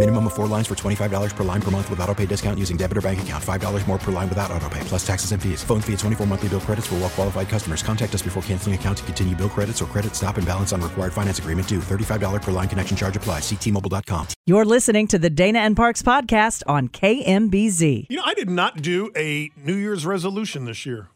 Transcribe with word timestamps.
Minimum 0.00 0.28
of 0.28 0.32
four 0.32 0.46
lines 0.46 0.66
for 0.66 0.74
$25 0.74 1.36
per 1.36 1.44
line 1.44 1.60
per 1.60 1.70
month 1.70 1.90
with 1.90 2.00
auto 2.00 2.14
pay 2.14 2.24
discount 2.24 2.58
using 2.58 2.78
debit 2.78 2.96
or 2.96 3.02
bank 3.02 3.20
account. 3.20 3.44
$5 3.44 3.86
more 3.86 3.98
per 3.98 4.10
line 4.10 4.30
without 4.30 4.50
auto 4.50 4.66
pay, 4.70 4.80
plus 4.84 5.06
taxes 5.06 5.32
and 5.32 5.42
fees. 5.42 5.62
Phone 5.62 5.82
fee 5.82 5.92
at 5.92 5.98
24 5.98 6.26
monthly 6.26 6.48
bill 6.48 6.60
credits 6.62 6.86
for 6.86 6.94
well 6.94 7.10
qualified 7.10 7.50
customers. 7.50 7.82
Contact 7.82 8.14
us 8.14 8.22
before 8.22 8.42
canceling 8.44 8.74
account 8.74 8.96
to 8.96 9.04
continue 9.04 9.36
bill 9.36 9.50
credits 9.50 9.82
or 9.82 9.84
credit 9.84 10.16
stop 10.16 10.38
and 10.38 10.46
balance 10.46 10.72
on 10.72 10.80
required 10.80 11.12
finance 11.12 11.38
agreement 11.38 11.68
due. 11.68 11.80
$35 11.80 12.40
per 12.40 12.50
line 12.50 12.66
connection 12.66 12.96
charge 12.96 13.14
applies. 13.14 13.42
Ctmobile.com. 13.42 14.28
You're 14.46 14.64
listening 14.64 15.06
to 15.08 15.18
the 15.18 15.28
Dana 15.28 15.58
and 15.58 15.76
Parks 15.76 16.02
podcast 16.02 16.62
on 16.66 16.88
KMBZ. 16.88 18.06
You 18.08 18.16
know, 18.16 18.22
I 18.24 18.32
did 18.32 18.48
not 18.48 18.80
do 18.80 19.10
a 19.14 19.50
New 19.62 19.76
Year's 19.76 20.06
resolution 20.06 20.64
this 20.64 20.86
year. 20.86 21.10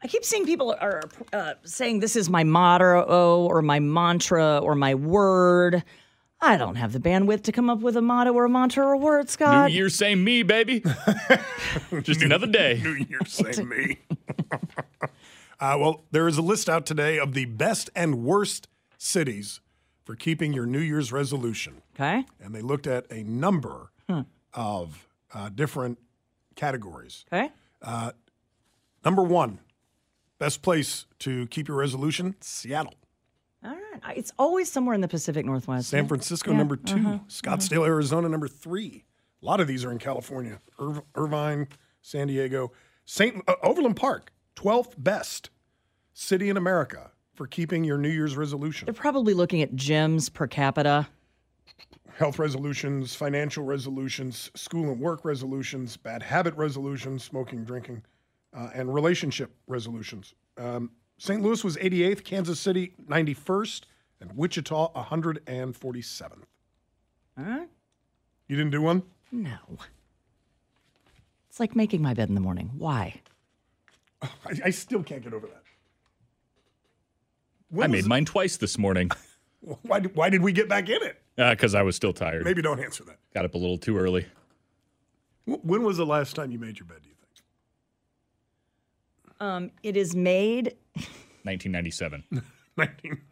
I 0.00 0.06
keep 0.06 0.24
seeing 0.24 0.46
people 0.46 0.76
are 0.80 1.02
uh, 1.32 1.54
saying 1.64 1.98
this 1.98 2.14
is 2.14 2.30
my 2.30 2.44
motto 2.44 3.02
or 3.48 3.62
my 3.62 3.80
mantra 3.80 4.58
or 4.58 4.76
my 4.76 4.94
word. 4.94 5.82
I 6.42 6.56
don't 6.56 6.76
have 6.76 6.92
the 6.92 7.00
bandwidth 7.00 7.42
to 7.44 7.52
come 7.52 7.68
up 7.68 7.80
with 7.80 7.96
a 7.96 8.02
motto 8.02 8.32
or 8.32 8.46
a 8.46 8.48
mantra 8.48 8.86
or 8.86 8.92
a 8.92 8.98
word, 8.98 9.28
Scott. 9.28 9.48
New 9.48 9.54
Scott. 9.54 9.72
Year, 9.72 9.88
same 9.90 10.24
me, 10.24 10.42
baby. 10.42 10.82
Just 12.02 12.22
another 12.22 12.46
day. 12.46 12.80
New 12.82 12.94
Year's, 13.08 13.32
same 13.32 13.68
me. 13.68 13.98
uh, 15.60 15.76
well, 15.78 16.04
there 16.10 16.26
is 16.26 16.38
a 16.38 16.42
list 16.42 16.68
out 16.70 16.86
today 16.86 17.18
of 17.18 17.34
the 17.34 17.44
best 17.44 17.90
and 17.94 18.24
worst 18.24 18.68
cities 18.96 19.60
for 20.04 20.16
keeping 20.16 20.52
your 20.52 20.64
New 20.66 20.80
Year's 20.80 21.12
resolution. 21.12 21.82
Okay. 21.94 22.24
And 22.40 22.54
they 22.54 22.62
looked 22.62 22.86
at 22.86 23.06
a 23.10 23.22
number 23.22 23.92
of 24.54 25.06
uh, 25.32 25.48
different 25.50 25.98
categories. 26.56 27.24
Okay. 27.32 27.50
Number 29.04 29.22
one, 29.22 29.60
best 30.38 30.62
place 30.62 31.06
to 31.20 31.46
keep 31.46 31.68
your 31.68 31.76
resolution 31.76 32.34
Seattle. 32.40 32.94
All 33.64 33.70
right. 33.72 34.16
It's 34.16 34.32
always 34.38 34.70
somewhere 34.70 34.94
in 34.94 35.00
the 35.00 35.08
Pacific 35.08 35.44
Northwest. 35.44 35.88
San 35.90 36.08
Francisco, 36.08 36.52
number 36.52 36.76
2 36.76 36.94
Scottsdale, 37.28 37.86
Arizona, 37.86 38.28
number 38.28 38.48
three. 38.48 39.04
A 39.42 39.46
lot 39.46 39.60
of 39.60 39.66
these 39.66 39.84
are 39.84 39.92
in 39.92 39.98
California. 39.98 40.60
Ir- 40.80 41.02
Irvine, 41.14 41.68
San 42.02 42.26
Diego, 42.28 42.72
St. 43.04 43.42
Uh, 43.46 43.54
Overland 43.62 43.96
Park, 43.96 44.32
12th 44.56 44.94
best 44.98 45.50
city 46.14 46.48
in 46.48 46.56
America 46.56 47.10
for 47.34 47.46
keeping 47.46 47.84
your 47.84 47.98
New 47.98 48.08
Year's 48.10 48.36
resolution. 48.36 48.86
They're 48.86 48.94
probably 48.94 49.34
looking 49.34 49.62
at 49.62 49.74
gyms 49.74 50.32
per 50.32 50.46
capita. 50.46 51.08
Health 52.18 52.38
resolutions, 52.38 53.14
financial 53.14 53.64
resolutions, 53.64 54.50
school 54.54 54.90
and 54.90 55.00
work 55.00 55.24
resolutions, 55.24 55.96
bad 55.96 56.22
habit 56.22 56.54
resolutions, 56.54 57.24
smoking, 57.24 57.64
drinking, 57.64 58.02
uh, 58.54 58.68
and 58.74 58.92
relationship 58.92 59.50
resolutions. 59.66 60.34
Um, 60.58 60.90
St. 61.20 61.42
Louis 61.42 61.62
was 61.62 61.76
88th, 61.76 62.24
Kansas 62.24 62.58
City 62.58 62.94
91st, 63.06 63.82
and 64.22 64.34
Wichita 64.34 64.90
147th. 64.94 66.32
All 67.38 67.44
right. 67.44 67.68
You 68.48 68.56
didn't 68.56 68.70
do 68.72 68.80
one? 68.80 69.02
No. 69.30 69.58
It's 71.50 71.60
like 71.60 71.76
making 71.76 72.00
my 72.00 72.14
bed 72.14 72.30
in 72.30 72.34
the 72.34 72.40
morning. 72.40 72.70
Why? 72.78 73.20
I, 74.22 74.28
I 74.64 74.70
still 74.70 75.02
can't 75.02 75.22
get 75.22 75.34
over 75.34 75.46
that. 75.46 75.62
I 77.78 77.86
made 77.86 77.98
was- 77.98 78.08
mine 78.08 78.24
twice 78.24 78.56
this 78.56 78.78
morning 78.78 79.10
Why 79.82 80.00
did, 80.00 80.16
why 80.16 80.30
did 80.30 80.40
we 80.40 80.52
get 80.52 80.70
back 80.70 80.88
in 80.88 81.02
it? 81.02 81.20
because 81.36 81.74
I 81.74 81.82
was 81.82 81.94
still 81.96 82.14
tired. 82.14 82.44
Maybe 82.46 82.62
don't 82.62 82.80
answer 82.80 83.04
that. 83.04 83.18
Got 83.34 83.44
up 83.44 83.52
a 83.54 83.58
little 83.58 83.76
too 83.76 83.98
early. 83.98 84.24
When 85.44 85.82
was 85.82 85.98
the 85.98 86.06
last 86.06 86.34
time 86.34 86.50
you 86.50 86.58
made 86.58 86.78
your 86.78 86.86
bed, 86.86 86.98
do 87.02 87.08
you 87.10 87.14
think? 87.14 87.30
Um, 89.38 89.70
it 89.82 89.98
is 89.98 90.16
made. 90.16 90.76
1997. 90.94 92.24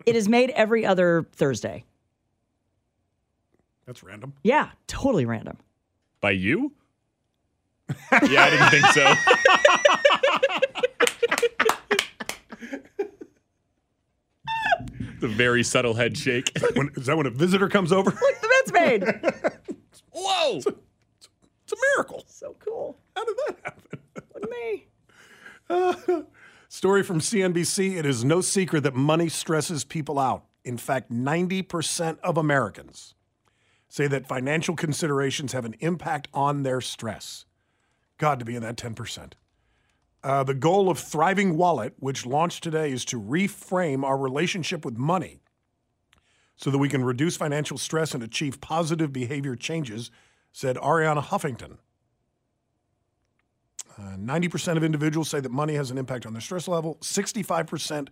It 0.05 0.15
is 0.15 0.29
made 0.29 0.51
every 0.51 0.85
other 0.85 1.27
Thursday. 1.33 1.85
That's 3.87 4.03
random. 4.03 4.35
Yeah, 4.43 4.69
totally 4.87 5.25
random. 5.25 5.57
By 6.21 6.33
you? 6.33 6.73
yeah, 8.29 8.45
I 8.45 8.51
didn't 8.51 8.71
think 8.71 8.87
so. 8.89 9.15
the 15.21 15.29
very 15.29 15.63
subtle 15.63 15.95
head 15.95 16.17
shake. 16.17 16.51
When, 16.75 16.91
is 16.97 17.07
that 17.07 17.17
when 17.17 17.27
a 17.27 17.31
visitor 17.31 17.69
comes 17.69 17.93
over? 17.93 18.11
Look, 18.11 18.41
The 18.41 18.49
bed's 18.49 18.73
made. 18.73 19.05
Whoa! 20.13 20.57
It's 20.59 20.77
a 21.73 21.77
miracle. 21.97 22.25
so 22.27 22.57
cool. 22.59 22.99
How 23.17 23.25
did 23.25 23.37
that 23.47 23.57
happen? 23.65 24.01
What 24.31 24.51
me? 24.51 24.87
Story 26.71 27.03
from 27.03 27.19
CNBC. 27.19 27.97
It 27.97 28.05
is 28.05 28.25
no 28.25 28.43
secret 28.43 28.83
that 28.83 28.95
money 28.95 29.31
stresses 29.31 29.84
people 29.84 30.19
out. 30.19 30.45
In 30.65 30.77
fact, 30.77 31.11
90% 31.11 32.19
of 32.21 32.37
Americans 32.37 33.15
say 33.89 34.06
that 34.06 34.29
financial 34.29 34.77
considerations 34.77 35.53
have 35.53 35.65
an 35.65 35.77
impact 35.81 36.28
on 36.34 36.65
their 36.65 36.83
stress. 36.83 37.47
God, 38.19 38.39
to 38.39 38.45
be 38.45 38.55
in 38.55 38.61
that 38.62 38.77
10%. 38.77 39.33
Uh, 40.23 40.45
the 40.45 40.53
goal 40.53 40.91
of 40.91 40.99
Thriving 40.99 41.57
Wallet, 41.57 41.95
which 41.99 42.27
launched 42.27 42.62
today, 42.62 42.93
is 42.93 43.07
to 43.07 43.19
reframe 43.19 44.05
our 44.05 44.19
relationship 44.19 44.84
with 44.84 44.99
money 44.99 45.41
so 46.55 46.71
that 46.71 46.77
we 46.77 46.91
can 46.91 47.03
reduce 47.03 47.39
financial 47.39 47.78
stress 47.78 48.12
and 48.12 48.23
achieve 48.23 48.61
positive 48.61 49.11
behavior 49.11 49.57
changes, 49.57 50.11
said 50.53 50.77
Arianna 50.77 51.25
Huffington. 51.25 51.78
Uh, 53.98 54.16
90% 54.16 54.76
of 54.76 54.84
individuals 54.84 55.28
say 55.28 55.41
that 55.41 55.50
money 55.50 55.75
has 55.75 55.91
an 55.91 55.98
impact 55.98 56.25
on 56.25 56.32
their 56.32 56.41
stress 56.41 56.69
level. 56.69 56.97
65% 57.00 58.09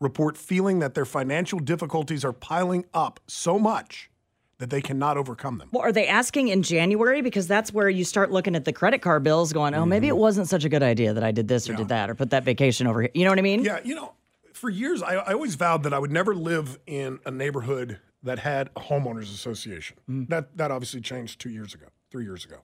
report 0.00 0.36
feeling 0.36 0.80
that 0.80 0.94
their 0.94 1.04
financial 1.04 1.58
difficulties 1.58 2.24
are 2.24 2.32
piling 2.32 2.84
up 2.92 3.20
so 3.26 3.58
much 3.58 4.10
that 4.58 4.70
they 4.70 4.80
cannot 4.80 5.16
overcome 5.16 5.58
them. 5.58 5.68
Well, 5.72 5.82
are 5.82 5.92
they 5.92 6.08
asking 6.08 6.48
in 6.48 6.62
January? 6.62 7.22
Because 7.22 7.46
that's 7.46 7.72
where 7.72 7.88
you 7.88 8.04
start 8.04 8.32
looking 8.32 8.56
at 8.56 8.64
the 8.64 8.72
credit 8.72 9.02
card 9.02 9.22
bills 9.22 9.52
going, 9.52 9.74
oh, 9.74 9.86
maybe 9.86 10.08
it 10.08 10.16
wasn't 10.16 10.48
such 10.48 10.64
a 10.64 10.68
good 10.68 10.82
idea 10.82 11.12
that 11.14 11.22
I 11.22 11.30
did 11.30 11.46
this 11.46 11.70
or 11.70 11.74
did 11.74 11.88
that 11.88 12.10
or 12.10 12.16
put 12.16 12.30
that 12.30 12.42
vacation 12.44 12.88
over 12.88 13.02
here. 13.02 13.10
You 13.14 13.24
know 13.24 13.30
what 13.30 13.38
I 13.38 13.42
mean? 13.42 13.62
Yeah, 13.62 13.78
you 13.84 13.94
know, 13.94 14.14
for 14.52 14.68
years, 14.68 15.02
I, 15.02 15.14
I 15.14 15.32
always 15.32 15.54
vowed 15.54 15.84
that 15.84 15.94
I 15.94 16.00
would 16.00 16.10
never 16.10 16.34
live 16.34 16.78
in 16.86 17.20
a 17.24 17.30
neighborhood 17.30 18.00
that 18.24 18.40
had 18.40 18.70
a 18.74 18.80
homeowners 18.80 19.32
association. 19.32 19.96
That 20.08 20.56
that 20.56 20.72
obviously 20.72 21.00
changed 21.00 21.40
two 21.40 21.50
years 21.50 21.72
ago, 21.74 21.86
three 22.10 22.24
years 22.24 22.44
ago. 22.44 22.58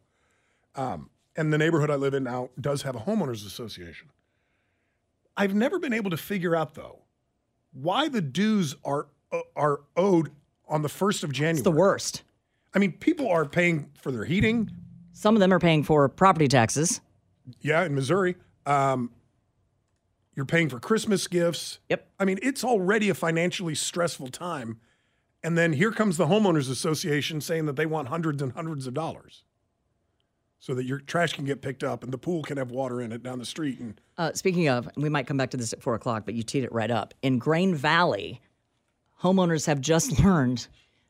Um, 0.74 1.10
and 1.37 1.53
the 1.53 1.59
neighborhood 1.59 1.91
I 1.91 1.97
live 1.97 2.15
in 2.15 2.25
now 2.25 2.50
does 2.61 2.83
have 2.83 2.95
a 2.95 3.00
homeowners 3.00 3.47
association. 3.47 4.09
I've 5.37 5.55
never 5.55 5.78
been 5.78 5.93
able 5.93 6.11
to 6.11 6.17
figure 6.17 6.55
out 6.55 6.75
though 6.75 7.00
why 7.72 8.09
the 8.09 8.21
dues 8.21 8.77
are 8.84 9.09
uh, 9.33 9.41
are 9.56 9.81
owed 9.97 10.31
on 10.69 10.83
the 10.83 10.89
first 10.89 11.25
of 11.25 11.33
January. 11.33 11.55
It's 11.59 11.62
the 11.62 11.71
worst. 11.71 12.22
I 12.75 12.78
mean, 12.78 12.93
people 12.93 13.28
are 13.28 13.45
paying 13.45 13.91
for 14.01 14.10
their 14.10 14.25
heating. 14.25 14.71
Some 15.13 15.36
of 15.36 15.41
them 15.41 15.53
are 15.53 15.59
paying 15.59 15.83
for 15.83 16.09
property 16.09 16.48
taxes. 16.48 17.01
Yeah, 17.60 17.84
in 17.84 17.95
Missouri. 17.95 18.37
Um, 18.66 19.10
you're 20.34 20.47
paying 20.47 20.69
for 20.69 20.80
Christmas 20.80 21.27
gifts. 21.28 21.78
Yep. 21.89 22.09
I 22.19 22.25
mean, 22.25 22.39
it's 22.42 22.65
already 22.65 23.09
a 23.09 23.15
financially 23.15 23.75
stressful 23.75 24.28
time. 24.28 24.80
And 25.42 25.57
then 25.59 25.75
here 25.75 25.92
comes 25.92 26.16
the 26.16 26.27
homeowners 26.27 26.71
association 26.71 27.41
saying 27.41 27.66
that 27.66 27.77
they 27.77 27.87
want 27.87 28.09
hundreds 28.09 28.42
and 28.42 28.53
hundreds 28.53 28.87
of 28.87 28.95
dollars 28.95 29.45
so 30.65 30.75
that 30.75 30.87
your 30.87 30.99
trash 30.99 31.34
can 31.34 31.45
get 31.45 31.61
picked 31.61 31.84
up 31.84 32.03
and 32.03 32.11
the 32.11 32.16
pool 32.16 32.43
can 32.43 32.57
have 32.57 32.71
water 32.71 33.03
in 33.03 33.13
it 33.13 33.22
down 33.22 33.39
the 33.39 33.45
street. 33.45 33.78
And 33.81 34.01
Uh, 34.16 34.33
speaking 34.33 34.66
of, 34.66 34.89
we 34.97 35.11
might 35.11 35.27
come 35.27 35.37
back 35.37 35.51
to 35.51 35.59
this 35.59 35.75
at 35.75 35.83
four 35.83 35.95
o'clock, 35.95 36.25
but 36.25 36.33
you 36.33 36.43
teed 36.43 36.65
it 36.65 36.72
right 36.72 36.91
up. 36.91 37.13
In 37.21 37.39
Grain 37.39 37.75
Valley, 37.75 38.41
homeowners 39.22 39.66
have 39.66 39.83
just 39.83 40.19
learned 40.25 40.66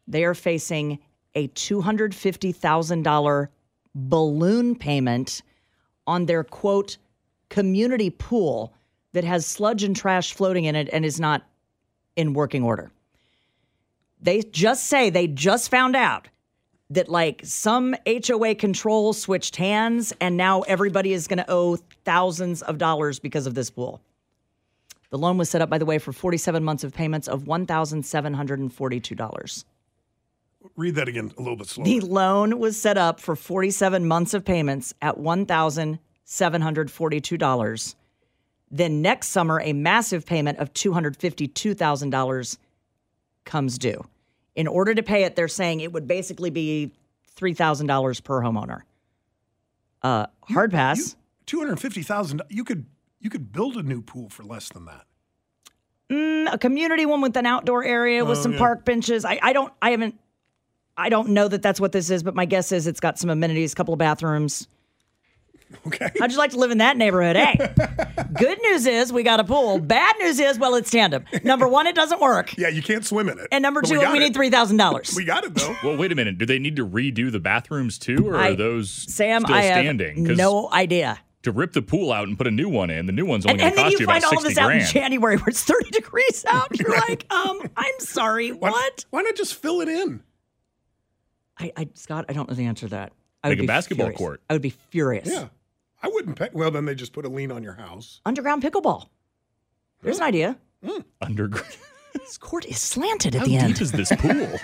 they 0.08 0.24
are 0.24 0.34
facing 0.34 0.98
a 1.36 1.46
$250,000 1.46 3.48
balloon 3.94 4.74
payment 4.74 5.42
on 6.04 6.26
their 6.26 6.42
quote 6.42 6.96
community 7.48 8.10
pool 8.10 8.74
that 9.12 9.22
has 9.22 9.46
sludge 9.46 9.84
and 9.84 9.94
trash 9.94 10.32
floating 10.32 10.64
in 10.64 10.74
it 10.74 10.88
and 10.92 11.04
is 11.04 11.20
not 11.20 11.46
in 12.16 12.32
working 12.32 12.64
order. 12.64 12.90
They 14.20 14.42
just 14.42 14.88
say 14.88 15.10
they 15.10 15.28
just 15.28 15.70
found 15.70 15.94
out 15.94 16.26
that 16.90 17.08
like 17.08 17.40
some 17.44 17.94
HOA 18.06 18.54
control 18.54 19.12
switched 19.12 19.56
hands 19.56 20.12
and 20.20 20.36
now 20.36 20.60
everybody 20.62 21.12
is 21.12 21.26
going 21.26 21.38
to 21.38 21.50
owe 21.50 21.76
thousands 22.04 22.62
of 22.62 22.78
dollars 22.78 23.18
because 23.18 23.46
of 23.46 23.54
this 23.54 23.70
pool. 23.70 24.00
The 25.10 25.18
loan 25.18 25.36
was 25.38 25.48
set 25.48 25.62
up, 25.62 25.70
by 25.70 25.78
the 25.78 25.86
way, 25.86 25.98
for 25.98 26.12
47 26.12 26.64
months 26.64 26.84
of 26.84 26.92
payments 26.92 27.28
of 27.28 27.44
$1,742. 27.44 29.64
Read 30.76 30.96
that 30.96 31.08
again 31.08 31.32
a 31.36 31.42
little 31.42 31.56
bit 31.56 31.68
slower. 31.68 31.84
The 31.84 32.00
loan 32.00 32.58
was 32.58 32.80
set 32.80 32.96
up 32.98 33.20
for 33.20 33.36
47 33.36 34.06
months 34.06 34.34
of 34.34 34.44
payments 34.44 34.92
at 35.00 35.18
$1,742. 35.18 37.94
Then 38.70 39.02
next 39.02 39.28
summer, 39.28 39.60
a 39.60 39.72
massive 39.72 40.26
payment 40.26 40.58
of 40.58 40.72
$252,000 40.72 42.58
comes 43.44 43.78
due. 43.78 44.04
In 44.56 44.66
order 44.68 44.94
to 44.94 45.02
pay 45.02 45.24
it, 45.24 45.34
they're 45.36 45.48
saying 45.48 45.80
it 45.80 45.92
would 45.92 46.06
basically 46.06 46.50
be 46.50 46.92
$3,000 47.36 48.22
per 48.24 48.40
homeowner. 48.40 48.82
Uh, 50.02 50.26
hard 50.42 50.70
pass. 50.70 51.16
Two 51.46 51.58
hundred 51.60 51.78
fifty 51.80 52.02
thousand. 52.02 52.42
You 52.48 52.64
could 52.64 52.86
you 53.20 53.28
could 53.30 53.52
build 53.52 53.76
a 53.76 53.82
new 53.82 54.00
pool 54.02 54.28
for 54.28 54.42
less 54.44 54.68
than 54.70 54.84
that. 54.86 55.04
Mm, 56.10 56.52
a 56.52 56.58
community 56.58 57.06
one 57.06 57.20
with 57.22 57.36
an 57.36 57.46
outdoor 57.46 57.84
area 57.84 58.24
with 58.24 58.38
Oh, 58.38 58.42
some 58.42 58.52
yeah. 58.52 58.58
park 58.58 58.84
benches. 58.84 59.24
I, 59.24 59.38
I 59.42 59.52
don't, 59.54 59.72
I 59.80 59.90
haven't, 59.90 60.18
I 60.96 61.08
don't 61.08 61.30
know 61.30 61.48
that 61.48 61.62
that's 61.62 61.80
what 61.80 61.92
this 61.92 62.10
is, 62.10 62.22
but 62.22 62.34
my 62.34 62.44
guess 62.44 62.70
is 62.72 62.86
it's 62.86 63.00
got 63.00 63.18
some 63.18 63.30
amenities, 63.30 63.72
a 63.72 63.76
couple 63.76 63.94
of 63.94 63.98
bathrooms. 63.98 64.68
Okay. 65.86 66.10
How'd 66.20 66.30
you 66.30 66.38
like 66.38 66.52
to 66.52 66.56
live 66.58 66.70
in 66.70 66.78
that 66.78 66.96
neighborhood? 66.96 67.36
Hey, 67.36 67.56
good 68.38 68.58
news 68.62 68.86
is 68.86 69.12
we 69.12 69.22
got 69.22 69.40
a 69.40 69.44
pool. 69.44 69.78
Bad 69.80 70.14
news 70.20 70.38
is, 70.38 70.58
well, 70.58 70.76
it's 70.76 70.90
tandem. 70.90 71.24
Number 71.42 71.66
one, 71.68 71.86
it 71.86 71.94
doesn't 71.94 72.20
work. 72.20 72.54
Yeah, 72.58 72.68
you 72.68 72.80
can't 72.82 73.04
swim 73.04 73.28
in 73.28 73.38
it. 73.38 73.48
And 73.50 73.60
number 73.62 73.80
But 73.82 73.88
two, 73.90 74.00
got 74.00 74.12
we, 74.12 74.18
need 74.20 74.34
three 74.34 74.50
thousand 74.50 74.76
dollars. 74.76 75.12
We 75.16 75.24
got 75.24 75.44
it 75.44 75.54
though. 75.54 75.74
Well, 75.82 75.96
wait 75.96 76.12
a 76.12 76.14
minute. 76.14 76.38
Do 76.38 76.46
they 76.46 76.58
need 76.58 76.76
to 76.76 76.86
redo 76.86 77.30
the 77.32 77.40
bathrooms 77.40 77.98
too, 77.98 78.26
or 78.28 78.36
I- 78.36 78.50
are 78.50 78.54
those 78.54 78.90
Sam, 78.90 79.42
still 79.42 79.54
I 79.56 79.62
have 79.62 79.82
standing? 79.82 80.26
'Cause 80.26 80.36
no 80.38 80.70
idea. 80.72 81.18
To 81.42 81.52
rip 81.52 81.72
the 81.72 81.82
pool 81.82 82.12
out 82.12 82.26
and 82.28 82.38
put 82.38 82.46
a 82.46 82.50
new 82.50 82.68
one 82.70 82.88
in, 82.88 83.04
the 83.06 83.12
new 83.12 83.26
one's 83.26 83.44
only 83.44 83.58
going 83.58 83.72
to 83.72 83.76
cost 83.76 83.92
you 83.92 83.98
you 84.00 84.06
find 84.06 84.18
about 84.24 84.32
all 84.32 84.38
of 84.38 84.44
sixty 84.44 84.54
this 84.54 84.58
out 84.58 84.70
in 84.70 84.78
grand. 84.78 84.92
January 84.92 85.36
where 85.36 85.48
it's 85.48 85.62
thirty 85.64 85.90
degrees 85.90 86.44
out. 86.48 86.68
You're 86.78 86.96
like, 86.96 87.26
um, 87.32 87.60
I'm 87.76 87.98
sorry, 87.98 88.52
Why, 88.52 88.70
what? 88.70 89.04
Why 89.10 89.22
not 89.22 89.34
just 89.34 89.54
fill 89.56 89.80
it 89.82 89.88
in? 89.88 90.22
I, 91.58 91.72
I, 91.76 91.88
Scott, 91.94 92.24
I 92.28 92.32
don't 92.32 92.48
know 92.48 92.54
the 92.54 92.64
answer 92.64 92.86
to 92.86 92.90
that. 92.90 93.12
I 93.44 93.48
Like 93.50 93.58
would 93.58 93.64
a 93.64 93.68
basketball 93.68 94.06
furious. 94.06 94.18
court. 94.18 94.40
I 94.50 94.54
would 94.54 94.62
be 94.62 94.70
furious. 94.70 95.28
Yeah, 95.30 95.48
I 96.02 96.08
wouldn't 96.08 96.36
pay. 96.36 96.48
Well, 96.52 96.70
then 96.72 96.86
they 96.86 96.94
just 96.96 97.12
put 97.12 97.24
a 97.24 97.28
lien 97.28 97.52
on 97.52 97.62
your 97.62 97.74
house. 97.74 98.20
Underground 98.26 98.62
pickleball. 98.62 99.08
There's 100.02 100.16
an 100.18 100.24
idea. 100.24 100.56
Underground. 101.22 101.76
This 102.14 102.36
court 102.38 102.64
is 102.66 102.78
slanted 102.80 103.34
at 103.34 103.40
How 103.40 103.44
the 103.46 103.52
deep 103.52 103.60
end. 103.62 103.80
is 103.80 103.92
this 103.92 104.10
pool? 104.16 104.58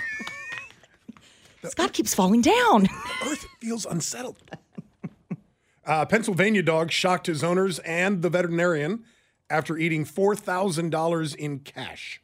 Scott 1.70 1.92
keeps 1.92 2.14
falling 2.14 2.40
down. 2.40 2.86
Earth 3.26 3.46
feels 3.60 3.84
unsettled. 3.84 4.38
Uh, 5.84 6.06
Pennsylvania 6.06 6.62
dog 6.62 6.90
shocked 6.90 7.26
his 7.26 7.42
owners 7.44 7.78
and 7.80 8.22
the 8.22 8.30
veterinarian 8.30 9.04
after 9.50 9.76
eating 9.76 10.04
four 10.04 10.34
thousand 10.36 10.90
dollars 10.90 11.34
in 11.34 11.58
cash. 11.58 12.20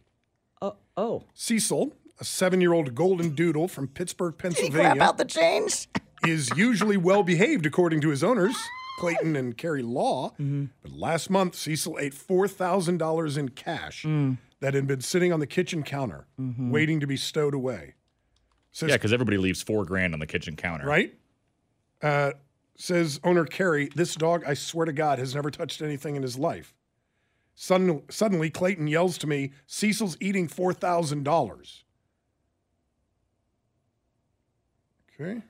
Oh, 0.62 0.76
oh. 0.96 1.24
Cecil, 1.34 1.92
a 2.20 2.24
seven-year-old 2.24 2.94
golden 2.94 3.34
doodle 3.34 3.68
from 3.68 3.88
Pittsburgh, 3.88 4.34
Crap 4.38 4.54
Pennsylvania, 4.54 5.02
out 5.02 5.18
the 5.18 5.24
change. 5.24 5.88
Is 6.28 6.50
usually 6.56 6.96
well 6.96 7.22
behaved 7.22 7.66
according 7.66 8.00
to 8.02 8.10
his 8.10 8.22
owners, 8.24 8.56
Clayton 8.98 9.36
and 9.36 9.56
Carrie 9.56 9.82
Law. 9.82 10.30
Mm-hmm. 10.30 10.66
But 10.82 10.92
last 10.92 11.30
month, 11.30 11.54
Cecil 11.54 11.98
ate 11.98 12.14
$4,000 12.14 13.38
in 13.38 13.48
cash 13.50 14.04
mm. 14.04 14.38
that 14.60 14.74
had 14.74 14.86
been 14.86 15.00
sitting 15.00 15.32
on 15.32 15.40
the 15.40 15.46
kitchen 15.46 15.82
counter, 15.82 16.26
mm-hmm. 16.40 16.70
waiting 16.70 17.00
to 17.00 17.06
be 17.06 17.16
stowed 17.16 17.54
away. 17.54 17.94
Says, 18.72 18.90
yeah, 18.90 18.96
because 18.96 19.12
everybody 19.12 19.38
leaves 19.38 19.62
four 19.62 19.84
grand 19.84 20.12
on 20.12 20.20
the 20.20 20.26
kitchen 20.26 20.56
counter. 20.56 20.86
right? 20.86 21.14
Uh, 22.02 22.32
says 22.76 23.20
owner 23.24 23.44
Carrie, 23.44 23.88
this 23.94 24.14
dog, 24.14 24.44
I 24.46 24.54
swear 24.54 24.86
to 24.86 24.92
God, 24.92 25.18
has 25.18 25.34
never 25.34 25.50
touched 25.50 25.80
anything 25.80 26.16
in 26.16 26.22
his 26.22 26.38
life. 26.38 26.74
Sudden, 27.54 28.02
suddenly, 28.10 28.50
Clayton 28.50 28.86
yells 28.86 29.16
to 29.18 29.26
me, 29.26 29.52
Cecil's 29.66 30.18
eating 30.20 30.46
$4,000. 30.46 31.82
Okay. 35.18 35.42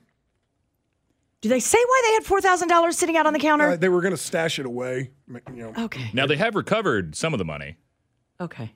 Do 1.43 1.49
they 1.49 1.61
say 1.61 1.79
why 1.79 2.03
they 2.07 2.13
had 2.15 2.25
four 2.25 2.41
thousand 2.41 2.69
dollars 2.69 2.97
sitting 2.99 3.17
out 3.17 3.27
on 3.27 3.33
the 3.33 3.39
counter? 3.39 3.71
Uh, 3.71 3.77
they 3.77 3.89
were 3.89 4.01
going 4.01 4.13
to 4.15 4.17
stash 4.19 4.59
it 4.59 4.67
away. 4.67 5.11
You 5.29 5.73
know. 5.73 5.73
okay. 5.85 6.11
Now 6.13 6.27
they 6.27 6.37
have 6.37 6.55
recovered 6.55 7.15
some 7.15 7.35
of 7.35 7.39
the 7.39 7.45
money. 7.45 7.77
Okay. 8.41 8.73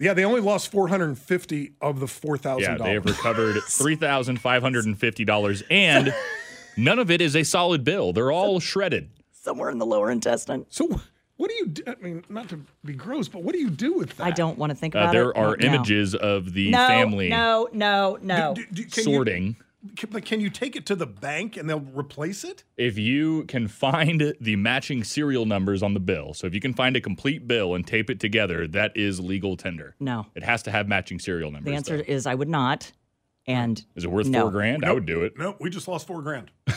Yeah, 0.00 0.14
they 0.14 0.24
only 0.24 0.40
lost 0.40 0.70
450 0.70 1.72
of 1.80 1.98
the 1.98 2.06
$4,000. 2.06 2.60
Yeah, 2.60 2.76
they 2.76 2.92
have 2.92 3.04
recovered 3.04 3.56
three 3.68 3.96
thousand 3.96 4.40
five 4.40 4.62
hundred 4.62 4.86
and 4.86 4.98
fifty 4.98 5.24
dollars, 5.24 5.62
and 5.70 6.14
none 6.76 6.98
of 6.98 7.10
it 7.10 7.20
is 7.20 7.34
a 7.34 7.42
solid 7.44 7.82
bill. 7.84 8.12
They're 8.12 8.30
all 8.32 8.60
shredded. 8.60 9.10
Somewhere 9.32 9.70
in 9.70 9.78
the 9.78 9.86
lower 9.86 10.10
intestine. 10.10 10.66
So, 10.68 11.00
what 11.36 11.50
do 11.50 11.56
you 11.56 11.66
do? 11.66 11.82
I 11.86 11.94
mean, 12.00 12.24
not 12.28 12.48
to 12.50 12.60
be 12.84 12.92
gross, 12.92 13.26
but 13.28 13.42
what 13.42 13.54
do 13.54 13.60
you 13.60 13.70
do 13.70 13.94
with 13.94 14.16
that? 14.18 14.26
I 14.26 14.30
don't 14.30 14.56
want 14.58 14.70
to 14.70 14.76
think 14.76 14.94
Uh, 14.94 15.00
about 15.00 15.12
there 15.12 15.30
it. 15.30 15.34
There 15.34 15.44
are 15.44 15.50
right 15.50 15.60
now. 15.60 15.74
images 15.74 16.14
of 16.14 16.52
the 16.52 16.70
no, 16.70 16.86
family 16.86 17.28
No, 17.28 17.68
no, 17.72 18.18
no. 18.22 18.54
Do- 18.54 18.66
do- 18.72 18.84
can 18.84 19.04
sorting. 19.04 19.44
You, 19.46 19.54
can, 19.96 20.10
like, 20.10 20.24
can 20.24 20.40
you 20.40 20.50
take 20.50 20.74
it 20.74 20.86
to 20.86 20.96
the 20.96 21.06
bank 21.06 21.56
and 21.56 21.68
they'll 21.68 21.80
replace 21.80 22.44
it? 22.44 22.64
if 22.76 22.98
you 22.98 23.44
can 23.44 23.68
find 23.68 24.34
the 24.40 24.56
matching 24.56 25.04
serial 25.04 25.46
numbers 25.46 25.82
on 25.82 25.94
the 25.94 26.00
bill, 26.00 26.34
so 26.34 26.46
if 26.46 26.54
you 26.54 26.60
can 26.60 26.74
find 26.74 26.96
a 26.96 27.00
complete 27.00 27.46
bill 27.46 27.74
and 27.74 27.86
tape 27.86 28.10
it 28.10 28.20
together, 28.20 28.66
that 28.68 28.96
is 28.96 29.20
legal 29.20 29.56
tender. 29.56 29.94
No. 30.00 30.26
It 30.34 30.42
has 30.42 30.62
to 30.64 30.70
have 30.70 30.88
matching 30.88 31.18
serial 31.18 31.50
numbers. 31.50 31.70
The 31.70 31.76
answer 31.76 31.96
though. 31.98 32.04
is 32.06 32.26
I 32.26 32.34
would 32.34 32.48
not. 32.48 32.92
And 33.46 33.82
is 33.96 34.04
it 34.04 34.10
worth 34.10 34.28
no. 34.28 34.42
four 34.42 34.50
grand? 34.50 34.84
I 34.84 34.92
would 34.92 35.06
do 35.06 35.22
it. 35.22 35.38
No, 35.38 35.56
we 35.58 35.70
just 35.70 35.88
lost 35.88 36.06
four 36.06 36.22
grand. 36.22 36.50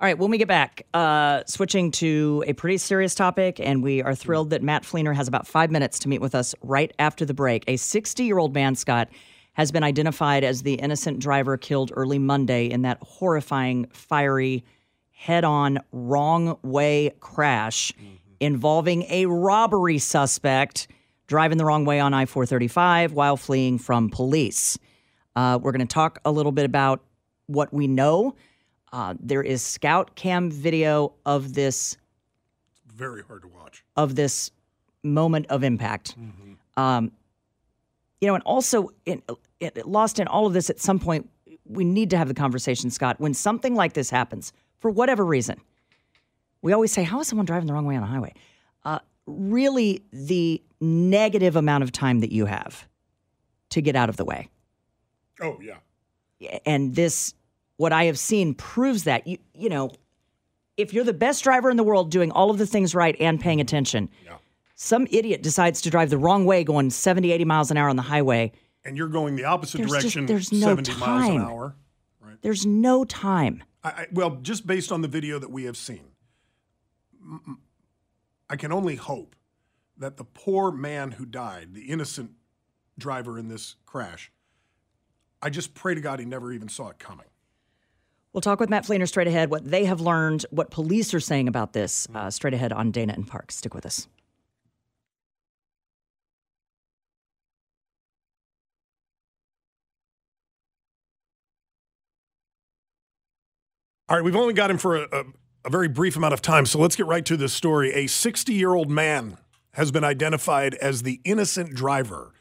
All 0.00 0.06
right, 0.06 0.16
when 0.16 0.30
we 0.30 0.38
get 0.38 0.46
back, 0.46 0.86
uh, 0.94 1.42
switching 1.46 1.90
to 1.92 2.44
a 2.46 2.52
pretty 2.52 2.76
serious 2.76 3.16
topic, 3.16 3.58
and 3.58 3.82
we 3.82 4.00
are 4.00 4.14
thrilled 4.14 4.50
that 4.50 4.62
Matt 4.62 4.84
Flener 4.84 5.12
has 5.12 5.26
about 5.26 5.44
five 5.44 5.72
minutes 5.72 5.98
to 6.00 6.08
meet 6.08 6.20
with 6.20 6.36
us 6.36 6.54
right 6.62 6.92
after 7.00 7.24
the 7.24 7.34
break. 7.34 7.64
A 7.66 7.76
60 7.76 8.22
year 8.22 8.38
old 8.38 8.54
man, 8.54 8.76
Scott, 8.76 9.08
has 9.58 9.72
been 9.72 9.82
identified 9.82 10.44
as 10.44 10.62
the 10.62 10.74
innocent 10.74 11.18
driver 11.18 11.56
killed 11.56 11.92
early 11.96 12.18
Monday 12.18 12.66
in 12.70 12.82
that 12.82 12.96
horrifying, 13.02 13.86
fiery, 13.86 14.64
head 15.10 15.42
on, 15.42 15.80
wrong 15.90 16.56
way 16.62 17.12
crash 17.18 17.92
involving 18.38 19.02
a 19.10 19.26
robbery 19.26 19.98
suspect 19.98 20.86
driving 21.26 21.58
the 21.58 21.64
wrong 21.64 21.84
way 21.84 21.98
on 21.98 22.14
I 22.14 22.24
435 22.24 23.12
while 23.12 23.36
fleeing 23.36 23.78
from 23.78 24.10
police. 24.10 24.78
Uh, 25.34 25.58
we're 25.60 25.72
going 25.72 25.86
to 25.86 25.92
talk 25.92 26.20
a 26.24 26.30
little 26.30 26.52
bit 26.52 26.64
about 26.64 27.02
what 27.46 27.74
we 27.74 27.88
know. 27.88 28.36
Uh, 28.92 29.14
there 29.18 29.42
is 29.42 29.60
scout 29.60 30.14
cam 30.14 30.52
video 30.52 31.12
of 31.26 31.54
this 31.54 31.96
It's 32.86 32.94
Very 32.94 33.22
hard 33.22 33.42
to 33.42 33.48
watch. 33.48 33.82
of 33.96 34.14
this 34.14 34.52
moment 35.02 35.46
of 35.48 35.64
impact. 35.64 36.16
Um, 36.76 37.10
you 38.20 38.26
know, 38.28 38.34
and 38.34 38.44
also 38.44 38.90
in, 39.04 39.22
lost 39.84 40.18
in 40.18 40.26
all 40.26 40.46
of 40.46 40.52
this 40.52 40.70
at 40.70 40.80
some 40.80 40.98
point, 40.98 41.28
we 41.64 41.84
need 41.84 42.10
to 42.10 42.16
have 42.16 42.28
the 42.28 42.34
conversation, 42.34 42.90
Scott. 42.90 43.16
When 43.20 43.34
something 43.34 43.74
like 43.74 43.92
this 43.92 44.10
happens, 44.10 44.52
for 44.78 44.90
whatever 44.90 45.24
reason, 45.24 45.60
we 46.62 46.72
always 46.72 46.92
say, 46.92 47.02
"How 47.02 47.20
is 47.20 47.28
someone 47.28 47.46
driving 47.46 47.66
the 47.66 47.72
wrong 47.74 47.84
way 47.86 47.96
on 47.96 48.02
a 48.02 48.06
highway?" 48.06 48.34
Uh, 48.84 49.00
really, 49.26 50.02
the 50.12 50.62
negative 50.80 51.56
amount 51.56 51.84
of 51.84 51.92
time 51.92 52.20
that 52.20 52.32
you 52.32 52.46
have 52.46 52.86
to 53.70 53.82
get 53.82 53.96
out 53.96 54.08
of 54.08 54.16
the 54.16 54.24
way 54.24 54.48
Oh, 55.42 55.58
yeah. 55.60 56.58
and 56.64 56.94
this 56.94 57.34
what 57.76 57.92
i 57.92 58.04
have 58.04 58.18
seen 58.18 58.54
proves 58.54 59.02
that 59.04 59.26
you 59.26 59.38
you 59.54 59.68
know 59.68 59.90
if 60.76 60.94
you're 60.94 61.04
the 61.04 61.12
best 61.12 61.42
driver 61.44 61.68
in 61.68 61.76
the 61.76 61.82
world 61.82 62.10
doing 62.12 62.30
all 62.30 62.50
of 62.50 62.58
the 62.58 62.66
things 62.66 62.94
right 62.94 63.16
and 63.20 63.40
paying 63.40 63.60
attention 63.60 64.08
some 64.76 65.06
idiot 65.10 65.42
decides 65.42 65.80
to 65.82 65.90
drive 65.90 66.10
the 66.10 66.16
wrong 66.16 66.44
way 66.44 66.62
going 66.64 66.88
70 66.90 67.32
80 67.32 67.44
miles 67.44 67.70
an 67.72 67.76
hour 67.76 67.88
on 67.88 67.96
the 67.96 68.02
highway 68.02 68.52
And 68.88 68.96
you're 68.96 69.08
going 69.08 69.36
the 69.36 69.44
opposite 69.44 69.78
There's 69.78 69.90
just- 69.90 70.02
direction, 70.02 70.24
there's 70.26 70.50
no 70.50 70.68
70 70.68 70.94
miles 70.96 71.28
an 71.28 71.36
time. 71.36 71.40
hour. 71.42 71.76
there's 72.40 72.64
no 72.64 73.04
time 73.04 73.62
I, 73.84 73.88
I, 73.90 74.06
well, 74.12 74.30
just 74.42 74.66
based 74.66 74.90
on 74.90 75.02
the 75.02 75.08
video 75.08 75.38
that 75.38 75.50
we 75.50 75.64
have 75.64 75.76
seen, 75.76 76.04
I 78.48 78.56
can 78.56 78.72
only 78.72 78.96
hope 78.96 79.36
that 79.98 80.16
the 80.16 80.24
poor 80.24 80.70
man 80.72 81.12
who 81.12 81.24
died, 81.26 81.74
the 81.74 81.82
innocent 81.82 82.30
driver 82.98 83.38
in 83.38 83.48
this 83.48 83.76
crash, 83.86 84.32
I 85.42 85.50
just 85.50 85.74
pray 85.74 85.94
to 85.94 86.00
God 86.00 86.18
he 86.18 86.24
never 86.24 86.52
even 86.52 86.68
saw 86.68 86.88
it 86.88 86.98
coming. 86.98 87.26
we'll 88.32 88.40
talk 88.40 88.58
with 88.58 88.68
matt 88.70 88.84
flener 88.86 89.06
straight 89.06 89.28
ahead 89.28 89.50
what 89.50 89.64
they 89.64 89.84
have 89.84 90.00
learned 90.00 90.44
what 90.50 90.70
police 90.70 91.12
are 91.14 91.20
saying 91.20 91.46
about 91.46 91.72
this 91.74 92.08
uh, 92.14 92.28
straight 92.30 92.54
ahead 92.54 92.72
on 92.72 92.90
dana 92.90 93.12
and 93.14 93.26
park 93.28 93.50
stick 93.52 93.72
with 93.74 93.86
us 93.86 94.08
All 104.10 104.16
right, 104.16 104.24
we've 104.24 104.36
only 104.36 104.54
got 104.54 104.70
him 104.70 104.78
for 104.78 104.96
a, 104.96 105.02
a, 105.12 105.24
a 105.66 105.70
very 105.70 105.86
brief 105.86 106.16
amount 106.16 106.32
of 106.32 106.40
time, 106.40 106.64
so 106.64 106.78
let's 106.78 106.96
get 106.96 107.04
right 107.04 107.26
to 107.26 107.36
this 107.36 107.52
story. 107.52 107.92
A 107.92 108.06
60 108.06 108.54
year 108.54 108.72
old 108.72 108.90
man 108.90 109.36
has 109.72 109.90
been 109.90 110.02
identified 110.02 110.74
as 110.76 111.02
the 111.02 111.20
innocent 111.24 111.74
driver 111.74 112.32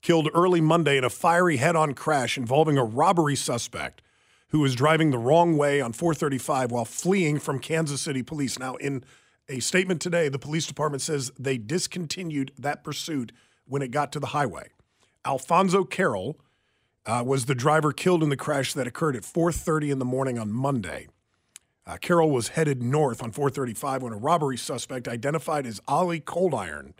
killed 0.00 0.30
early 0.32 0.62
Monday 0.62 0.96
in 0.96 1.04
a 1.04 1.10
fiery 1.10 1.58
head 1.58 1.76
on 1.76 1.92
crash 1.92 2.38
involving 2.38 2.78
a 2.78 2.84
robbery 2.84 3.36
suspect 3.36 4.00
who 4.48 4.60
was 4.60 4.74
driving 4.74 5.10
the 5.10 5.18
wrong 5.18 5.58
way 5.58 5.82
on 5.82 5.92
435 5.92 6.70
while 6.70 6.86
fleeing 6.86 7.38
from 7.38 7.58
Kansas 7.58 8.00
City 8.00 8.22
police. 8.22 8.58
Now, 8.58 8.76
in 8.76 9.04
a 9.46 9.60
statement 9.60 10.00
today, 10.00 10.30
the 10.30 10.38
police 10.38 10.66
department 10.66 11.02
says 11.02 11.30
they 11.38 11.58
discontinued 11.58 12.52
that 12.58 12.82
pursuit 12.82 13.30
when 13.66 13.82
it 13.82 13.90
got 13.90 14.10
to 14.12 14.20
the 14.20 14.28
highway. 14.28 14.68
Alfonso 15.26 15.84
Carroll 15.84 16.40
uh, 17.10 17.24
was 17.24 17.46
the 17.46 17.56
driver 17.56 17.92
killed 17.92 18.22
in 18.22 18.28
the 18.28 18.36
crash 18.36 18.72
that 18.72 18.86
occurred 18.86 19.16
at 19.16 19.24
4:30 19.24 19.90
in 19.90 19.98
the 19.98 20.04
morning 20.04 20.38
on 20.38 20.52
Monday. 20.52 21.08
Uh, 21.84 21.96
Carroll 21.96 22.30
was 22.30 22.48
headed 22.48 22.82
north 22.82 23.20
on 23.20 23.32
435 23.32 24.02
when 24.02 24.12
a 24.12 24.16
robbery 24.16 24.56
suspect 24.56 25.08
identified 25.08 25.66
as 25.66 25.80
Ali 25.88 26.20
Coldiron, 26.20 26.92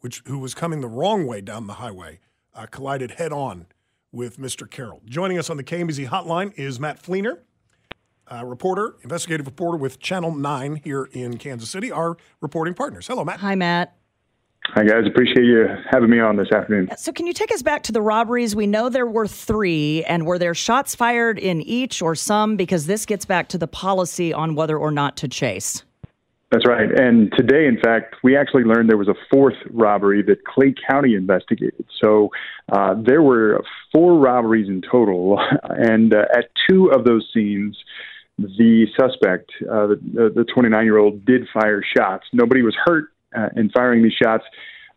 which 0.00 0.22
who 0.26 0.38
was 0.38 0.54
coming 0.54 0.80
the 0.80 0.88
wrong 0.88 1.26
way 1.26 1.42
down 1.42 1.66
the 1.66 1.74
highway, 1.74 2.20
uh, 2.54 2.64
collided 2.64 3.12
head 3.12 3.32
on 3.32 3.66
with 4.12 4.38
Mr. 4.38 4.70
Carroll. 4.70 5.02
Joining 5.04 5.38
us 5.38 5.50
on 5.50 5.58
the 5.58 5.64
KMBZ 5.64 6.08
hotline 6.08 6.54
is 6.56 6.80
Matt 6.80 6.98
Flener, 6.98 7.42
uh, 8.30 8.46
reporter, 8.46 8.96
investigative 9.02 9.46
reporter 9.46 9.76
with 9.76 9.98
Channel 9.98 10.34
9 10.34 10.76
here 10.76 11.10
in 11.12 11.36
Kansas 11.36 11.68
City, 11.68 11.92
our 11.92 12.16
reporting 12.40 12.72
partners. 12.72 13.08
Hello, 13.08 13.24
Matt. 13.24 13.40
Hi, 13.40 13.56
Matt. 13.56 13.94
Hi, 14.66 14.84
guys. 14.84 15.06
Appreciate 15.06 15.44
you 15.44 15.66
having 15.90 16.08
me 16.08 16.18
on 16.18 16.36
this 16.36 16.50
afternoon. 16.50 16.88
So, 16.96 17.12
can 17.12 17.26
you 17.26 17.34
take 17.34 17.52
us 17.52 17.62
back 17.62 17.82
to 17.84 17.92
the 17.92 18.00
robberies? 18.00 18.56
We 18.56 18.66
know 18.66 18.88
there 18.88 19.06
were 19.06 19.26
three, 19.26 20.02
and 20.04 20.24
were 20.24 20.38
there 20.38 20.54
shots 20.54 20.94
fired 20.94 21.38
in 21.38 21.60
each 21.62 22.00
or 22.00 22.14
some? 22.14 22.56
Because 22.56 22.86
this 22.86 23.04
gets 23.04 23.26
back 23.26 23.48
to 23.48 23.58
the 23.58 23.66
policy 23.66 24.32
on 24.32 24.54
whether 24.54 24.78
or 24.78 24.90
not 24.90 25.16
to 25.18 25.28
chase. 25.28 25.82
That's 26.52 26.66
right. 26.66 26.88
And 26.90 27.32
today, 27.36 27.66
in 27.66 27.80
fact, 27.80 28.16
we 28.22 28.36
actually 28.36 28.64
learned 28.64 28.88
there 28.88 28.98
was 28.98 29.08
a 29.08 29.14
fourth 29.30 29.56
robbery 29.70 30.22
that 30.22 30.44
Clay 30.44 30.74
County 30.88 31.14
investigated. 31.14 31.86
So 32.02 32.30
uh, 32.70 32.94
there 32.94 33.22
were 33.22 33.62
four 33.90 34.18
robberies 34.18 34.68
in 34.68 34.82
total. 34.82 35.38
And 35.64 36.14
uh, 36.14 36.24
at 36.34 36.50
two 36.68 36.90
of 36.94 37.04
those 37.04 37.26
scenes, 37.34 37.76
the 38.38 38.86
suspect, 38.98 39.50
uh, 39.62 39.88
the 39.88 40.44
29 40.54 40.84
year 40.84 40.98
old, 40.98 41.24
did 41.24 41.48
fire 41.52 41.82
shots. 41.96 42.26
Nobody 42.32 42.62
was 42.62 42.76
hurt 42.84 43.06
in 43.56 43.70
firing 43.70 44.02
these 44.02 44.12
shots, 44.12 44.44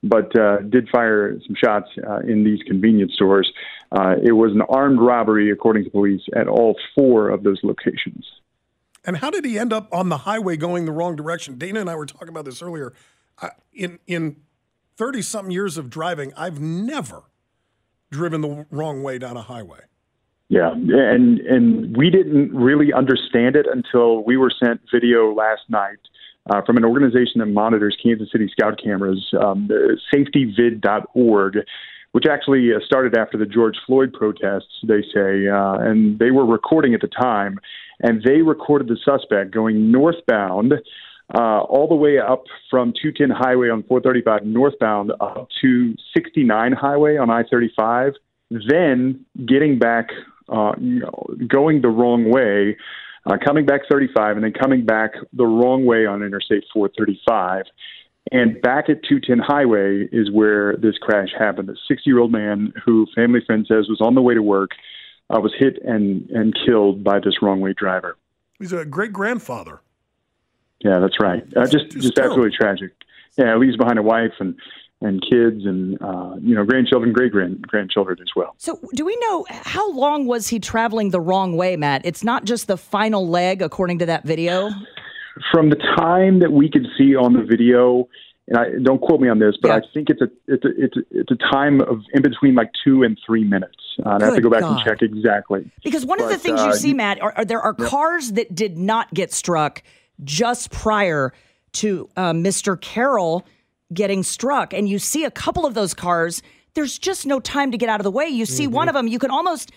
but 0.04 0.38
uh, 0.40 0.58
did 0.70 0.88
fire 0.90 1.38
some 1.46 1.56
shots 1.56 1.88
uh, 2.08 2.20
in 2.20 2.44
these 2.44 2.60
convenience 2.68 3.14
stores. 3.14 3.52
Uh, 3.92 4.16
it 4.24 4.34
was 4.34 4.52
an 4.52 4.62
armed 4.70 5.00
robbery, 5.00 5.52
according 5.52 5.84
to 5.84 5.90
police, 5.90 6.22
at 6.36 6.48
all 6.48 6.76
four 6.96 7.30
of 7.30 7.44
those 7.44 7.60
locations. 7.64 8.26
And 9.06 9.18
how 9.18 9.30
did 9.30 9.46
he 9.46 9.60
end 9.60 9.72
up 9.72 9.88
on 9.94 10.10
the 10.10 10.20
highway 10.20 10.58
going 10.58 10.86
the 10.86 10.92
wrong 10.92 11.16
direction? 11.16 11.58
Dana 11.58 11.80
and 11.80 11.90
I 11.90 11.96
were 11.96 12.06
talking 12.06 12.30
about 12.30 12.46
this 12.46 12.62
earlier. 12.62 12.94
Uh, 13.42 13.50
in 13.74 14.00
in 14.08 14.38
thirty 14.98 15.22
something 15.22 15.52
years 15.52 15.78
of 15.78 15.90
driving, 15.90 16.34
I've 16.36 16.60
never 16.60 17.24
driven 18.12 18.42
the 18.42 18.66
wrong 18.72 19.04
way 19.04 19.18
down 19.18 19.38
a 19.38 19.42
highway. 19.42 19.82
Yeah, 20.48 20.72
and 20.72 21.40
and 21.40 21.98
we 21.98 22.10
didn't 22.10 22.56
really 22.56 22.94
understand 22.94 23.56
it 23.56 23.66
until 23.72 24.24
we 24.24 24.38
were 24.38 24.52
sent 24.64 24.82
video 24.92 25.34
last 25.34 25.64
night 25.70 26.00
uh, 26.50 26.62
from 26.66 26.78
an 26.78 26.86
organization 26.86 27.40
that 27.40 27.48
monitors 27.48 27.98
Kansas 28.02 28.32
City 28.32 28.48
Scout 28.52 28.80
cameras, 28.82 29.34
um, 29.40 29.68
safetyvid.org, 30.14 31.58
which 32.12 32.26
actually 32.30 32.70
uh, 32.74 32.80
started 32.86 33.18
after 33.18 33.38
the 33.38 33.46
George 33.46 33.76
Floyd 33.86 34.14
protests, 34.14 34.80
they 34.88 35.02
say, 35.14 35.48
uh, 35.48 35.74
and 35.80 36.20
they 36.20 36.32
were 36.32 36.46
recording 36.46 36.94
at 36.94 37.02
the 37.02 37.08
time, 37.08 37.60
and 38.00 38.24
they 38.24 38.42
recorded 38.42 38.88
the 38.88 38.98
suspect 39.04 39.52
going 39.52 39.92
northbound. 39.92 40.76
Uh, 41.34 41.62
all 41.62 41.88
the 41.88 41.96
way 41.96 42.20
up 42.20 42.44
from 42.70 42.94
210 43.02 43.32
Highway 43.32 43.70
on 43.70 43.82
435 43.84 44.46
northbound 44.46 45.12
up 45.20 45.48
to 45.60 45.96
69 46.16 46.72
Highway 46.72 47.18
on 47.18 47.32
I 47.32 47.42
35, 47.50 48.14
then 48.52 49.26
getting 49.48 49.80
back, 49.80 50.10
uh, 50.50 50.74
you 50.80 51.00
know, 51.00 51.26
going 51.48 51.82
the 51.82 51.90
wrong 51.90 52.30
way 52.30 52.78
uh, 53.26 53.38
coming 53.44 53.66
back 53.66 53.82
35 53.90 54.38
and 54.38 54.44
then 54.44 54.54
coming 54.54 54.86
back 54.86 55.12
the 55.34 55.46
wrong 55.46 55.86
way 55.86 56.06
on 56.06 56.22
Interstate 56.24 56.64
435. 56.74 57.66
And 58.32 58.60
back 58.62 58.90
at 58.90 59.04
210 59.04 59.40
Highway 59.40 60.08
is 60.12 60.32
where 60.32 60.76
this 60.78 60.98
crash 60.98 61.30
happened. 61.38 61.70
A 61.70 61.76
60 61.88 62.10
year 62.10 62.20
old 62.20 62.32
man 62.32 62.74
who 62.84 63.08
family 63.16 63.40
friend 63.46 63.66
says 63.68 63.88
was 63.88 64.02
on 64.02 64.16
the 64.16 64.22
way 64.22 64.34
to 64.34 64.42
work 64.42 64.72
uh, 65.30 65.40
was 65.40 65.54
hit 65.58 65.78
and, 65.84 66.30
and 66.32 66.56
killed 66.66 67.04
by 67.04 67.20
this 67.20 67.42
wrong 67.42 67.62
way 67.62 67.74
driver. 67.74 68.18
He's 68.60 68.74
a 68.74 68.86
great 68.86 69.14
grandfather. 69.14 69.82
Yeah, 70.80 71.00
that's 71.00 71.20
right. 71.20 71.44
Uh, 71.56 71.66
just 71.66 71.90
just 71.92 72.18
absolutely 72.18 72.56
tragic. 72.56 72.92
Yeah, 73.38 73.56
leaves 73.58 73.78
behind 73.78 73.98
a 73.98 74.04
wife 74.04 74.34
and 74.40 74.56
and 75.02 75.22
kids 75.22 75.66
and 75.66 76.02
uh, 76.02 76.36
you 76.40 76.56
know 76.56 76.64
grandchildren, 76.66 77.14
great 77.14 77.32
grand 77.32 77.62
grandchildren 77.64 78.18
as 78.22 78.30
well. 78.36 78.56
So, 78.58 78.80
do 78.94 79.06
we 79.06 79.16
know 79.18 79.46
how 79.50 79.92
long 79.92 80.26
was 80.26 80.48
he 80.48 80.60
traveling 80.60 81.10
the 81.10 81.20
wrong 81.20 81.58
way, 81.58 81.76
Matt? 81.76 82.06
It's 82.06 82.24
not 82.24 82.46
just 82.46 82.68
the 82.68 82.78
final 82.78 83.28
leg, 83.28 83.62
according 83.62 84.00
to 84.00 84.06
that 84.08 84.24
video. 84.24 84.70
From 85.52 85.70
the 85.70 85.76
time 85.98 86.40
that 86.40 86.52
we 86.52 86.70
could 86.70 86.88
see 86.98 87.16
on 87.16 87.34
the 87.34 87.44
video, 87.44 88.08
and 88.48 88.58
I 88.58 88.66
don't 88.82 89.02
quote 89.02 89.20
me 89.20 89.28
on 89.28 89.40
this, 89.40 89.56
but 89.62 89.68
yeah. 89.70 89.76
I 89.76 89.82
think 89.94 90.10
it's 90.10 90.22
a 90.22 90.30
it's 90.48 90.64
a 90.64 90.70
it's 90.78 90.98
a, 90.98 91.02
it's 91.12 91.32
a 91.32 91.52
time 91.52 91.82
of 91.82 92.02
in 92.14 92.22
between 92.22 92.56
like 92.56 92.72
two 92.84 93.04
and 93.04 93.18
three 93.26 93.44
minutes. 93.44 93.76
Uh, 94.06 94.18
I 94.22 94.26
have 94.26 94.36
to 94.36 94.42
go 94.42 94.50
back 94.50 94.62
God. 94.62 94.78
and 94.78 94.86
check 94.86 95.02
exactly. 95.02 95.70
Because 95.84 96.06
one 96.06 96.20
but, 96.20 96.26
of 96.26 96.32
the 96.32 96.38
things 96.38 96.62
uh, 96.62 96.68
you 96.68 96.74
see, 96.76 96.94
Matt, 96.94 97.22
are, 97.22 97.34
are 97.38 97.46
there 97.46 97.62
are 97.62 97.76
yeah. 97.78 97.86
cars 97.86 98.34
that 98.34 98.56
did 98.56 98.78
not 98.78 99.14
get 99.14 99.34
struck 99.34 99.84
just 100.24 100.72
prior 100.72 101.34
to 101.74 102.10
uh, 102.16 102.32
Mr. 102.32 102.80
Carroll 102.80 103.46
getting 103.94 104.24
struck. 104.24 104.74
And 104.74 104.90
you 104.90 105.00
see 105.00 105.24
a 105.24 105.32
couple 105.32 105.66
of 105.66 105.74
those 105.74 105.94
cars, 105.94 106.42
there's 106.74 106.98
just 106.98 107.26
no 107.26 107.40
time 107.40 107.72
to 107.72 107.78
get 107.78 107.90
out 107.90 108.00
of 108.00 108.04
the 108.04 108.12
way. 108.12 108.28
You 108.28 108.46
see 108.46 108.66
mm-hmm. 108.66 108.74
one 108.74 108.88
of 108.90 108.94
them, 108.94 109.08
you 109.08 109.20
can 109.20 109.32
almost 109.32 109.72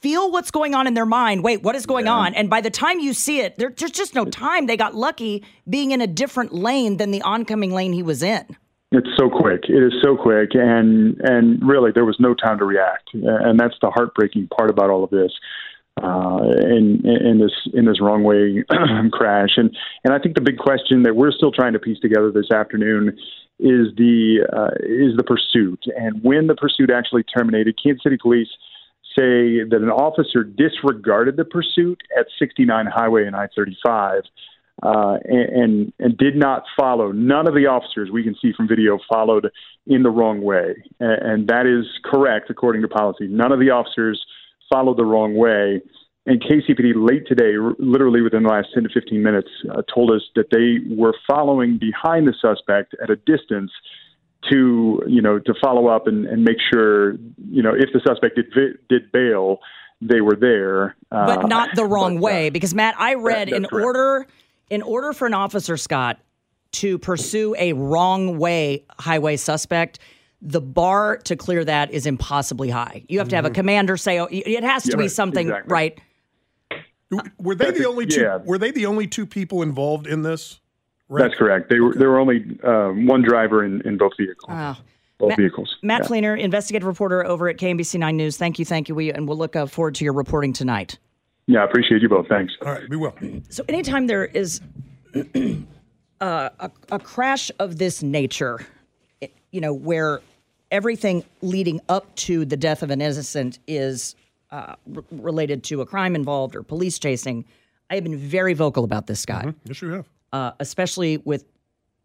feel 0.00 0.30
what's 0.30 0.50
going 0.50 0.74
on 0.74 0.86
in 0.86 0.94
their 0.94 1.06
mind. 1.06 1.42
Wait, 1.42 1.62
what 1.62 1.74
is 1.74 1.86
going 1.86 2.06
yeah. 2.06 2.12
on? 2.12 2.34
And 2.34 2.48
by 2.48 2.60
the 2.60 2.70
time 2.70 3.00
you 3.00 3.12
see 3.12 3.40
it, 3.40 3.56
there's 3.56 3.90
just 3.90 4.14
no 4.14 4.24
time. 4.24 4.66
They 4.66 4.76
got 4.76 4.94
lucky 4.94 5.44
being 5.68 5.90
in 5.90 6.00
a 6.00 6.06
different 6.06 6.52
lane 6.52 6.96
than 6.96 7.10
the 7.10 7.22
oncoming 7.22 7.72
lane 7.72 7.92
he 7.92 8.02
was 8.02 8.22
in. 8.22 8.56
It's 8.90 9.08
so 9.18 9.28
quick. 9.28 9.64
It 9.68 9.82
is 9.82 9.92
so 10.02 10.16
quick, 10.16 10.50
and 10.54 11.20
and 11.20 11.60
really 11.62 11.92
there 11.92 12.06
was 12.06 12.16
no 12.18 12.32
time 12.32 12.58
to 12.58 12.64
react, 12.64 13.10
and 13.12 13.60
that's 13.60 13.74
the 13.82 13.90
heartbreaking 13.90 14.48
part 14.56 14.70
about 14.70 14.88
all 14.88 15.04
of 15.04 15.10
this. 15.10 15.30
Uh, 16.02 16.38
in 16.62 17.02
in 17.04 17.38
this 17.38 17.52
in 17.74 17.84
this 17.84 18.00
wrong 18.00 18.22
way 18.22 18.64
crash, 19.12 19.50
and 19.58 19.76
and 20.04 20.14
I 20.14 20.18
think 20.18 20.36
the 20.36 20.40
big 20.40 20.56
question 20.56 21.02
that 21.02 21.14
we're 21.14 21.32
still 21.32 21.52
trying 21.52 21.74
to 21.74 21.78
piece 21.78 22.00
together 22.00 22.30
this 22.30 22.50
afternoon 22.50 23.18
is 23.58 23.88
the 23.96 24.46
uh, 24.52 24.74
is 24.82 25.16
the 25.16 25.24
pursuit, 25.24 25.82
and 25.96 26.22
when 26.22 26.46
the 26.46 26.54
pursuit 26.54 26.90
actually 26.90 27.24
terminated, 27.24 27.78
Kansas 27.82 28.02
City 28.02 28.16
Police 28.20 28.48
say 29.16 29.64
that 29.68 29.80
an 29.82 29.90
officer 29.90 30.44
disregarded 30.44 31.36
the 31.36 31.44
pursuit 31.44 32.00
at 32.18 32.26
69 32.38 32.86
Highway 32.86 33.26
and 33.26 33.34
I-35. 33.34 34.22
Uh, 34.80 35.18
and, 35.24 35.92
and, 35.98 36.16
did 36.16 36.36
not 36.36 36.62
follow. 36.78 37.10
None 37.10 37.48
of 37.48 37.54
the 37.54 37.66
officers 37.66 38.10
we 38.12 38.22
can 38.22 38.36
see 38.40 38.52
from 38.56 38.68
video 38.68 39.00
followed 39.12 39.50
in 39.88 40.04
the 40.04 40.08
wrong 40.08 40.40
way, 40.40 40.76
and, 41.00 41.22
and 41.22 41.48
that 41.48 41.66
is 41.66 41.84
correct 42.04 42.48
according 42.48 42.82
to 42.82 42.88
policy. 42.88 43.26
None 43.26 43.50
of 43.50 43.58
the 43.58 43.70
officers 43.70 44.24
followed 44.72 44.96
the 44.96 45.04
wrong 45.04 45.34
way. 45.34 45.82
And 46.28 46.42
KCPD 46.42 46.92
late 46.94 47.26
today, 47.26 47.54
literally 47.78 48.20
within 48.20 48.42
the 48.42 48.50
last 48.50 48.68
10 48.74 48.82
to 48.82 48.90
15 48.92 49.22
minutes, 49.22 49.48
uh, 49.70 49.80
told 49.92 50.10
us 50.10 50.20
that 50.36 50.48
they 50.52 50.94
were 50.94 51.14
following 51.26 51.78
behind 51.78 52.28
the 52.28 52.34
suspect 52.38 52.94
at 53.02 53.08
a 53.08 53.16
distance 53.16 53.70
to, 54.50 55.02
you 55.06 55.22
know, 55.22 55.38
to 55.38 55.54
follow 55.58 55.88
up 55.88 56.06
and, 56.06 56.26
and 56.26 56.44
make 56.44 56.58
sure, 56.70 57.12
you 57.50 57.62
know, 57.62 57.72
if 57.74 57.88
the 57.94 58.00
suspect 58.06 58.36
did 58.36 58.78
did 58.90 59.10
bail, 59.10 59.60
they 60.02 60.20
were 60.20 60.36
there, 60.38 60.96
uh, 61.10 61.34
but 61.34 61.48
not 61.48 61.74
the 61.74 61.86
wrong 61.86 62.16
but, 62.16 62.18
uh, 62.18 62.26
way. 62.26 62.50
Because 62.50 62.74
Matt, 62.74 62.94
I 62.98 63.14
read 63.14 63.48
that, 63.48 63.56
in 63.56 63.64
correct. 63.64 63.86
order 63.86 64.26
in 64.68 64.82
order 64.82 65.14
for 65.14 65.26
an 65.26 65.32
officer 65.32 65.78
Scott 65.78 66.18
to 66.72 66.98
pursue 66.98 67.56
a 67.58 67.72
wrong 67.72 68.36
way 68.38 68.84
highway 68.98 69.36
suspect 69.36 69.98
the 70.42 70.60
bar 70.60 71.16
to 71.16 71.36
clear 71.36 71.64
that 71.64 71.90
is 71.90 72.04
impossibly 72.04 72.68
high. 72.68 73.02
You 73.08 73.18
have 73.18 73.28
to 73.30 73.36
have 73.36 73.46
a 73.46 73.48
mm-hmm. 73.48 73.54
commander 73.54 73.96
say, 73.96 74.20
oh, 74.20 74.28
it 74.30 74.62
has 74.62 74.84
to 74.84 74.90
yeah, 74.90 74.96
be 74.96 75.08
something, 75.08 75.48
exactly. 75.48 75.72
right? 75.72 76.00
Were 77.38 77.54
they 77.54 77.70
the 77.70 77.86
only 77.86 78.06
two? 78.06 78.20
Yeah. 78.20 78.38
Were 78.38 78.58
they 78.58 78.70
the 78.70 78.86
only 78.86 79.06
two 79.06 79.26
people 79.26 79.62
involved 79.62 80.06
in 80.06 80.22
this? 80.22 80.60
Right? 81.08 81.22
That's 81.22 81.34
correct. 81.34 81.70
They 81.70 81.80
were. 81.80 81.90
Okay. 81.90 81.98
There 81.98 82.10
were 82.10 82.18
only 82.18 82.58
um, 82.64 83.06
one 83.06 83.22
driver 83.22 83.64
in, 83.64 83.80
in 83.82 83.96
both 83.96 84.12
vehicles. 84.18 84.48
Wow. 84.48 84.76
Both 85.16 85.30
Matt, 85.30 85.38
vehicles. 85.38 85.76
Matt 85.82 86.02
yeah. 86.02 86.06
Flener, 86.06 86.36
investigative 86.36 86.86
reporter 86.86 87.26
over 87.26 87.48
at 87.48 87.56
KMBC 87.56 87.98
Nine 87.98 88.16
News. 88.16 88.36
Thank 88.36 88.58
you, 88.58 88.64
thank 88.64 88.88
you, 88.88 88.94
we, 88.94 89.12
and 89.12 89.26
we'll 89.26 89.38
look 89.38 89.56
uh, 89.56 89.66
forward 89.66 89.96
to 89.96 90.04
your 90.04 90.12
reporting 90.12 90.52
tonight. 90.52 90.98
Yeah, 91.46 91.62
I 91.62 91.64
appreciate 91.64 92.02
you 92.02 92.08
both. 92.08 92.28
Thanks. 92.28 92.52
All 92.64 92.72
right, 92.72 92.88
we 92.88 92.96
will. 92.96 93.14
So, 93.48 93.64
anytime 93.68 94.06
there 94.06 94.26
is 94.26 94.60
uh, 96.20 96.50
a, 96.60 96.70
a 96.92 96.98
crash 97.00 97.50
of 97.58 97.78
this 97.78 98.02
nature, 98.02 98.64
you 99.50 99.60
know, 99.60 99.72
where 99.72 100.20
everything 100.70 101.24
leading 101.40 101.80
up 101.88 102.14
to 102.16 102.44
the 102.44 102.56
death 102.56 102.82
of 102.82 102.90
an 102.90 103.00
innocent 103.00 103.58
is 103.66 104.14
uh, 104.50 104.74
r- 104.94 105.04
related 105.10 105.62
to 105.64 105.80
a 105.80 105.86
crime 105.86 106.14
involved 106.14 106.54
or 106.56 106.62
police 106.62 106.98
chasing. 106.98 107.44
I 107.90 107.94
have 107.94 108.04
been 108.04 108.16
very 108.16 108.54
vocal 108.54 108.84
about 108.84 109.06
this, 109.06 109.20
Scott. 109.20 109.46
Mm-hmm. 109.46 109.58
Yes, 109.64 109.82
you 109.82 109.90
have. 109.90 110.08
Uh, 110.32 110.52
especially 110.60 111.18
with 111.18 111.44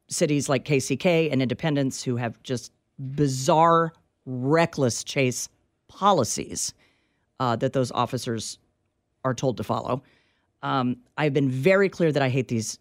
cities 0.07 0.47
like 0.49 0.65
KCK 0.65 1.31
and 1.31 1.41
Independence 1.41 2.03
who 2.03 2.15
have 2.15 2.41
just 2.43 2.71
bizarre 3.15 3.93
reckless 4.25 5.03
chase 5.03 5.49
policies 5.87 6.73
uh, 7.39 7.55
that 7.57 7.73
those 7.73 7.91
officers 7.91 8.59
are 9.25 9.33
told 9.33 9.57
to 9.57 9.63
follow. 9.63 10.03
Um, 10.61 10.97
I've 11.17 11.33
been 11.33 11.49
very 11.49 11.89
clear 11.89 12.11
that 12.11 12.21
I 12.21 12.29
hate 12.29 12.47
these 12.47 12.79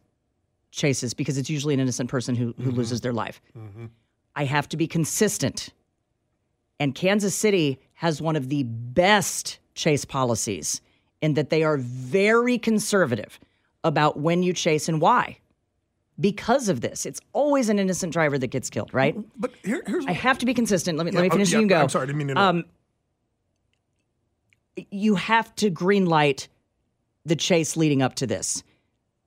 chases 0.70 1.14
because 1.14 1.36
it's 1.38 1.50
usually 1.50 1.74
an 1.74 1.80
innocent 1.80 2.08
person 2.08 2.34
who, 2.34 2.54
who 2.62 2.70
loses 2.70 3.00
their 3.00 3.12
life. 3.12 3.40
I 4.36 4.44
have 4.44 4.68
to 4.70 4.76
be 4.76 4.86
consistent. 4.86 5.70
And 6.80 6.94
Kansas 6.94 7.34
City 7.34 7.78
has 8.02 8.20
one 8.20 8.34
of 8.34 8.48
the 8.48 8.64
best 8.64 9.60
chase 9.76 10.04
policies 10.04 10.80
in 11.20 11.34
that 11.34 11.50
they 11.50 11.62
are 11.62 11.76
very 11.76 12.58
conservative 12.58 13.38
about 13.84 14.18
when 14.18 14.42
you 14.42 14.52
chase 14.52 14.88
and 14.88 15.00
why. 15.00 15.38
Because 16.18 16.68
of 16.68 16.80
this, 16.80 17.06
it's 17.06 17.20
always 17.32 17.68
an 17.68 17.78
innocent 17.78 18.12
driver 18.12 18.38
that 18.38 18.48
gets 18.48 18.70
killed, 18.70 18.92
right? 18.92 19.16
But 19.38 19.52
here, 19.62 19.84
here's 19.86 20.04
I 20.04 20.12
have 20.12 20.36
to 20.38 20.46
be 20.46 20.52
consistent. 20.52 20.98
Let 20.98 21.04
me 21.06 21.12
let 21.12 21.18
Yeah, 21.18 21.22
me 21.22 21.28
oh, 21.28 21.32
finish. 21.34 21.52
yeah, 21.52 21.58
you 21.58 21.62
can 21.62 21.68
go. 21.68 21.80
I'm 21.82 21.88
sorry, 21.88 22.02
I 22.02 22.06
didn't 22.06 22.18
mean 22.18 22.28
to. 22.34 22.40
Um, 22.40 22.64
you 24.90 25.14
have 25.14 25.54
to 25.56 25.70
green 25.70 26.06
light 26.06 26.48
the 27.24 27.36
chase 27.36 27.76
leading 27.76 28.02
up 28.02 28.16
to 28.16 28.26
this. 28.26 28.64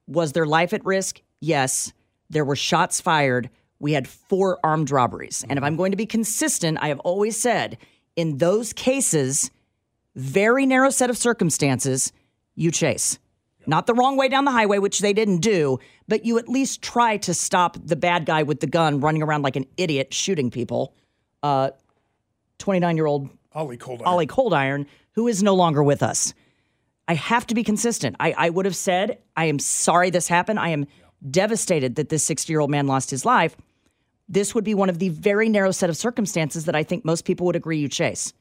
Was 0.06 0.34
there 0.34 0.46
life 0.46 0.74
at 0.74 0.84
risk? 0.84 1.22
Yes. 1.40 1.94
There 2.30 2.44
were 2.44 2.58
shots 2.58 3.00
fired. 3.00 3.50
We 3.80 3.94
had 3.94 4.06
four 4.06 4.60
armed 4.66 4.92
robberies. 4.92 5.46
And 5.50 5.58
if 5.58 5.64
I'm 5.64 5.78
going 5.78 5.92
to 5.92 5.98
be 5.98 6.06
consistent, 6.06 6.78
I 6.82 6.90
have 6.90 7.00
always 7.00 7.38
said 7.40 7.78
in 8.16 8.38
those 8.38 8.74
cases, 8.74 9.52
very 10.16 10.66
narrow 10.66 10.90
set 10.90 11.10
of 11.10 11.18
circumstances, 11.18 12.12
you 12.56 12.72
chase. 12.72 13.20
Not 13.68 13.88
the 13.88 13.94
wrong 13.94 14.16
way 14.16 14.30
down 14.30 14.46
the 14.46 14.52
highway, 14.52 14.78
which 14.78 15.00
they 15.00 15.14
didn't 15.14 15.40
do, 15.40 15.80
but 16.08 16.26
you 16.26 16.38
at 16.38 16.48
least 16.48 16.82
try 16.82 17.18
to 17.18 17.34
stop 17.34 17.78
the 17.84 17.96
bad 17.96 18.26
guy 18.26 18.44
with 18.44 18.60
the 18.60 18.68
gun 18.68 19.00
running 19.00 19.24
around 19.24 19.42
like 19.42 19.56
an 19.56 19.66
idiot 19.78 20.14
shooting 20.14 20.52
people. 20.52 20.94
Uh, 21.42 21.72
29 22.60 22.96
year 22.96 23.06
old 23.06 23.30
Ali 23.54 23.78
Coldiron. 23.78 24.06
Ollie 24.06 24.28
Cold 24.28 24.54
Iron, 24.54 24.86
who 25.14 25.28
is 25.28 25.42
no 25.42 25.56
longer 25.56 25.84
with 25.84 26.04
us. 26.04 26.34
I 27.08 27.16
have 27.16 27.46
to 27.48 27.56
be 27.56 27.64
consistent. 27.64 28.16
I, 28.20 28.34
I 28.38 28.50
would 28.50 28.66
have 28.66 28.76
said, 28.76 29.20
I 29.36 29.46
am 29.46 29.60
sorry 29.60 30.10
this 30.10 30.28
happened. 30.28 30.60
I 30.60 30.70
am 30.70 30.88
devastated 31.30 31.96
that 31.96 32.10
this 32.10 32.24
60 32.24 32.52
year 32.52 32.60
old 32.60 32.70
man 32.70 32.88
lost 32.88 33.10
his 33.10 33.26
life. 33.26 33.56
This 34.28 34.56
would 34.56 34.64
be 34.64 34.74
one 34.74 34.90
of 34.90 35.00
the 35.00 35.10
very 35.10 35.50
narrow 35.50 35.72
set 35.72 35.90
of 35.90 35.98
circumstances 35.98 36.66
that 36.66 36.76
I 36.76 36.84
think 36.84 37.06
most 37.06 37.26
people 37.26 37.46
would 37.46 37.56
agree 37.56 37.78
you 37.78 37.88
chase. 37.88 38.34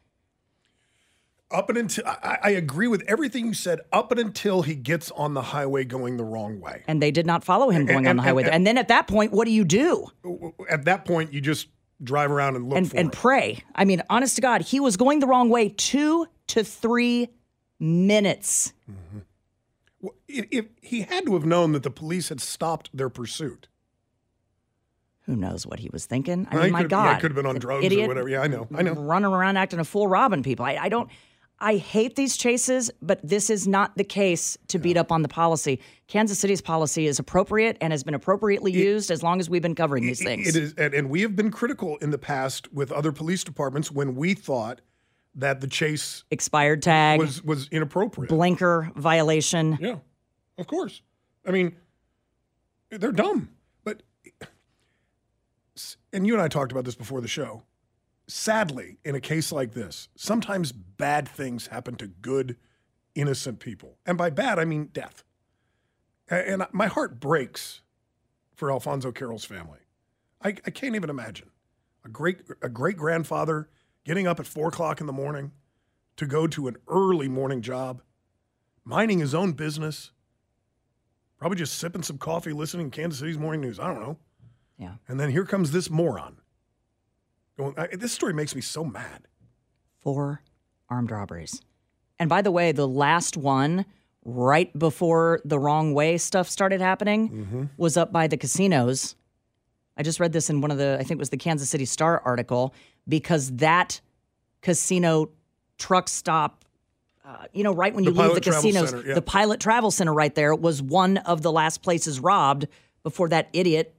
Up 1.50 1.68
and 1.68 1.78
until 1.78 2.04
I, 2.06 2.38
I 2.42 2.50
agree 2.50 2.88
with 2.88 3.02
everything 3.06 3.46
you 3.46 3.54
said. 3.54 3.80
Up 3.92 4.10
and 4.10 4.18
until 4.18 4.62
he 4.62 4.74
gets 4.74 5.10
on 5.12 5.34
the 5.34 5.42
highway 5.42 5.84
going 5.84 6.16
the 6.16 6.24
wrong 6.24 6.58
way. 6.58 6.82
And 6.88 7.02
they 7.02 7.10
did 7.10 7.26
not 7.26 7.44
follow 7.44 7.70
him 7.70 7.84
going 7.84 7.98
And- 7.98 8.08
on 8.08 8.16
the 8.16 8.22
highway. 8.22 8.44
and- 8.44 8.52
And, 8.52 8.66
then 8.66 8.78
at 8.78 8.88
that 8.88 9.06
point, 9.06 9.30
what 9.32 9.44
do 9.44 9.50
you 9.52 9.64
do? 9.64 10.06
At 10.70 10.86
that 10.86 11.04
point, 11.04 11.32
you 11.32 11.40
just 11.40 11.68
drive 12.02 12.30
around 12.30 12.56
and 12.56 12.68
look 12.68 12.78
and, 12.78 12.92
and 12.94 13.12
pray. 13.12 13.62
I 13.74 13.84
mean, 13.84 14.02
honest 14.10 14.36
to 14.36 14.42
God, 14.42 14.62
he 14.62 14.80
was 14.80 14.96
going 14.96 15.20
the 15.20 15.26
wrong 15.26 15.48
way 15.50 15.68
two 15.68 16.26
to 16.48 16.64
three 16.64 17.28
minutes. 17.78 18.72
Mm-hmm. 18.90 19.18
Well, 20.00 20.14
if, 20.26 20.46
if 20.50 20.64
he 20.82 21.02
had 21.02 21.26
to 21.26 21.34
have 21.34 21.44
known 21.46 21.72
that 21.72 21.82
the 21.82 21.90
police 21.90 22.30
had 22.30 22.40
stopped 22.40 22.90
their 22.92 23.08
pursuit. 23.10 23.68
Who 25.26 25.36
knows 25.36 25.66
what 25.66 25.78
he 25.78 25.88
was 25.90 26.04
thinking? 26.04 26.46
I 26.50 26.56
mean, 26.56 26.64
he 26.66 26.70
my 26.70 26.84
God. 26.84 27.04
yeah, 27.04 27.14
he 27.14 27.20
could 27.20 27.30
have 27.30 27.36
been 27.36 27.46
on 27.46 27.58
drugs 27.58 27.82
or 27.82 27.86
idiot 27.86 28.08
whatever. 28.08 28.28
Yeah, 28.28 28.42
I 28.42 28.46
know. 28.46 28.68
I 28.74 28.82
know. 28.82 28.92
Running 28.92 29.32
around 29.32 29.56
acting 29.56 29.78
a 29.80 29.84
fool, 29.84 30.06
robbing 30.06 30.42
people. 30.42 30.64
I, 30.66 30.76
I 30.82 30.88
don't. 30.88 31.08
I 31.60 31.76
hate 31.76 32.16
these 32.16 32.36
chases, 32.36 32.90
but 33.00 33.20
this 33.22 33.48
is 33.48 33.66
not 33.66 33.96
the 33.96 34.04
case 34.04 34.58
to 34.68 34.78
beat 34.78 34.96
up 34.96 35.12
on 35.12 35.22
the 35.22 35.28
policy. 35.28 35.80
Kansas 36.08 36.38
City's 36.38 36.60
policy 36.60 37.06
is 37.06 37.18
appropriate 37.18 37.78
and 37.80 37.92
has 37.92 38.02
been 38.02 38.12
appropriately 38.12 38.72
used 38.72 39.10
as 39.10 39.22
long 39.22 39.40
as 39.40 39.48
we've 39.48 39.62
been 39.62 39.76
covering 39.76 40.04
these 40.04 40.22
things. 40.22 40.48
It 40.48 40.56
is, 40.56 40.74
and, 40.74 40.92
and 40.92 41.08
we 41.08 41.22
have 41.22 41.36
been 41.36 41.50
critical 41.50 41.96
in 41.98 42.10
the 42.10 42.18
past 42.18 42.70
with 42.72 42.90
other 42.92 43.12
police 43.12 43.44
departments 43.44 43.90
when 43.90 44.16
we 44.16 44.34
thought 44.34 44.80
that 45.36 45.60
the 45.60 45.66
chase 45.68 46.24
Expired 46.30 46.82
tag, 46.82 47.18
was 47.18 47.42
was 47.42 47.68
inappropriate. 47.68 48.28
blinker 48.28 48.90
violation. 48.96 49.78
Yeah, 49.80 49.98
of 50.58 50.66
course. 50.66 51.02
I 51.46 51.52
mean, 51.52 51.76
they're 52.90 53.12
dumb. 53.12 53.48
And 56.12 56.26
you 56.26 56.34
and 56.34 56.42
I 56.42 56.48
talked 56.48 56.72
about 56.72 56.84
this 56.84 56.94
before 56.94 57.20
the 57.20 57.28
show. 57.28 57.62
Sadly, 58.26 58.98
in 59.04 59.14
a 59.14 59.20
case 59.20 59.52
like 59.52 59.72
this, 59.72 60.08
sometimes 60.16 60.72
bad 60.72 61.28
things 61.28 61.66
happen 61.66 61.96
to 61.96 62.06
good, 62.06 62.56
innocent 63.14 63.60
people. 63.60 63.98
And 64.06 64.16
by 64.16 64.30
bad, 64.30 64.58
I 64.58 64.64
mean 64.64 64.86
death. 64.92 65.24
And 66.28 66.66
my 66.72 66.86
heart 66.86 67.20
breaks 67.20 67.82
for 68.54 68.70
Alfonso 68.70 69.12
Carroll's 69.12 69.44
family. 69.44 69.80
I, 70.42 70.48
I 70.48 70.70
can't 70.70 70.94
even 70.94 71.10
imagine 71.10 71.50
a 72.04 72.08
great 72.08 72.38
a 72.62 72.68
great 72.68 72.96
grandfather 72.96 73.68
getting 74.04 74.26
up 74.26 74.38
at 74.38 74.46
four 74.46 74.68
o'clock 74.68 75.00
in 75.00 75.06
the 75.06 75.12
morning 75.12 75.52
to 76.16 76.26
go 76.26 76.46
to 76.46 76.68
an 76.68 76.76
early 76.88 77.28
morning 77.28 77.62
job, 77.62 78.02
minding 78.84 79.18
his 79.18 79.34
own 79.34 79.52
business, 79.52 80.12
probably 81.38 81.58
just 81.58 81.78
sipping 81.78 82.02
some 82.02 82.18
coffee, 82.18 82.52
listening 82.52 82.90
to 82.90 82.96
Kansas 82.96 83.18
City's 83.18 83.38
morning 83.38 83.60
news. 83.60 83.80
I 83.80 83.88
don't 83.88 84.00
know. 84.00 84.18
Yeah. 84.78 84.94
And 85.08 85.18
then 85.20 85.30
here 85.30 85.44
comes 85.44 85.70
this 85.72 85.88
moron. 85.90 86.36
Going, 87.56 87.74
I, 87.78 87.88
this 87.92 88.12
story 88.12 88.34
makes 88.34 88.54
me 88.54 88.60
so 88.60 88.84
mad. 88.84 89.28
Four 90.00 90.42
armed 90.90 91.10
robberies. 91.10 91.62
And 92.18 92.28
by 92.28 92.42
the 92.42 92.50
way, 92.50 92.72
the 92.72 92.88
last 92.88 93.36
one, 93.36 93.84
right 94.24 94.76
before 94.78 95.40
the 95.44 95.58
wrong 95.58 95.94
way 95.94 96.18
stuff 96.18 96.48
started 96.48 96.80
happening, 96.80 97.28
Mm-hmm. 97.30 97.64
was 97.76 97.96
up 97.96 98.12
by 98.12 98.26
the 98.26 98.36
casinos. 98.36 99.14
I 99.96 100.02
just 100.02 100.18
read 100.18 100.32
this 100.32 100.50
in 100.50 100.60
one 100.60 100.70
of 100.72 100.78
the, 100.78 100.94
I 100.94 101.04
think 101.04 101.12
it 101.12 101.18
was 101.18 101.30
the 101.30 101.36
Kansas 101.36 101.68
City 101.70 101.84
Star 101.84 102.20
article, 102.24 102.74
because 103.08 103.52
that 103.56 104.00
casino 104.60 105.30
truck 105.78 106.08
stop, 106.08 106.64
uh, 107.24 107.44
you 107.52 107.62
know, 107.62 107.72
right 107.72 107.94
when 107.94 108.04
The 108.04 108.10
you 108.12 108.16
leave 108.20 108.34
the 108.34 108.40
casinos, 108.40 108.90
Center, 108.90 109.08
yeah. 109.08 109.14
the 109.14 109.22
Pilot 109.22 109.60
Travel 109.60 109.90
Center 109.90 110.12
right 110.12 110.34
there 110.34 110.54
was 110.54 110.82
one 110.82 111.18
of 111.18 111.42
the 111.42 111.52
last 111.52 111.82
places 111.82 112.18
robbed 112.18 112.66
before 113.02 113.28
that 113.28 113.48
idiot 113.52 113.94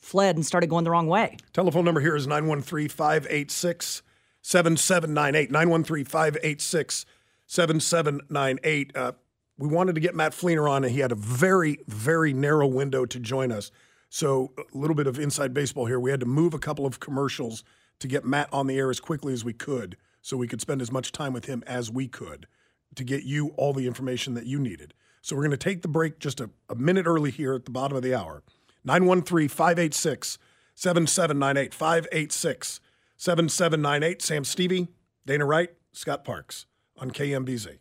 fled 0.00 0.36
and 0.36 0.44
started 0.44 0.68
going 0.68 0.84
the 0.84 0.90
wrong 0.90 1.06
way. 1.06 1.36
Telephone 1.52 1.84
number 1.84 2.00
here 2.00 2.16
is 2.16 2.26
913 2.26 2.88
586 2.88 4.02
7798. 4.42 5.50
913 5.50 6.04
586 6.04 7.06
7798. 7.46 8.96
Uh, 8.96 9.12
We 9.58 9.68
wanted 9.68 9.94
to 9.94 10.00
get 10.00 10.14
Matt 10.14 10.32
Flener 10.32 10.66
on, 10.68 10.84
and 10.84 10.92
he 10.92 11.00
had 11.00 11.12
a 11.12 11.16
very, 11.16 11.78
very 11.86 12.32
narrow 12.32 12.66
window 12.66 13.04
to 13.04 13.20
join 13.20 13.52
us. 13.52 13.70
So, 14.08 14.52
a 14.58 14.76
little 14.76 14.96
bit 14.96 15.06
of 15.06 15.18
inside 15.18 15.52
baseball 15.52 15.86
here. 15.86 16.00
We 16.00 16.10
had 16.10 16.20
to 16.20 16.26
move 16.26 16.54
a 16.54 16.58
couple 16.58 16.86
of 16.86 16.98
commercials 16.98 17.62
to 17.98 18.08
get 18.08 18.24
Matt 18.24 18.48
on 18.52 18.66
the 18.66 18.78
air 18.78 18.90
as 18.90 18.98
quickly 18.98 19.32
as 19.32 19.44
we 19.44 19.52
could 19.52 19.96
so 20.22 20.36
we 20.36 20.48
could 20.48 20.60
spend 20.60 20.80
as 20.80 20.90
much 20.90 21.12
time 21.12 21.32
with 21.32 21.44
him 21.44 21.62
as 21.66 21.90
we 21.90 22.08
could 22.08 22.46
to 22.94 23.04
get 23.04 23.22
you 23.24 23.48
all 23.56 23.72
the 23.72 23.86
information 23.86 24.34
that 24.34 24.46
you 24.46 24.58
needed. 24.58 24.94
So, 25.22 25.36
we're 25.36 25.42
going 25.42 25.50
to 25.52 25.56
take 25.58 25.82
the 25.82 25.88
break 25.88 26.18
just 26.18 26.40
a, 26.40 26.50
a 26.68 26.74
minute 26.74 27.06
early 27.06 27.30
here 27.30 27.52
at 27.52 27.66
the 27.66 27.70
bottom 27.70 27.96
of 27.96 28.02
the 28.02 28.14
hour. 28.14 28.42
913 28.84 29.48
586 29.48 30.38
7798. 30.74 31.74
586 31.74 32.80
7798. 33.16 34.22
Sam 34.22 34.44
Stevie, 34.44 34.88
Dana 35.26 35.44
Wright, 35.44 35.70
Scott 35.92 36.24
Parks 36.24 36.66
on 36.98 37.10
KMBZ. 37.10 37.78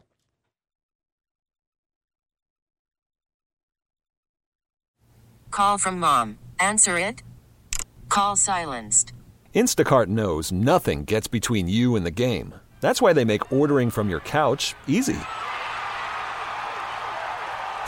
Call 5.51 5.77
from 5.77 5.99
mom. 5.99 6.37
Answer 6.59 6.99
it. 6.99 7.23
Call 8.07 8.35
silenced. 8.35 9.13
Instacart 9.55 10.07
knows 10.07 10.51
nothing 10.51 11.05
gets 11.05 11.27
between 11.27 11.67
you 11.67 11.95
and 11.95 12.05
the 12.05 12.11
game. 12.11 12.53
That's 12.81 13.01
why 13.01 13.13
they 13.13 13.25
make 13.25 13.51
ordering 13.51 13.89
from 13.89 14.09
your 14.09 14.21
couch 14.21 14.75
easy. 14.87 15.19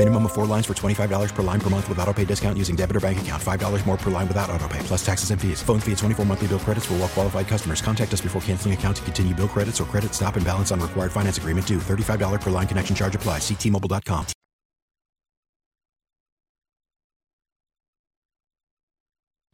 Minimum 0.00 0.24
of 0.24 0.32
four 0.32 0.46
lines 0.46 0.64
for 0.64 0.72
$25 0.72 1.34
per 1.34 1.42
line 1.42 1.60
per 1.60 1.68
month 1.68 1.86
with 1.86 1.98
auto 1.98 2.14
pay 2.14 2.24
discount 2.24 2.56
using 2.56 2.74
debit 2.74 2.96
or 2.96 3.00
bank 3.00 3.20
account. 3.20 3.42
$5 3.42 3.84
more 3.84 3.98
per 3.98 4.10
line 4.10 4.26
without 4.26 4.48
auto 4.48 4.66
pay, 4.66 4.78
plus 4.84 5.04
taxes 5.04 5.30
and 5.30 5.38
fees. 5.38 5.62
Phone 5.62 5.78
fee 5.78 5.92
at 5.92 5.98
24 5.98 6.24
monthly 6.24 6.48
bill 6.48 6.58
credits 6.58 6.86
for 6.86 6.94
all 6.94 7.00
well 7.00 7.08
qualified 7.08 7.46
customers. 7.46 7.82
Contact 7.82 8.10
us 8.14 8.22
before 8.22 8.40
canceling 8.40 8.72
account 8.72 8.96
to 8.96 9.02
continue 9.02 9.34
bill 9.34 9.46
credits 9.46 9.78
or 9.78 9.84
credit 9.84 10.14
stop 10.14 10.36
and 10.36 10.46
balance 10.46 10.72
on 10.72 10.80
required 10.80 11.12
finance 11.12 11.36
agreement 11.36 11.66
due. 11.66 11.76
$35 11.76 12.40
per 12.40 12.48
line 12.48 12.66
connection 12.66 12.96
charge 12.96 13.14
applies. 13.14 13.42
Ctmobile.com. 13.42 14.24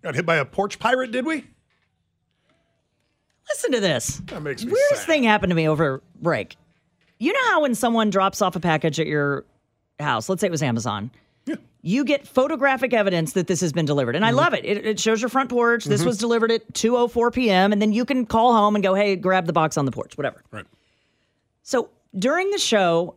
Got 0.04 0.14
hit 0.14 0.26
by 0.26 0.36
a 0.36 0.44
porch 0.44 0.78
pirate, 0.78 1.10
did 1.10 1.26
we? 1.26 1.44
Listen 3.48 3.72
to 3.72 3.80
this. 3.80 4.22
That 4.26 4.44
makes 4.44 4.64
me 4.64 4.70
Weirdest 4.70 5.00
sad. 5.00 5.06
thing 5.08 5.24
happened 5.24 5.50
to 5.50 5.56
me 5.56 5.66
over 5.66 6.04
break. 6.22 6.54
You 7.18 7.32
know 7.32 7.44
how 7.46 7.62
when 7.62 7.74
someone 7.74 8.10
drops 8.10 8.40
off 8.40 8.54
a 8.54 8.60
package 8.60 9.00
at 9.00 9.08
your 9.08 9.44
house, 10.00 10.28
let's 10.28 10.40
say 10.40 10.46
it 10.46 10.50
was 10.50 10.62
Amazon, 10.62 11.10
you 11.82 12.04
get 12.04 12.26
photographic 12.26 12.92
evidence 12.92 13.34
that 13.34 13.46
this 13.46 13.60
has 13.60 13.72
been 13.72 13.86
delivered. 13.86 14.16
And 14.16 14.24
I 14.24 14.32
love 14.32 14.54
it. 14.54 14.64
it. 14.64 14.84
It 14.84 14.98
shows 14.98 15.22
your 15.22 15.28
front 15.28 15.50
porch. 15.50 15.84
This 15.84 16.02
Mhm. 16.02 16.06
was 16.06 16.18
delivered 16.18 16.50
at 16.50 16.72
2.04 16.74 17.30
p.m. 17.30 17.72
And 17.72 17.80
then 17.80 17.92
you 17.92 18.04
can 18.04 18.26
call 18.26 18.52
home 18.52 18.74
and 18.74 18.82
go, 18.82 18.94
hey, 18.94 19.14
grab 19.14 19.46
the 19.46 19.52
box 19.52 19.76
on 19.78 19.84
the 19.84 19.92
porch, 19.92 20.16
whatever. 20.18 20.42
Right. 20.50 20.64
So 21.62 21.88
during 22.18 22.50
the 22.50 22.58
show, 22.58 23.14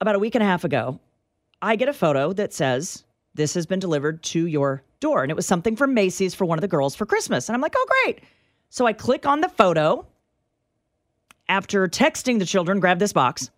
about 0.00 0.16
a 0.16 0.18
week 0.18 0.34
and 0.34 0.42
a 0.42 0.46
half 0.46 0.64
ago, 0.64 0.98
I 1.62 1.76
get 1.76 1.88
a 1.88 1.92
photo 1.92 2.32
that 2.32 2.52
says, 2.52 3.04
this 3.34 3.54
has 3.54 3.64
been 3.66 3.78
delivered 3.78 4.24
to 4.24 4.44
your 4.46 4.82
door. 4.98 5.22
And 5.22 5.30
it 5.30 5.36
was 5.36 5.46
something 5.46 5.76
from 5.76 5.94
Macy's 5.94 6.34
for 6.34 6.44
one 6.46 6.58
of 6.58 6.62
the 6.62 6.68
girls 6.68 6.96
for 6.96 7.06
Christmas. 7.06 7.48
And 7.48 7.54
I'm 7.54 7.60
like, 7.62 7.74
oh, 7.76 7.86
great. 8.04 8.24
So 8.70 8.86
I 8.86 8.92
click 8.92 9.24
on 9.24 9.40
the 9.40 9.48
photo 9.48 10.04
after 11.48 11.86
texting 11.86 12.40
the 12.40 12.44
children, 12.46 12.80
grab 12.80 12.98
this 12.98 13.12
box. 13.12 13.50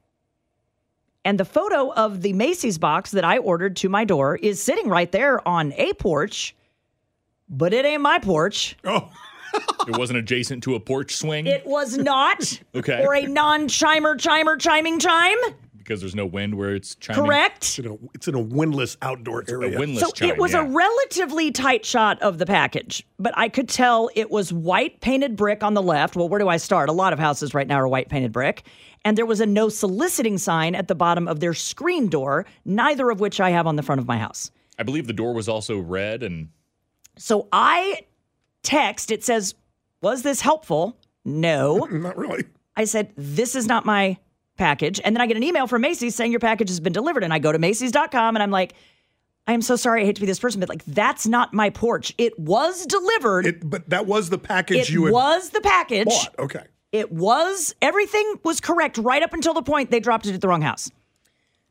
And 1.25 1.39
the 1.39 1.45
photo 1.45 1.93
of 1.93 2.23
the 2.23 2.33
Macy's 2.33 2.79
box 2.79 3.13
that 3.13 3.25
I 3.25 3.39
ordered 3.39 3.77
to 3.77 3.89
my 3.89 4.05
door 4.05 4.37
is 4.37 4.61
sitting 4.61 4.89
right 4.89 5.11
there 5.13 5.47
on 5.47 5.73
a 5.77 5.93
porch, 5.95 6.55
but 7.49 7.73
it 7.73 7.85
ain't 7.85 8.03
my 8.03 8.19
porch. 8.19 8.77
Oh. 8.85 9.09
it 9.87 9.99
wasn't 9.99 10.19
adjacent 10.19 10.63
to 10.65 10.75
a 10.75 10.81
porch 10.81 11.15
swing 11.15 11.47
It 11.47 11.67
was 11.67 11.97
not. 11.99 12.61
Okay. 12.75 13.05
Or 13.05 13.15
a 13.15 13.27
non 13.27 13.69
chimer, 13.69 14.17
chimer, 14.17 14.59
chiming 14.59 14.99
chime. 14.99 15.37
because 15.77 16.01
there's 16.01 16.15
no 16.15 16.25
wind 16.25 16.55
where 16.57 16.75
it's 16.75 16.95
chiming. 16.95 17.25
Correct. 17.25 17.59
It's 17.65 17.79
in 17.79 17.87
a, 17.87 17.97
it's 18.15 18.29
in 18.29 18.35
a 18.35 18.41
windless 18.41 18.97
outdoor 19.03 19.45
area. 19.47 19.77
A 19.77 19.79
windless 19.79 20.03
So 20.03 20.11
chime. 20.11 20.31
it 20.31 20.39
was 20.39 20.55
yeah. 20.55 20.63
a 20.63 20.71
relatively 20.71 21.51
tight 21.53 21.85
shot 21.85 22.21
of 22.23 22.39
the 22.39 22.47
package, 22.47 23.07
but 23.19 23.35
I 23.37 23.49
could 23.51 23.69
tell 23.69 24.09
it 24.17 24.31
was 24.31 24.53
white 24.55 25.01
painted 25.03 25.37
brick 25.37 25.63
on 25.63 25.75
the 25.75 25.83
left. 25.83 26.17
Well, 26.17 26.29
where 26.31 26.41
do 26.41 26.49
I 26.49 26.57
start? 26.57 26.89
A 26.89 26.93
lot 26.93 27.13
of 27.13 27.19
houses 27.19 27.53
right 27.53 27.67
now 27.69 27.77
are 27.77 27.87
white 27.89 28.09
painted 28.09 28.33
brick. 28.33 28.65
And 29.05 29.19
there 29.19 29.27
was 29.27 29.41
a 29.41 29.47
no 29.47 29.69
soliciting 29.69 30.39
sign 30.39 30.75
at 30.75 30.89
the 30.89 30.95
bottom 30.95 31.27
of 31.27 31.41
their 31.41 31.55
screen 31.55 32.09
door, 32.09 32.47
neither 32.65 33.11
of 33.11 33.19
which 33.21 33.41
I 33.41 33.51
have 33.51 33.67
on 33.67 33.77
the 33.77 33.83
front 33.83 34.01
of 34.01 34.07
my 34.07 34.17
house. 34.19 34.51
I 34.79 34.85
believe 34.85 35.07
the 35.07 35.13
door 35.13 35.35
was 35.35 35.49
also 35.49 35.79
red 35.79 36.23
and 36.23 36.49
So 37.17 37.49
I 37.53 38.03
text, 38.63 39.11
it 39.11 39.25
says, 39.25 39.55
Was 40.01 40.23
this 40.23 40.41
helpful? 40.41 40.97
No. 41.25 41.79
Not 41.91 42.17
really. 42.17 42.45
I 42.77 42.85
said, 42.85 43.13
This 43.17 43.55
is 43.55 43.67
not 43.67 43.85
my 43.85 44.17
package. 44.57 45.01
And 45.05 45.17
then 45.17 45.21
I 45.21 45.27
get 45.27 45.37
an 45.37 45.43
email 45.43 45.67
from 45.67 45.83
Macy's 45.83 46.15
saying 46.15 46.31
your 46.31 46.41
package 46.41 46.69
has 46.69 46.79
been 46.81 46.93
delivered. 46.93 47.25
And 47.25 47.33
I 47.33 47.39
go 47.39 47.51
to 47.53 47.59
Macy's.com 47.59 48.37
and 48.37 48.43
I'm 48.43 48.51
like, 48.51 48.75
I 49.47 49.53
am 49.55 49.63
so 49.63 49.75
sorry. 49.75 50.03
I 50.03 50.05
hate 50.05 50.15
to 50.17 50.21
be 50.21 50.27
this 50.27 50.39
person, 50.39 50.61
but 50.61 50.69
like, 50.69 50.85
that's 50.85 51.27
not 51.27 51.53
my 51.53 51.71
porch. 51.71 52.15
It 52.17 52.39
was 52.39 52.87
delivered. 52.87 53.47
It, 53.47 53.69
but 53.69 53.91
that 53.91 54.07
was 54.07 54.31
the 54.31 54.39
package 54.39 54.77
It 54.77 54.91
you 54.91 55.07
had 55.07 55.13
was 55.13 55.51
the 55.51 55.61
package. 55.61 56.07
bought. 56.07 56.39
Okay. 56.39 56.65
It 56.93 57.11
was, 57.11 57.75
everything 57.81 58.35
was 58.45 58.61
correct 58.61 58.99
right 58.99 59.23
up 59.23 59.33
until 59.33 59.55
the 59.55 59.63
point 59.63 59.91
they 59.91 60.01
dropped 60.01 60.27
it 60.27 60.35
at 60.35 60.41
the 60.41 60.49
wrong 60.49 60.63
house. 60.63 60.91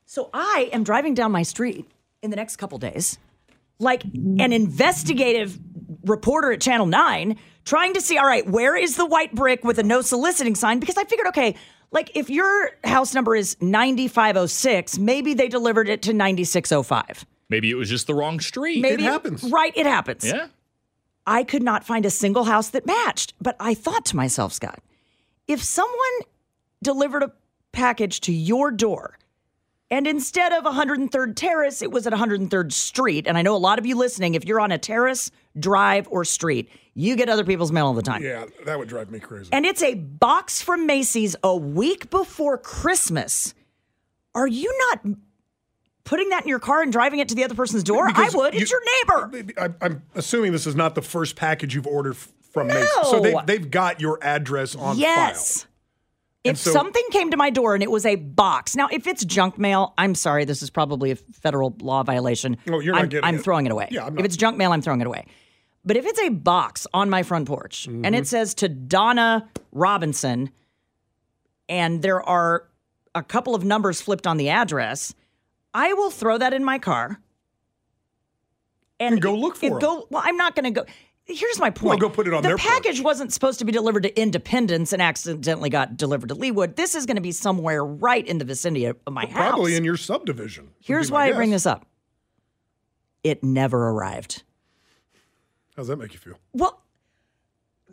So 0.06 0.30
I 0.34 0.70
am 0.74 0.84
driving 0.84 1.14
down 1.14 1.32
my 1.32 1.44
street 1.44 1.90
in 2.22 2.32
the 2.32 2.36
next 2.36 2.58
couple 2.58 2.78
days, 2.80 3.18
like 3.80 4.04
an 4.04 4.52
investigative 4.52 5.58
reporter 6.06 6.52
at 6.52 6.60
Channel 6.60 6.88
9, 6.88 7.38
trying 7.66 7.94
to 7.94 8.02
see, 8.02 8.18
all 8.18 8.26
right, 8.26 8.46
where 8.48 8.76
is 8.76 8.96
the 8.96 9.06
white 9.06 9.34
brick 9.34 9.64
with 9.64 9.78
a 9.80 9.84
no 9.84 10.02
soliciting 10.02 10.56
sign? 10.56 10.80
Because 10.80 10.98
I 10.98 11.04
figured, 11.04 11.28
okay, 11.28 11.56
like 11.92 12.12
if 12.16 12.30
your 12.30 12.72
house 12.84 13.14
number 13.14 13.36
is 13.36 13.56
9506, 13.62 14.98
maybe 14.98 15.34
they 15.34 15.48
delivered 15.48 15.88
it 15.88 16.02
to 16.04 16.14
9605. 16.14 17.26
maybe 17.50 17.70
it 17.70 17.76
was 17.76 17.90
just 17.90 18.08
the 18.08 18.16
wrong 18.16 18.40
street. 18.40 18.82
Maybe 18.82 19.04
it 19.04 19.06
happens. 19.06 19.44
Right, 19.44 19.74
it 19.76 19.86
happens. 19.86 20.26
Yeah. 20.26 20.48
I 21.28 21.44
could 21.44 21.62
not 21.62 21.84
find 21.84 22.06
a 22.06 22.10
single 22.10 22.46
house 22.46 22.70
that 22.70 22.86
matched. 22.86 23.34
But 23.40 23.56
I 23.60 23.74
thought 23.76 24.06
to 24.06 24.16
myself, 24.16 24.54
Scott, 24.54 24.80
if 25.48 25.64
someone 25.64 25.98
delivered 26.84 27.24
a 27.24 27.32
package 27.72 28.22
to 28.22 28.32
your 28.34 28.72
door 28.72 29.18
and 29.90 30.08
instead 30.08 30.54
of 30.54 30.64
103rd 30.64 31.36
Terrace, 31.36 31.82
it 31.82 31.92
was 31.92 32.08
at 32.08 32.14
103rd 32.14 32.72
Street, 32.72 33.28
and 33.28 33.38
I 33.38 33.42
know 33.42 33.56
a 33.56 33.58
lot 33.58 33.78
of 33.78 33.86
you 33.86 33.96
listening, 33.98 34.36
if 34.36 34.46
you're 34.46 34.62
on 34.62 34.72
a 34.72 34.78
terrace, 34.78 35.32
drive, 35.60 36.08
or 36.10 36.24
street, 36.24 36.70
you 36.94 37.16
get 37.18 37.28
other 37.28 37.44
people's 37.44 37.74
mail 37.74 37.88
all 37.88 37.94
the 37.94 38.02
time. 38.02 38.24
Yeah, 38.24 38.46
that 38.66 38.80
would 38.80 38.88
drive 38.88 39.12
me 39.12 39.20
crazy. 39.20 39.50
And 39.52 39.66
it's 39.66 39.82
a 39.84 39.96
box 39.96 40.62
from 40.62 40.86
Macy's 40.86 41.36
a 41.44 41.54
week 41.56 42.10
before 42.10 42.58
Christmas. 42.58 43.54
Are 44.34 44.48
you 44.48 44.74
not 44.90 45.18
putting 46.06 46.30
that 46.30 46.44
in 46.44 46.48
your 46.50 46.60
car 46.60 46.82
and 46.82 46.92
driving 46.92 47.20
it 47.20 47.28
to 47.30 47.36
the 47.36 47.44
other 47.44 47.56
person's 47.56 47.84
door? 47.84 48.08
Because 48.08 48.34
I 48.34 48.38
would. 48.38 48.54
you- 48.54 48.62
it's 48.62 48.72
your 48.72 48.82
neighbor. 49.34 49.54
I, 49.58 49.86
I'm 49.86 50.04
assuming 50.16 50.54
this 50.54 50.66
is 50.68 50.76
not 50.76 50.96
the 50.96 51.02
first 51.02 51.36
package 51.36 51.76
you've 51.76 51.86
ordered 51.88 52.14
f- 52.16 52.30
from 52.52 52.68
Macy's. 52.68 52.90
So 53.04 53.20
they, 53.20 53.34
No. 53.34 53.42
they've 53.46 53.70
got 53.72 54.00
your 54.02 54.20
address 54.22 54.76
on 54.76 54.98
yes. 54.98 55.62
file. 55.64 55.68
If 56.44 56.58
so- 56.58 56.72
something 56.72 57.04
came 57.12 57.32
to 57.32 57.38
my 57.38 57.50
door 57.50 57.74
and 57.76 57.84
it 57.84 57.92
was 57.92 58.06
a 58.06 58.16
box, 58.16 58.76
now 58.76 58.88
if 58.92 59.06
it's 59.08 59.24
junk 59.26 59.58
mail, 59.58 59.94
I'm 59.98 60.16
sorry, 60.16 60.44
this 60.46 60.62
is 60.64 60.70
probably 60.70 61.12
a 61.12 61.16
federal 61.16 61.76
law 61.82 62.04
violation. 62.04 62.58
Oh, 62.70 62.80
you're 62.80 62.94
not 62.94 63.04
I'm, 63.04 63.10
getting 63.10 63.26
I'm 63.26 63.36
it. 63.36 63.44
throwing 63.44 63.66
it 63.68 63.72
away. 63.72 63.88
Yeah, 63.92 64.08
if 64.18 64.26
it's 64.26 64.36
junk 64.38 64.58
mail, 64.58 64.72
I'm 64.72 64.82
throwing 64.82 65.02
it 65.02 65.08
away. 65.08 65.26
But 65.86 65.98
if 65.98 66.06
it's 66.06 66.20
a 66.20 66.30
box 66.30 66.86
on 66.94 67.10
my 67.10 67.24
front 67.24 67.48
porch 67.48 67.88
and 67.88 68.04
Mm-hmm. 68.06 68.14
it 68.16 68.28
says 68.28 68.54
to 68.56 68.70
Donna 68.70 69.50
Robinson, 69.72 70.50
and 71.70 72.02
there 72.02 72.22
are 72.22 72.68
a 73.16 73.24
couple 73.24 73.54
of 73.56 73.64
numbers 73.64 74.02
flipped 74.02 74.26
on 74.28 74.38
the 74.38 74.50
address, 74.50 75.14
I 75.74 75.94
will 75.94 76.10
throw 76.12 76.38
that 76.38 76.54
in 76.54 76.64
my 76.64 76.80
car 76.80 77.20
and, 79.00 79.22
go 79.22 79.36
look 79.36 79.56
for 79.56 79.78
it. 79.78 79.82
Go. 79.82 80.08
Well, 80.10 80.22
I'm 80.26 80.38
not 80.38 80.56
going 80.56 80.66
to 80.74 80.82
go. 80.82 80.86
Here's 81.34 81.60
my 81.60 81.70
point. 81.70 82.02
Well, 82.02 82.10
go 82.10 82.14
put 82.14 82.28
it 82.28 82.34
on 82.34 82.44
the 82.44 82.50
their 82.50 82.58
porch. 82.58 82.70
package 82.70 83.02
wasn't 83.02 83.34
supposed 83.34 83.60
to 83.60 83.66
be 83.66 83.72
delivered 83.72 84.04
to 84.04 84.22
Independence 84.22 84.94
and 84.94 85.02
accidentally 85.02 85.70
got 85.70 85.98
delivered 85.98 86.30
to 86.30 86.36
Leawood. 86.36 86.76
This 86.76 86.96
is 86.96 87.06
going 87.06 87.16
to 87.16 87.22
be 87.22 87.32
somewhere 87.32 87.84
right 87.84 88.26
in 88.26 88.38
the 88.38 88.46
vicinity 88.46 88.86
of 88.86 88.98
my 89.10 89.26
house. 89.26 89.50
Probably 89.50 89.76
in 89.76 89.84
your 89.84 89.98
subdivision. 89.98 90.72
Here's 90.82 91.12
why 91.12 91.28
I 91.28 91.32
bring 91.34 91.52
guess. 91.52 91.64
this 91.64 91.66
up. 91.68 91.86
It 93.24 93.44
never 93.44 93.90
arrived. 93.90 94.44
How's 95.76 95.88
that 95.88 95.98
make 95.98 96.14
you 96.14 96.20
feel? 96.20 96.36
Well, 96.54 96.82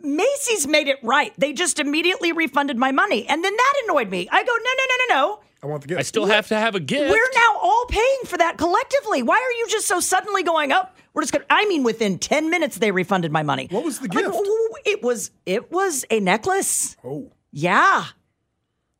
Macy's 0.01 0.67
made 0.67 0.87
it 0.87 0.97
right. 1.03 1.33
They 1.37 1.53
just 1.53 1.79
immediately 1.79 2.31
refunded 2.31 2.77
my 2.77 2.91
money. 2.91 3.27
And 3.27 3.43
then 3.43 3.55
that 3.55 3.73
annoyed 3.85 4.09
me. 4.09 4.27
I 4.31 4.43
go, 4.43 4.51
no, 4.51 4.57
no, 4.57 4.83
no, 4.89 4.95
no, 4.97 5.27
no. 5.27 5.39
I 5.61 5.67
want 5.67 5.81
the 5.81 5.89
gift. 5.89 5.99
I 5.99 6.03
still 6.03 6.25
have 6.25 6.47
to 6.47 6.55
have 6.55 6.75
a 6.75 6.79
gift. 6.79 7.11
We're 7.11 7.31
now 7.35 7.59
all 7.61 7.85
paying 7.89 8.19
for 8.25 8.37
that 8.37 8.57
collectively. 8.57 9.23
Why 9.23 9.35
are 9.35 9.51
you 9.59 9.67
just 9.69 9.87
so 9.87 9.99
suddenly 9.99 10.43
going 10.43 10.71
up? 10.71 10.97
We're 11.13 11.23
just 11.23 11.33
going 11.33 11.45
I 11.49 11.65
mean 11.65 11.83
within 11.83 12.17
10 12.17 12.49
minutes 12.49 12.77
they 12.77 12.91
refunded 12.91 13.31
my 13.31 13.43
money. 13.43 13.67
What 13.69 13.83
was 13.83 13.99
the 13.99 14.07
I'm 14.11 14.15
like, 14.15 14.25
gift? 14.25 14.35
"Whoa, 14.35 14.41
whoa, 14.43 14.67
whoa." 14.69 14.77
it 14.85 15.03
was 15.03 15.31
it 15.45 15.71
was 15.71 16.05
a 16.09 16.19
necklace. 16.19 16.95
Oh. 17.03 17.31
Yeah. 17.51 18.05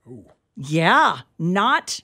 Oh. 0.10 0.26
Yeah, 0.58 1.20
not 1.38 2.02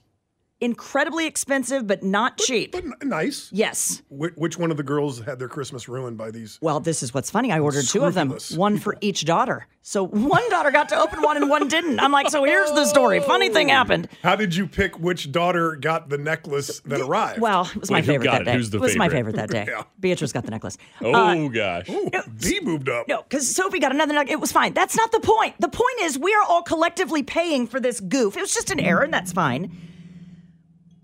incredibly 0.60 1.26
expensive 1.26 1.86
but 1.86 2.02
not 2.02 2.38
cheap. 2.38 2.72
But 2.72 2.84
n- 2.84 2.92
nice. 3.02 3.50
yes. 3.52 4.02
Which, 4.08 4.34
which 4.36 4.58
one 4.58 4.70
of 4.70 4.76
the 4.76 4.82
girls 4.82 5.20
had 5.20 5.38
their 5.38 5.48
Christmas 5.48 5.88
ruined 5.88 6.16
by 6.16 6.30
these? 6.30 6.58
Well, 6.62 6.80
this 6.80 7.02
is 7.02 7.12
what's 7.12 7.30
funny. 7.30 7.52
I 7.52 7.60
ordered 7.60 7.84
two 7.86 8.04
of 8.04 8.14
them, 8.14 8.34
one 8.54 8.78
for 8.78 8.96
each 9.00 9.24
daughter. 9.24 9.66
So 9.82 10.04
one 10.04 10.48
daughter 10.50 10.72
got 10.72 10.88
to 10.88 10.96
open 10.98 11.22
one 11.22 11.36
and 11.36 11.48
one 11.48 11.68
didn't. 11.68 12.00
I'm 12.00 12.10
like, 12.10 12.28
so 12.30 12.42
here's 12.42 12.70
the 12.72 12.86
story. 12.86 13.20
Funny 13.20 13.50
thing 13.50 13.68
happened. 13.68 14.08
How 14.22 14.34
did 14.34 14.56
you 14.56 14.66
pick 14.66 14.98
which 14.98 15.30
daughter 15.30 15.76
got 15.76 16.08
the 16.08 16.18
necklace 16.18 16.80
that 16.86 17.00
arrived? 17.00 17.40
Well, 17.40 17.66
it 17.72 17.76
was 17.80 17.90
my 17.90 17.98
Wait, 17.98 18.06
who 18.06 18.12
favorite 18.12 18.24
got 18.24 18.32
that 18.32 18.42
it? 18.42 18.44
day. 18.46 18.52
Who's 18.54 18.70
the 18.70 18.78
it 18.78 18.80
was 18.80 18.96
my 18.96 19.08
favorite? 19.08 19.36
favorite 19.36 19.52
that 19.52 19.66
day. 19.66 19.72
Yeah. 19.76 19.82
Beatrice 20.00 20.32
got 20.32 20.44
the 20.44 20.50
necklace. 20.50 20.76
Oh 21.02 21.12
Uh, 21.14 21.48
gosh. 21.48 21.88
Ooh, 21.88 22.10
D 22.38 22.58
moved 22.62 22.88
up. 22.88 23.06
no, 23.08 23.22
because 23.22 23.54
Sophie 23.54 23.78
got 23.78 23.92
another 23.94 24.12
necklace. 24.14 24.32
It 24.32 24.40
was 24.40 24.50
fine. 24.52 24.72
That's 24.74 24.96
not 24.96 25.12
the 25.12 25.20
point. 25.20 25.54
The 25.60 25.68
point 25.68 26.00
is 26.00 26.18
we 26.18 26.34
are 26.34 26.42
all 26.48 26.62
collectively 26.62 27.22
paying 27.22 27.66
for 27.68 27.78
this 27.78 28.00
goof. 28.00 28.36
It 28.36 28.40
was 28.40 28.54
just 28.54 28.70
an 28.70 28.80
error, 28.80 29.02
and 29.02 29.12
that's 29.14 29.32
fine. 29.32 29.70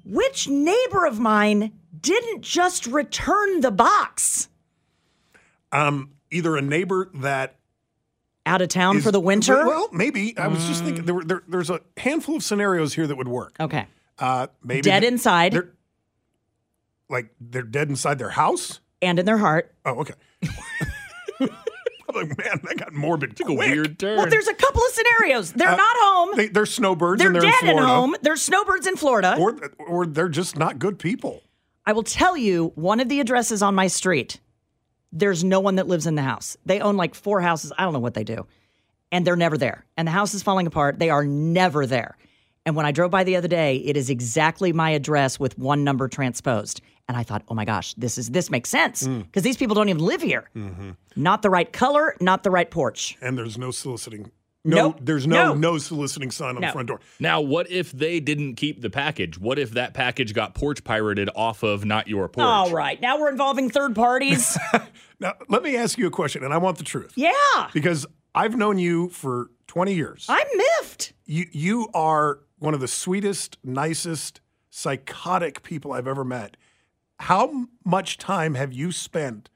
Which 0.04 0.48
neighbor 0.48 1.06
of 1.06 1.18
mine 1.20 1.72
didn't 2.00 2.42
just 2.42 2.86
return 2.86 3.60
the 3.60 3.70
box 3.70 4.48
Um, 5.70 6.10
either 6.30 6.56
a 6.56 6.62
neighbor 6.62 7.10
that 7.14 7.56
out 8.44 8.60
of 8.62 8.68
town 8.68 8.96
is- 8.98 9.04
for 9.04 9.12
the 9.12 9.20
winter? 9.20 9.64
Well, 9.66 9.88
maybe. 9.92 10.36
I 10.36 10.48
was 10.48 10.66
just 10.66 10.82
thinking 10.84 11.04
there 11.04 11.14
were 11.14 11.24
there, 11.24 11.42
there's 11.46 11.70
a 11.70 11.80
handful 11.96 12.36
of 12.36 12.42
scenarios 12.42 12.94
here 12.94 13.06
that 13.06 13.16
would 13.16 13.28
work. 13.28 13.56
okay. 13.60 13.86
Uh, 14.18 14.48
maybe 14.62 14.82
Dead 14.82 15.00
th- 15.00 15.12
inside 15.12 15.52
They're, 15.52 15.72
like 17.08 17.30
they're 17.40 17.62
dead 17.62 17.88
inside 17.88 18.18
their 18.18 18.30
house. 18.30 18.80
and 19.00 19.18
in 19.18 19.26
their 19.26 19.38
heart. 19.38 19.74
Oh, 19.84 20.00
okay. 20.00 20.14
I'm 22.16 22.28
like, 22.28 22.38
man, 22.38 22.60
that 22.64 22.76
got 22.78 22.92
morbid. 22.92 23.36
Took 23.36 23.48
a 23.48 23.54
weird 23.54 23.98
turn. 23.98 24.16
Well, 24.18 24.26
there's 24.28 24.48
a 24.48 24.54
couple 24.54 24.82
of 24.82 24.92
scenarios. 24.92 25.52
They're 25.52 25.68
Uh, 25.68 25.76
not 25.76 25.96
home. 25.98 26.30
They, 26.36 26.48
they're 26.48 26.66
snowbirds 26.66 27.18
They're 27.18 27.28
and 27.28 27.36
they're 27.36 27.42
dead 27.42 27.62
in 27.62 27.68
at 27.68 27.72
Florida. 27.72 27.86
home. 27.88 28.16
They're 28.22 28.36
snowbirds 28.36 28.86
in 28.86 28.96
Florida. 28.96 29.36
Or, 29.38 29.56
or 29.78 30.06
they're 30.06 30.28
just 30.28 30.56
not 30.58 30.78
good 30.78 30.98
people. 30.98 31.42
I 31.86 31.92
will 31.92 32.02
tell 32.04 32.36
you 32.36 32.72
one 32.74 33.00
of 33.00 33.08
the 33.08 33.20
addresses 33.20 33.62
on 33.62 33.74
my 33.74 33.86
street. 33.88 34.38
There's 35.12 35.42
no 35.44 35.60
one 35.60 35.74
that 35.76 35.88
lives 35.88 36.06
in 36.06 36.14
the 36.14 36.22
house. 36.22 36.56
They 36.64 36.80
own 36.80 36.96
like 36.96 37.14
four 37.14 37.40
houses. 37.40 37.72
I 37.76 37.84
don't 37.84 37.92
know 37.92 37.98
what 37.98 38.14
they 38.14 38.24
do. 38.24 38.46
And 39.10 39.26
they're 39.26 39.36
never 39.36 39.58
there. 39.58 39.84
And 39.96 40.08
the 40.08 40.12
house 40.12 40.32
is 40.32 40.42
falling 40.42 40.66
apart. 40.66 40.98
They 40.98 41.10
are 41.10 41.24
never 41.24 41.84
there. 41.86 42.16
And 42.64 42.76
when 42.76 42.86
I 42.86 42.92
drove 42.92 43.10
by 43.10 43.24
the 43.24 43.36
other 43.36 43.48
day, 43.48 43.76
it 43.76 43.96
is 43.96 44.08
exactly 44.08 44.72
my 44.72 44.90
address 44.90 45.40
with 45.40 45.58
one 45.58 45.82
number 45.84 46.06
transposed. 46.08 46.80
And 47.08 47.16
I 47.16 47.24
thought, 47.24 47.42
oh 47.48 47.54
my 47.54 47.64
gosh, 47.64 47.94
this 47.94 48.16
is 48.18 48.30
this 48.30 48.50
makes 48.50 48.70
sense 48.70 49.02
Mm. 49.06 49.24
because 49.24 49.42
these 49.42 49.56
people 49.56 49.74
don't 49.74 49.88
even 49.88 50.02
live 50.04 50.22
here. 50.22 50.48
Not 51.16 51.42
the 51.42 51.50
right 51.50 51.70
color, 51.72 52.14
not 52.20 52.42
the 52.44 52.50
right 52.50 52.70
porch. 52.70 53.18
And 53.20 53.36
there's 53.36 53.58
no 53.58 53.70
soliciting. 53.72 54.30
No, 54.64 54.76
Nope. 54.76 54.98
there's 55.02 55.26
no 55.26 55.48
No. 55.48 55.54
no 55.54 55.78
soliciting 55.78 56.30
sign 56.30 56.54
on 56.54 56.60
No. 56.60 56.68
the 56.68 56.72
front 56.72 56.86
door. 56.86 57.00
Now, 57.18 57.40
what 57.40 57.68
if 57.68 57.90
they 57.90 58.20
didn't 58.20 58.54
keep 58.54 58.80
the 58.80 58.90
package? 58.90 59.36
What 59.36 59.58
if 59.58 59.72
that 59.72 59.92
package 59.92 60.32
got 60.32 60.54
porch 60.54 60.84
pirated 60.84 61.28
off 61.34 61.64
of 61.64 61.84
not 61.84 62.06
your 62.06 62.28
porch? 62.28 62.44
All 62.46 62.70
right, 62.70 63.00
now 63.00 63.18
we're 63.18 63.30
involving 63.30 63.68
third 63.70 63.94
parties. 63.96 64.56
Now, 65.20 65.34
let 65.48 65.62
me 65.62 65.76
ask 65.76 65.98
you 65.98 66.08
a 66.08 66.10
question, 66.10 66.42
and 66.42 66.52
I 66.52 66.56
want 66.58 66.78
the 66.78 66.84
truth. 66.84 67.12
yeah, 67.14 67.30
Because 67.72 68.06
I've 68.34 68.56
known 68.56 68.78
you 68.78 69.08
for 69.10 69.50
20 69.68 69.94
years. 69.94 70.26
I'm 70.28 70.46
miffed. 70.56 71.11
You 71.32 71.46
you 71.50 71.88
are 71.94 72.40
one 72.58 72.74
of 72.74 72.80
the 72.80 72.88
sweetest, 72.88 73.56
nicest, 73.64 74.40
psychotic 74.68 75.62
people 75.62 75.92
I've 75.92 76.06
ever 76.06 76.24
met. 76.24 76.56
How 77.20 77.68
much 77.84 78.18
time 78.18 78.54
have 78.54 78.72
you 78.72 78.92
spent 78.92 79.48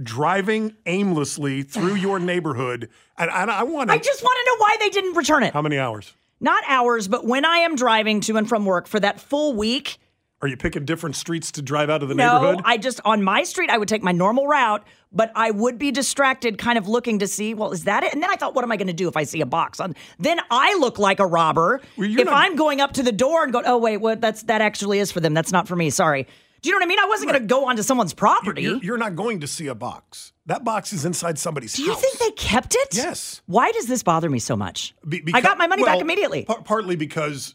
driving 0.00 0.76
aimlessly 0.86 1.62
through 1.62 1.96
your 1.96 2.18
neighborhood? 2.20 2.88
And, 3.18 3.30
and 3.30 3.50
I 3.50 3.64
want 3.64 3.90
I 3.90 3.98
just 3.98 4.22
want 4.22 4.38
to 4.44 4.50
know 4.52 4.58
why 4.58 4.76
they 4.78 4.90
didn't 4.90 5.16
return 5.16 5.42
it. 5.42 5.52
How 5.52 5.62
many 5.62 5.78
hours? 5.78 6.14
Not 6.40 6.62
hours, 6.68 7.08
but 7.08 7.26
when 7.26 7.44
I 7.44 7.58
am 7.58 7.74
driving 7.74 8.20
to 8.22 8.36
and 8.36 8.48
from 8.48 8.64
work 8.64 8.86
for 8.86 9.00
that 9.00 9.20
full 9.20 9.54
week. 9.54 9.98
Are 10.44 10.48
you 10.48 10.58
picking 10.58 10.84
different 10.84 11.16
streets 11.16 11.50
to 11.52 11.62
drive 11.62 11.88
out 11.88 12.02
of 12.02 12.10
the 12.10 12.14
No, 12.14 12.34
neighborhood? 12.34 12.62
I 12.66 12.76
just 12.76 13.00
on 13.06 13.22
my 13.22 13.44
street 13.44 13.70
I 13.70 13.78
would 13.78 13.88
take 13.88 14.02
my 14.02 14.12
normal 14.12 14.46
route, 14.46 14.84
but 15.10 15.32
I 15.34 15.50
would 15.50 15.78
be 15.78 15.90
distracted, 15.90 16.58
kind 16.58 16.76
of 16.76 16.86
looking 16.86 17.20
to 17.20 17.26
see, 17.26 17.54
well, 17.54 17.72
is 17.72 17.84
that 17.84 18.02
it? 18.04 18.12
And 18.12 18.22
then 18.22 18.28
I 18.30 18.36
thought, 18.36 18.54
what 18.54 18.62
am 18.62 18.70
I 18.70 18.76
going 18.76 18.88
to 18.88 18.92
do 18.92 19.08
if 19.08 19.16
I 19.16 19.24
see 19.24 19.40
a 19.40 19.46
box? 19.46 19.80
On 19.80 19.94
then 20.18 20.40
I 20.50 20.76
look 20.78 20.98
like 20.98 21.18
a 21.18 21.26
robber. 21.26 21.80
Well, 21.96 22.10
if 22.10 22.26
not- 22.26 22.34
I'm 22.34 22.56
going 22.56 22.82
up 22.82 22.92
to 22.92 23.02
the 23.02 23.10
door 23.10 23.42
and 23.42 23.54
go, 23.54 23.62
oh 23.64 23.78
wait, 23.78 23.96
what? 23.96 24.20
That's 24.20 24.42
that 24.42 24.60
actually 24.60 24.98
is 24.98 25.10
for 25.10 25.20
them. 25.20 25.32
That's 25.32 25.50
not 25.50 25.66
for 25.66 25.76
me. 25.76 25.88
Sorry. 25.88 26.26
Do 26.60 26.68
you 26.68 26.72
know 26.74 26.76
what 26.78 26.84
I 26.84 26.88
mean? 26.88 26.98
I 26.98 27.06
wasn't 27.06 27.30
going 27.30 27.40
to 27.42 27.46
go 27.46 27.66
onto 27.66 27.82
someone's 27.82 28.12
property. 28.14 28.62
You're, 28.62 28.82
you're 28.82 28.98
not 28.98 29.14
going 29.16 29.40
to 29.40 29.46
see 29.46 29.66
a 29.68 29.74
box. 29.74 30.32
That 30.46 30.62
box 30.64 30.92
is 30.92 31.04
inside 31.06 31.38
somebody's 31.38 31.72
do 31.74 31.82
you 31.82 31.92
house. 31.92 32.00
think 32.02 32.18
they 32.18 32.30
kept 32.32 32.74
it? 32.74 32.88
Yes. 32.96 33.40
Why 33.46 33.70
does 33.72 33.86
this 33.86 34.02
bother 34.02 34.28
me 34.30 34.38
so 34.38 34.56
much? 34.56 34.94
Be- 35.08 35.22
I 35.34 35.40
got 35.42 35.58
my 35.58 35.66
money 35.66 35.84
back 35.84 36.00
immediately. 36.00 36.44
par- 36.44 36.62
partly 36.64 36.96
because, 36.96 37.54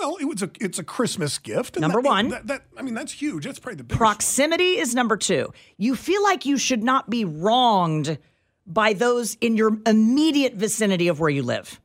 well, 0.00 0.16
it 0.20 0.24
was 0.26 0.42
a 0.42 0.50
it's 0.60 0.78
a 0.78 0.84
Christmas 0.84 1.38
gift. 1.38 1.76
and 1.76 1.82
Number 1.82 2.00
that- 2.02 2.08
one. 2.08 2.28
that, 2.28 2.46
that- 2.46 2.62
I 2.76 2.82
mean 2.82 2.94
that's 2.94 3.12
huge. 3.12 3.44
That's 3.44 3.58
probably 3.58 3.76
the 3.76 3.84
biggest. 3.84 3.98
Proximity 3.98 4.78
is 4.78 4.94
number 4.94 5.16
two. 5.16 5.52
You 5.76 5.94
feel 5.96 6.22
like 6.22 6.46
you 6.46 6.56
should 6.58 6.82
not 6.82 7.08
be 7.10 7.24
wronged 7.24 8.18
by 8.66 8.92
those 8.92 9.36
in 9.40 9.56
your 9.56 9.78
immediate 9.86 10.54
vicinity 10.54 11.08
of 11.08 11.20
where 11.20 11.30
you 11.30 11.42
live. 11.42 11.80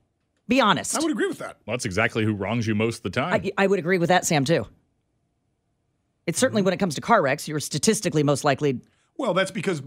Be 0.48 0.60
honest. 0.60 0.98
I 0.98 1.00
would 1.02 1.12
agree 1.12 1.28
with 1.28 1.40
that. 1.40 1.58
Well, 1.66 1.74
that's 1.76 1.86
exactly 1.86 2.26
who 2.26 2.34
wrongs 2.34 2.68
you 2.68 2.76
most 2.76 2.98
of 2.98 3.04
the 3.04 3.10
time. 3.12 3.34
I, 3.34 3.52
I 3.58 3.68
would 3.68 3.80
agree 3.80 3.98
with 3.98 4.10
that, 4.10 4.26
Sam, 4.26 4.44
too. 4.44 4.68
It's 6.28 6.40
certainly 6.40 6.62
Mm-hmm. 6.62 6.66
when 6.66 6.74
it 6.74 6.78
comes 6.78 6.96
to 6.96 7.02
car 7.02 7.22
wrecks, 7.22 7.48
you're 7.48 7.60
statistically 7.60 8.24
most 8.24 8.44
likely 8.44 8.80
Well, 9.18 9.34
that's 9.34 9.52
because 9.52 9.82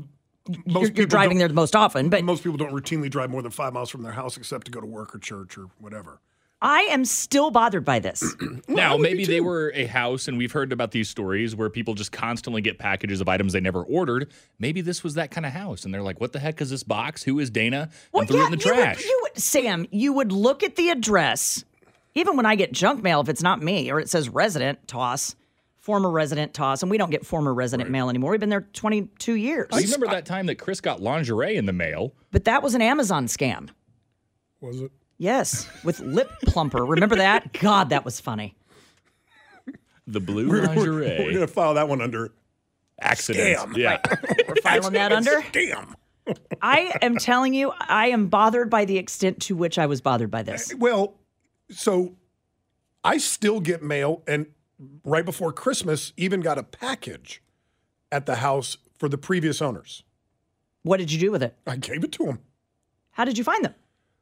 most 0.67 0.89
you're, 0.91 0.93
you're 0.93 1.07
driving 1.07 1.39
there 1.39 1.49
the 1.49 1.55
most 1.55 1.75
often. 1.77 2.09
But 2.09 2.25
most 2.25 2.43
people 2.43 2.57
don't 2.57 2.73
routinely 2.73 3.11
drive 3.11 3.31
more 3.31 3.43
than 3.43 3.51
five 3.51 3.73
miles 3.73 3.91
from 3.91 4.03
their 4.03 4.12
house 4.12 4.37
except 4.37 4.67
to 4.67 4.71
go 4.73 4.81
to 4.81 4.87
work 4.87 5.15
or 5.15 5.19
church 5.19 5.59
or 5.59 5.67
whatever. 5.79 6.21
I 6.62 6.81
am 6.90 7.05
still 7.05 7.51
bothered 7.51 7.85
by 7.85 7.99
this. 7.99 8.35
now, 8.69 8.97
maybe 8.97 9.27
they 9.27 9.40
were 9.42 9.73
a 9.75 9.85
house, 9.85 10.27
and 10.27 10.38
we've 10.38 10.53
heard 10.53 10.73
about 10.73 10.90
these 10.90 11.09
stories 11.09 11.55
where 11.55 11.69
people 11.69 11.95
just 11.95 12.12
constantly 12.12 12.62
get 12.62 12.79
packages 12.79 13.21
of 13.21 13.29
items 13.29 13.53
they 13.53 13.61
never 13.61 13.83
ordered. 13.83 14.33
Maybe 14.59 14.81
this 14.81 15.05
was 15.05 15.14
that 15.14 15.31
kind 15.31 15.45
of 15.45 15.53
house, 15.53 15.85
and 15.85 15.92
they're 15.92 16.03
like, 16.03 16.19
"What 16.21 16.33
the 16.33 16.38
heck 16.38 16.61
is 16.62 16.71
this 16.71 16.83
box? 16.83 17.23
Who 17.23 17.38
is 17.38 17.51
Dana?" 17.51 17.90
and 18.14 18.27
threw 18.27 18.42
it 18.42 18.53
in 18.53 18.59
the 18.59 18.64
you 18.64 18.71
would- 18.75 18.77
trash. 18.85 19.05
you 19.05 19.21
would, 19.23 19.38
Sam, 19.40 19.87
you 19.90 20.14
would 20.14 20.33
look 20.33 20.62
at 20.62 20.77
the 20.77 20.88
address, 20.88 21.64
even 22.14 22.37
when 22.37 22.47
I 22.47 22.55
get 22.55 22.73
junk 22.73 23.03
mail, 23.03 23.21
if 23.21 23.29
it's 23.29 23.42
not 23.42 23.62
me 23.62 23.90
or 23.90 24.01
it 24.01 24.09
says 24.09 24.31
resident 24.31 24.88
toss, 24.88 25.37
former 25.77 26.11
resident 26.11 26.55
toss, 26.55 26.81
and 26.83 26.90
we 26.90 26.97
don't 26.97 27.11
get 27.11 27.27
former 27.27 27.53
resident 27.53 27.90
mail 27.90 28.09
anymore. 28.09 28.31
We've 28.31 28.40
been 28.40 28.49
there 28.49 28.62
22 28.73 29.35
years. 29.35 29.69
I 29.73 29.81
you 29.81 29.85
remember 29.85 30.07
that 30.07 30.25
time 30.25 30.47
that 30.47 30.55
Chris 30.57 30.81
got 30.81 31.03
lingerie 31.03 31.57
in 31.57 31.66
the 31.66 31.75
mail? 31.75 32.14
But 32.33 32.45
that 32.45 32.62
was 32.62 32.75
an 32.75 32.81
Amazon 32.81 33.27
scam. 33.27 33.69
Was 34.62 34.81
it? 34.81 34.90
Yes, 35.19 35.69
with 35.83 36.01
Lip 36.01 36.31
Plumper. 36.47 36.85
Remember 36.85 37.17
that? 37.17 37.53
God, 37.55 37.89
that 37.91 38.05
was 38.05 38.21
funny. 38.21 38.55
The 40.07 40.21
blue 40.21 40.49
We're, 40.49 40.61
we're, 40.61 40.67
lingerie 40.67 41.19
we're 41.19 41.33
gonna 41.33 41.47
file 41.47 41.75
that 41.75 41.89
one 41.89 42.01
under 42.01 42.33
accident. 43.01 43.59
scam. 43.59 43.77
Yeah. 43.77 43.99
We're 44.47 44.57
filing 44.57 44.93
that 44.93 45.13
under. 45.13 45.41
Scam. 45.41 45.95
I 46.63 46.97
am 47.03 47.17
telling 47.17 47.55
you, 47.55 47.73
I 47.81 48.09
am 48.09 48.29
bothered 48.29 48.71
by 48.71 48.85
the 48.85 48.99
extent 48.99 49.41
to 49.43 49.57
which 49.57 49.79
I 49.79 49.87
was 49.87 50.01
bothered 50.01 50.31
by 50.31 50.43
this. 50.43 50.73
Eh, 50.73 50.77
well, 50.79 51.15
so 51.71 52.15
I 53.03 53.19
still 53.19 53.61
get 53.61 53.83
mail, 53.83 54.23
and 54.27 54.47
right 55.05 55.25
before 55.25 55.53
Christmas, 55.53 56.13
even 56.17 56.41
got 56.41 56.59
a 56.59 56.63
package 56.63 57.43
at 58.13 58.27
the 58.27 58.37
house 58.37 58.77
for 58.99 59.09
the 59.09 59.19
previous 59.19 59.61
owners. 59.63 60.05
What 60.83 60.99
did 60.99 61.11
you 61.11 61.19
do 61.19 61.33
with 61.33 61.43
it? 61.43 61.57
I 61.67 61.77
gave 61.77 62.05
it 62.05 62.13
to 62.13 62.27
them. 62.27 62.41
How 63.13 63.25
did 63.25 63.39
you 63.39 63.45
find 63.45 63.65
them? 63.65 63.75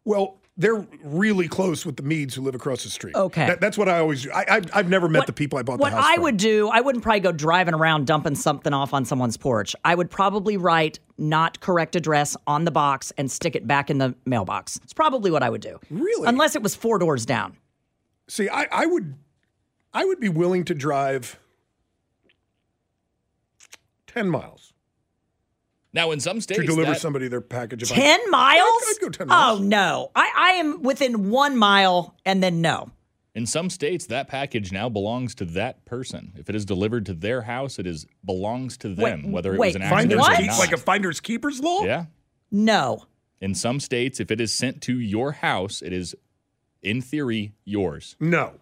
Well, 0.05 0.39
they're 0.57 0.87
really 1.03 1.49
close 1.49 1.85
with 1.85 1.97
the 1.97 2.03
Meads 2.05 2.35
who 2.35 2.43
live 2.43 2.55
across 2.55 2.85
the 2.85 2.89
street. 2.91 3.17
Okay. 3.17 3.47
That- 3.47 3.61
that's 3.61 3.77
what 3.77 3.89
I 3.89 3.99
always 3.99 4.23
do. 4.23 4.31
I, 4.31 4.45
I, 4.49 4.61
I've 4.73 4.89
never 4.89 5.09
met 5.09 5.21
What- 5.21 5.27
the 5.27 5.33
people 5.33 5.59
I 5.59 5.63
bought 5.65 5.81
What 5.81 5.91
the 5.91 5.97
house 5.97 6.05
I 6.07 6.15
from. 6.15 6.23
would 6.25 6.37
do, 6.37 6.69
I 6.69 6.81
wouldn't 6.81 7.03
probably 7.03 7.21
go 7.21 7.33
driving 7.33 7.75
around 7.75 8.07
dumping 8.07 8.37
something 8.37 8.73
off 8.73 8.95
on 8.95 9.05
someone's 9.05 9.37
porch. 9.37 9.75
I 9.85 9.95
would 9.97 10.11
probably 10.11 10.57
write 10.57 11.01
not 11.19 11.59
correct 11.61 11.97
address 11.97 12.37
on 12.47 12.65
the 12.65 12.71
box 12.71 13.13
and 13.19 13.29
stick 13.31 13.57
it 13.57 13.67
back 13.67 13.91
in 13.91 13.99
the 13.99 14.15
mailbox. 14.27 14.79
It's 14.85 14.93
probably 14.93 15.31
what 15.33 15.43
I 15.43 15.51
would 15.51 15.61
do. 15.61 15.81
Really? 15.91 16.29
Unless 16.29 16.55
it 16.55 16.63
was 16.63 16.77
four 16.77 16.99
doors 17.01 17.27
down. 17.27 17.57
See, 18.29 18.49
I, 18.49 18.67
I 18.71 18.87
would, 18.87 19.15
I 19.93 20.05
would 20.05 20.21
be 20.21 20.29
willing 20.29 20.65
to 20.67 20.75
drive 20.75 21.39
ten 24.07 24.29
miles 24.29 24.73
Now, 25.95 26.11
in 26.11 26.21
some 26.21 26.41
states, 26.43 26.61
to 26.61 26.67
deliver 26.67 26.91
that- 26.93 27.01
somebody 27.01 27.29
their 27.29 27.41
package. 27.41 27.85
If 27.85 27.93
I- 27.93 27.95
10 27.95 28.31
miles? 28.31 28.83
I'd 28.89 28.95
go 29.01 29.09
10 29.09 29.29
miles. 29.29 29.61
Oh, 29.61 29.63
no. 29.63 30.11
I, 30.15 30.31
I 30.37 30.51
am 30.59 30.83
within 30.83 31.31
one 31.31 31.57
mile 31.57 32.17
and 32.27 32.43
then 32.43 32.61
no. 32.61 32.91
In 33.35 33.47
some 33.47 33.69
states, 33.71 34.07
that 34.07 34.29
package 34.29 34.71
now 34.71 34.89
belongs 34.89 35.35
to 35.37 35.45
that 35.47 35.85
person. 35.87 36.33
If 36.37 36.49
it 36.51 36.55
is 36.55 36.65
delivered 36.65 37.07
to 37.07 37.15
their 37.15 37.43
house, 37.43 37.79
it 37.81 37.87
is 37.87 38.07
belongs 38.25 38.77
to 38.79 38.95
them, 38.95 39.33
whether 39.33 39.55
it 39.55 39.59
wait, 39.59 39.69
was 39.75 39.77
an 39.77 39.89
Finders 39.89 40.19
accident 40.21 40.21
or 40.21 40.37
keep, 40.43 40.47
not. 40.51 40.59
like 40.59 40.73
a 40.73 40.77
finder's 40.77 41.21
keeper's 41.21 41.61
law. 41.61 41.83
yeah. 41.85 42.05
No. 42.53 43.07
In 43.41 43.55
some 43.57 43.81
states, 43.81 44.21
if 44.21 44.31
it 44.31 44.41
is 44.41 44.55
sent 44.55 44.81
to 44.83 44.99
your 45.01 45.33
house, 45.33 45.83
it 45.83 45.93
is, 45.93 46.15
in 46.83 47.01
theory, 47.03 47.55
yours. 47.65 48.15
No, 48.21 48.53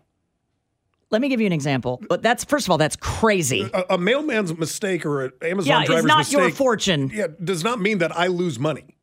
Let 1.13 1.21
me 1.21 1.29
give 1.29 1.41
you 1.41 1.47
an 1.47 1.53
example. 1.53 2.03
But 2.09 2.23
that's, 2.23 2.43
first 2.43 2.67
of 2.67 2.71
all, 2.71 2.79
that's 2.79 2.97
crazy. 2.97 3.71
a, 3.73 3.85
a 3.91 3.99
mailman's 3.99 4.57
mistake 4.57 5.07
or 5.07 5.27
an 5.27 5.33
Amazon 5.43 5.85
Yeah, 5.87 5.97
it's 5.97 6.07
not 6.07 6.19
mistake. 6.19 6.39
your 6.39 6.51
fortune. 6.51 7.11
Yeah, 7.15 7.27
does 7.43 7.63
not 7.63 7.81
mean 7.81 7.99
that 7.99 8.17
I 8.17 8.27
lose 8.29 8.59
money 8.59 8.97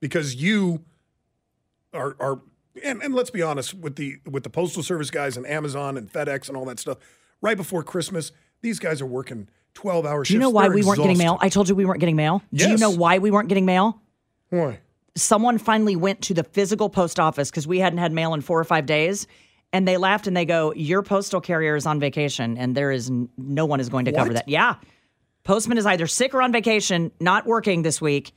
because 0.00 0.36
you 0.36 0.84
are 1.92 2.14
are 2.20 2.40
and, 2.84 3.02
and 3.02 3.14
let's 3.14 3.30
be 3.30 3.40
honest 3.42 3.72
with 3.72 3.96
the 3.96 4.18
with 4.30 4.42
the 4.42 4.50
postal 4.50 4.82
service 4.82 5.10
guys 5.10 5.36
and 5.38 5.46
Amazon 5.46 5.96
and 5.96 6.12
FedEx 6.12 6.48
and 6.48 6.56
all 6.56 6.66
that 6.66 6.78
stuff. 6.78 6.98
Right 7.40 7.56
before 7.56 7.82
Christmas, 7.82 8.32
these 8.60 8.78
guys 8.78 9.00
are 9.00 9.06
working 9.06 9.48
twelve 9.72 10.04
hour 10.04 10.24
shifts. 10.24 10.28
Do 10.28 10.34
you 10.34 10.40
know 10.40 10.50
why 10.50 10.68
They're 10.68 10.74
we 10.74 10.84
weren't 10.84 11.00
getting 11.00 11.18
mail? 11.18 11.38
I 11.40 11.48
told 11.48 11.68
you 11.68 11.74
we 11.74 11.86
weren't 11.86 12.00
getting 12.00 12.16
mail. 12.16 12.42
Do 12.52 12.68
you 12.68 12.76
know 12.76 12.90
why 12.90 13.18
we 13.18 13.30
weren't 13.30 13.48
getting 13.48 13.64
mail? 13.64 14.00
Why? 14.50 14.80
someone 15.16 15.58
finally 15.58 15.96
went 15.96 16.20
to 16.22 16.34
the 16.34 16.44
physical 16.44 16.88
post 16.88 17.18
office 17.18 17.50
because 17.50 17.66
we 17.66 17.78
hadn't 17.78 17.98
had 17.98 18.12
mail 18.12 18.34
in 18.34 18.40
four 18.42 18.60
or 18.60 18.64
five 18.64 18.86
days. 18.86 19.26
And 19.76 19.86
they 19.86 19.98
laughed 19.98 20.26
and 20.26 20.34
they 20.34 20.46
go, 20.46 20.72
Your 20.72 21.02
postal 21.02 21.38
carrier 21.38 21.76
is 21.76 21.84
on 21.84 22.00
vacation 22.00 22.56
and 22.56 22.74
there 22.74 22.90
is 22.90 23.10
n- 23.10 23.28
no 23.36 23.66
one 23.66 23.78
is 23.78 23.90
going 23.90 24.06
to 24.06 24.12
cover 24.12 24.32
that. 24.32 24.48
Yeah. 24.48 24.76
Postman 25.44 25.76
is 25.76 25.84
either 25.84 26.06
sick 26.06 26.32
or 26.32 26.40
on 26.40 26.50
vacation, 26.50 27.12
not 27.20 27.44
working 27.44 27.82
this 27.82 28.00
week. 28.00 28.32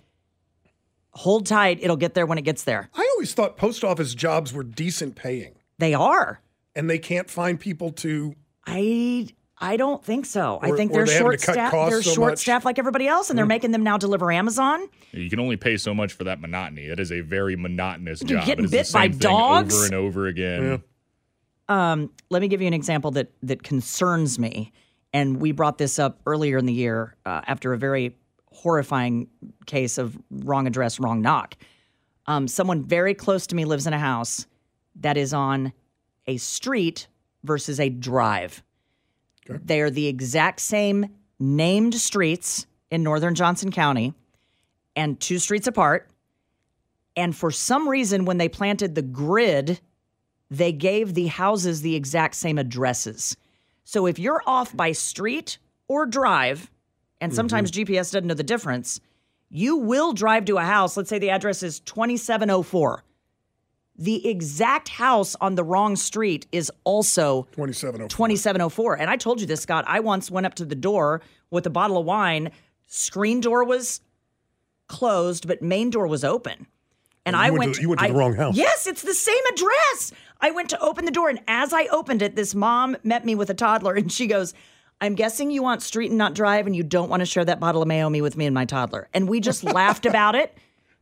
Hold 1.12 1.45
tight. 1.45 1.80
It'll 1.82 1.95
get 1.95 2.13
there 2.13 2.25
when 2.25 2.38
it 2.38 2.41
gets 2.41 2.65
there. 2.65 2.89
I 2.93 3.10
always 3.15 3.34
thought 3.34 3.56
post 3.56 3.86
office 3.86 4.13
jobs 4.13 4.52
were 4.52 4.63
decent 4.63 5.15
paying, 5.15 5.56
They 5.78 5.93
are. 5.93 6.41
and 6.75 6.89
they 6.89 6.99
can't 6.99 7.30
find 7.30 7.58
people 7.58 7.91
to. 7.93 8.36
I 8.67 9.30
I 9.58 9.78
don't 9.78 10.04
think 10.04 10.25
so. 10.25 10.60
I 10.62 10.71
think 10.71 10.91
they're 10.91 11.06
they 11.06 11.17
short 11.17 11.39
to 11.39 11.45
cut 11.45 11.54
staffed. 11.54 11.89
They're 11.89 12.02
so 12.04 12.13
short 12.13 12.32
much? 12.34 12.39
staffed 12.39 12.65
like 12.65 12.78
everybody 12.80 13.08
else, 13.08 13.30
and 13.30 13.39
they're 13.39 13.45
mm. 13.45 13.49
making 13.49 13.71
them 13.71 13.84
now 13.84 13.97
deliver 13.97 14.30
Amazon. 14.30 14.86
You 15.12 15.30
can 15.30 15.39
only 15.39 15.56
pay 15.56 15.78
so 15.78 15.93
much 15.93 16.12
for 16.12 16.25
that 16.25 16.41
monotony. 16.41 16.89
That 16.89 16.99
is 16.99 17.13
a 17.13 17.21
very 17.21 17.56
monotonous 17.56 18.21
You're 18.21 18.39
job. 18.39 18.45
getting 18.45 18.65
It 18.65 18.67
is 18.67 18.71
the 18.71 18.78
bit 18.78 18.93
by 18.93 19.08
thing 19.08 19.17
dogs? 19.19 19.73
over 19.75 19.86
and 19.86 19.95
over 19.95 20.28
again. 20.28 20.84
Um, 21.69 22.12
let 22.29 22.41
me 22.41 22.47
give 22.47 22.62
you 22.62 22.67
an 22.67 22.73
example 22.73 23.12
that 23.12 23.32
that 23.43 23.63
concerns 23.63 24.39
me, 24.39 24.73
and 25.13 25.39
we 25.39 25.51
brought 25.51 25.77
this 25.77 25.99
up 25.99 26.19
earlier 26.25 26.58
in 26.58 26.65
the 26.65 26.73
year 26.73 27.15
uh, 27.25 27.41
after 27.47 27.73
a 27.73 27.77
very 27.77 28.17
horrifying 28.51 29.27
case 29.67 29.97
of 29.97 30.17
wrong 30.32 30.67
address, 30.67 30.99
wrong 30.99 31.21
knock. 31.21 31.55
Um, 32.25 32.47
someone 32.47 32.84
very 32.84 33.13
close 33.13 33.47
to 33.47 33.55
me 33.55 33.65
lives 33.65 33.88
in 33.88 33.93
a 33.93 33.99
house 33.99 34.47
that 34.95 35.15
is 35.15 35.34
on 35.34 35.71
a 36.27 36.38
street 36.38 37.08
versus 37.43 37.79
a 37.79 37.89
drive. 37.89 38.62
They 39.47 39.82
are 39.82 39.89
the 39.89 40.08
exact 40.08 40.60
same 40.60 41.08
named 41.39 41.95
streets 41.95 42.67
in 42.91 43.03
northern 43.03 43.36
Johnson 43.36 43.71
County, 43.71 44.13
and 44.95 45.19
two 45.19 45.39
streets 45.39 45.67
apart. 45.67 46.10
And 47.15 47.36
for 47.36 47.51
some 47.51 47.88
reason, 47.88 48.25
when 48.25 48.38
they 48.38 48.49
planted 48.49 48.95
the 48.95 49.01
grid 49.01 49.79
they 50.49 50.71
gave 50.71 51.13
the 51.13 51.27
houses 51.27 51.81
the 51.81 51.95
exact 51.95 52.35
same 52.35 52.57
addresses. 52.57 53.38
So 53.83 54.05
if 54.05 54.19
you're 54.19 54.41
off 54.45 54.75
by 54.75 54.91
street 54.91 55.57
or 55.88 56.05
drive, 56.05 56.69
and 57.21 57.33
sometimes 57.33 57.71
mm-hmm. 57.71 57.91
GPS 57.91 58.12
doesn't 58.12 58.27
know 58.27 58.33
the 58.33 58.43
difference, 58.43 58.99
you 59.49 59.77
will 59.77 60.13
drive 60.13 60.45
to 60.45 60.57
a 60.57 60.63
house. 60.63 60.95
Let's 60.95 61.09
say 61.09 61.19
the 61.19 61.31
address 61.31 61.63
is 61.63 61.79
2704. 61.81 63.03
The 63.97 64.29
exact 64.29 64.88
house 64.88 65.35
on 65.41 65.55
the 65.55 65.63
wrong 65.63 65.95
street 65.95 66.47
is 66.51 66.71
also 66.83 67.43
2704. 67.51 68.07
2704. 68.07 68.97
And 68.97 69.09
I 69.09 69.17
told 69.17 69.41
you 69.41 69.47
this, 69.47 69.62
Scott. 69.62 69.83
I 69.88 69.99
once 69.99 70.31
went 70.31 70.45
up 70.45 70.53
to 70.55 70.65
the 70.65 70.75
door 70.75 71.21
with 71.51 71.65
a 71.65 71.69
bottle 71.69 71.97
of 71.97 72.05
wine. 72.05 72.51
Screen 72.85 73.41
door 73.41 73.65
was 73.65 73.99
closed, 74.88 75.47
but 75.47 75.62
main 75.62 75.89
door 75.89 76.07
was 76.07 76.23
open. 76.23 76.67
And 77.25 77.36
you 77.36 77.41
I 77.41 77.49
went 77.51 77.75
to- 77.75 77.82
you 77.82 77.89
went 77.89 78.01
to 78.01 78.08
the 78.08 78.13
wrong 78.13 78.36
house. 78.36 78.55
Yes, 78.55 78.88
it's 78.88 79.01
the 79.01 79.13
same 79.13 79.43
address. 79.53 80.12
I 80.41 80.51
went 80.51 80.69
to 80.69 80.79
open 80.79 81.05
the 81.05 81.12
door, 81.12 81.29
and 81.29 81.41
as 81.47 81.73
I 81.73 81.86
opened 81.88 82.21
it, 82.21 82.36
this 82.36 82.55
mom 82.55 82.95
met 83.03 83.25
me 83.25 83.36
with 83.36 83.49
a 83.49 83.53
toddler, 83.53 83.93
and 83.95 84.12
she 84.12 84.25
goes, 84.27 84.53
"I'm 85.01 85.15
guessing 85.15 85.51
you 85.51 85.62
want 85.62 85.82
street 85.82 86.10
and 86.10 86.17
not 86.17 86.34
drive, 86.34 86.65
and 86.65 86.75
you 86.75 86.84
don't 86.84 87.10
want 87.10 87.19
to 87.21 87.25
share 87.25 87.45
that 87.45 87.60
bottle 87.60 87.82
of 87.82 87.88
Meiomi 87.88 88.21
with 88.21 88.38
me 88.38 88.45
and 88.45 88.53
my 88.53 88.65
toddler." 88.65 89.10
And 89.13 89.27
we 89.27 89.39
just 89.41 89.63
laughed 89.79 90.05
about 90.05 90.36
it. 90.36 90.58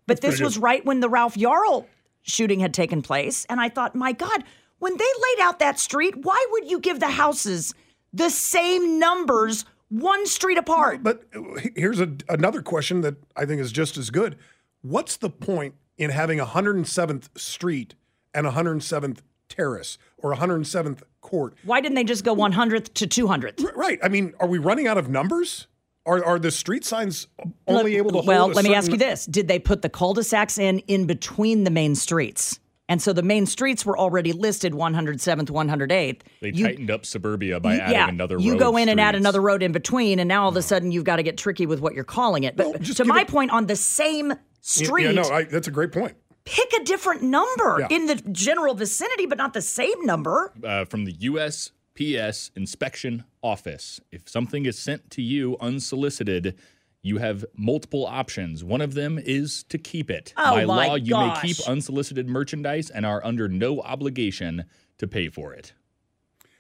But 0.08 0.22
this 0.22 0.40
was 0.40 0.56
good. 0.56 0.64
right 0.64 0.86
when 0.86 1.02
the 1.02 1.10
Ralph 1.10 1.36
Yarl 1.36 1.86
shooting 2.24 2.60
had 2.62 2.74
taken 2.74 3.02
place, 3.02 3.46
and 3.50 3.60
I 3.60 3.70
thought, 3.70 3.94
my 3.96 4.12
God, 4.14 4.44
when 4.80 4.96
they 4.98 5.04
laid 5.04 5.40
out 5.42 5.60
that 5.60 5.80
street, 5.80 6.16
why 6.24 6.46
would 6.52 6.70
you 6.70 6.80
give 6.80 7.00
the 7.00 7.10
houses 7.10 7.74
the 8.14 8.30
same 8.30 9.00
numbers, 9.00 9.66
one 9.90 10.26
street 10.26 10.58
apart? 10.58 11.04
But 11.04 11.24
uh, 11.36 11.42
here's 11.76 12.00
a, 12.00 12.10
another 12.30 12.62
question 12.62 13.02
that 13.02 13.16
I 13.36 13.46
think 13.46 13.60
is 13.62 13.72
just 13.72 13.98
as 13.98 14.10
good. 14.10 14.38
What's 14.82 15.18
the 15.18 15.30
point 15.30 15.76
in 15.98 16.10
having 16.12 16.40
107th 16.40 17.38
Street 17.38 17.96
and 18.34 18.46
107th 18.48 19.20
Terrace 19.50 19.98
or 20.18 20.36
107th 20.36 21.02
Court? 21.22 21.56
Why 21.64 21.82
didn't 21.82 21.96
they 21.96 22.04
just 22.04 22.24
go 22.24 22.36
100th 22.36 22.94
to 22.96 23.08
200th? 23.08 23.64
R- 23.66 23.74
Right. 23.76 24.00
I 24.04 24.08
mean, 24.10 24.34
are 24.40 24.48
we 24.48 24.58
running 24.60 24.88
out 24.88 24.98
of 24.98 25.10
numbers? 25.10 25.68
Are, 26.06 26.24
are 26.24 26.40
the 26.40 26.52
street 26.52 26.86
signs 26.86 27.28
only 27.68 27.92
Look, 27.92 27.98
able 27.98 28.10
to 28.12 28.16
hold 28.20 28.28
well 28.28 28.52
a 28.52 28.54
let 28.54 28.64
me 28.64 28.74
ask 28.74 28.90
you 28.90 28.96
this 28.98 29.26
did 29.26 29.50
they 29.50 29.60
put 29.60 29.82
the 29.82 29.90
cul-de-sacs 29.90 30.58
in 30.58 30.80
in 30.88 31.06
between 31.06 31.66
the 31.66 31.70
main 31.70 31.96
streets 31.96 32.62
and 32.88 33.02
so 33.02 33.12
the 33.12 33.22
main 33.22 33.46
streets 33.46 33.86
were 33.86 33.98
already 33.98 34.32
listed 34.32 34.72
107th 34.72 35.50
108th 35.50 36.22
They 36.40 36.52
You- 36.54 36.64
tightened 36.66 36.90
up 36.92 37.06
suburbia 37.06 37.60
by 37.60 37.74
you- 37.76 37.82
adding 37.82 37.94
yeah, 37.96 38.08
another 38.08 38.38
road. 38.38 38.46
you 38.46 38.58
go 38.58 38.70
of 38.78 38.82
in 38.84 38.88
and 38.88 39.02
add 39.02 39.16
another 39.16 39.42
road 39.42 39.62
in 39.62 39.74
between 39.74 40.20
and 40.20 40.30
now 40.30 40.44
all 40.44 40.50
of 40.50 40.56
a 40.56 40.62
sudden 40.62 40.94
you've 40.94 41.04
got 41.04 41.18
to 41.18 41.24
get 41.24 41.38
tricky 41.38 41.66
with 41.66 41.82
what 41.82 41.94
you're 41.94 42.06
calling 42.06 42.46
it 42.46 42.56
but 42.56 42.68
Well, 42.68 42.80
to 42.80 43.04
my 43.04 43.24
it- 43.24 43.28
point 43.28 43.52
on 43.52 43.66
the 43.66 43.76
same 43.76 44.30
Yeah, 44.30 44.36
street 44.68 45.04
Yeah, 45.06 45.12
no, 45.14 45.24
I, 45.24 45.44
that's 45.44 45.68
a 45.68 45.72
great 45.72 45.92
point. 45.92 46.16
pick 46.46 46.72
a 46.74 46.84
different 46.84 47.22
number 47.24 47.78
Yeah. 47.80 47.88
in 47.96 48.06
the 48.06 48.16
general 48.32 48.74
vicinity 48.76 49.26
but 49.26 49.38
not 49.38 49.54
the 49.54 49.62
same 49.62 50.06
number 50.06 50.52
uh, 50.64 50.86
from 50.86 51.06
the 51.06 51.14
USPS 51.14 52.52
Inspection 52.56 53.24
Office. 53.42 54.00
If 54.12 54.28
something 54.30 54.66
is 54.66 54.78
sent 54.78 55.10
to 55.12 55.22
you 55.22 55.58
unsolicited, 55.62 56.56
you 57.02 57.18
have 57.20 57.46
multiple 57.56 58.06
options. 58.06 58.64
One 58.64 58.82
of 58.82 58.94
them 58.94 59.18
is 59.18 59.64
to 59.70 59.78
keep 59.78 60.12
it. 60.12 60.34
Oh, 60.36 60.52
By 60.56 60.66
my 60.66 60.88
law, 60.88 60.96
you 60.96 61.16
may 61.16 61.34
keep 61.42 61.58
unsolicited 61.68 62.28
merchandise 62.28 62.90
and 62.90 63.06
are 63.06 63.26
under 63.26 63.48
no 63.48 63.80
obligation 63.82 64.66
to 64.98 65.08
pay 65.08 65.30
for 65.30 65.54
it. 65.54 65.74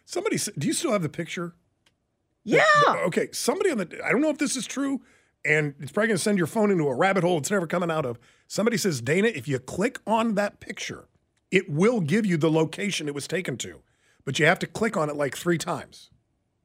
Somebody, 0.05 0.37
do 0.57 0.67
you 0.67 0.73
still 0.73 0.93
have 0.93 1.01
the 1.03 1.09
picture? 1.09 1.53
yeah 2.45 2.63
Okay, 3.07 3.27
somebody 3.33 3.71
on 3.71 3.77
the, 3.79 3.99
I 4.05 4.11
don't 4.11 4.21
know 4.21 4.29
if 4.29 4.37
this 4.37 4.55
is 4.55 4.65
true, 4.65 5.01
and 5.45 5.75
it's 5.79 5.91
probably 5.91 6.07
going 6.09 6.17
to 6.17 6.23
send 6.23 6.37
your 6.37 6.47
phone 6.47 6.71
into 6.71 6.87
a 6.87 6.95
rabbit 6.95 7.23
hole 7.23 7.37
it's 7.37 7.51
never 7.51 7.67
coming 7.67 7.89
out 7.91 8.05
of. 8.05 8.19
Somebody 8.47 8.77
says, 8.77 9.01
Dana, 9.01 9.27
if 9.29 9.47
you 9.47 9.59
click 9.59 9.99
on 10.07 10.35
that 10.35 10.59
picture, 10.59 11.07
it 11.51 11.69
will 11.69 11.99
give 12.01 12.25
you 12.25 12.37
the 12.37 12.51
location 12.51 13.07
it 13.07 13.15
was 13.15 13.27
taken 13.27 13.57
to, 13.57 13.81
but 14.25 14.39
you 14.39 14.45
have 14.45 14.59
to 14.59 14.67
click 14.67 14.97
on 14.97 15.09
it 15.09 15.15
like 15.15 15.35
three 15.37 15.57
times. 15.57 16.09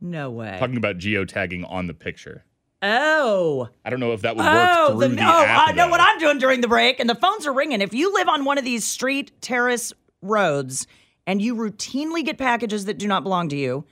no 0.00 0.30
way 0.30 0.56
Talking 0.58 0.76
about 0.76 0.98
geotagging 0.98 1.64
on 1.70 1.86
the 1.86 1.94
picture. 1.94 2.44
oh 2.82 3.68
I 3.84 3.90
don't 3.90 4.00
know 4.00 4.12
if 4.12 4.22
that 4.22 4.34
would 4.36 4.44
work 4.44 4.68
Oh, 4.70 4.98
through 4.98 5.08
the, 5.10 5.16
the, 5.16 5.22
oh, 5.22 5.44
app. 5.44 5.68
I 5.68 5.72
know 5.72 5.84
though. 5.86 5.90
what 5.90 6.00
I'm 6.00 6.18
doing 6.18 6.38
during 6.38 6.60
the 6.60 6.68
break, 6.68 6.98
and 6.98 7.08
the 7.08 7.14
phones 7.14 7.46
are 7.46 7.52
ringing. 7.52 7.80
If 7.80 7.94
you 7.94 8.12
live 8.12 8.28
on 8.28 8.44
one 8.44 8.58
of 8.58 8.64
these 8.64 8.84
street 8.84 9.30
terrace 9.40 9.92
roads 10.20 10.86
and 11.26 11.40
you 11.40 11.54
routinely 11.54 12.24
get 12.24 12.38
packages 12.38 12.86
that 12.86 12.98
do 12.98 13.06
not 13.06 13.22
belong 13.22 13.48
to 13.50 13.56
you, 13.56 13.84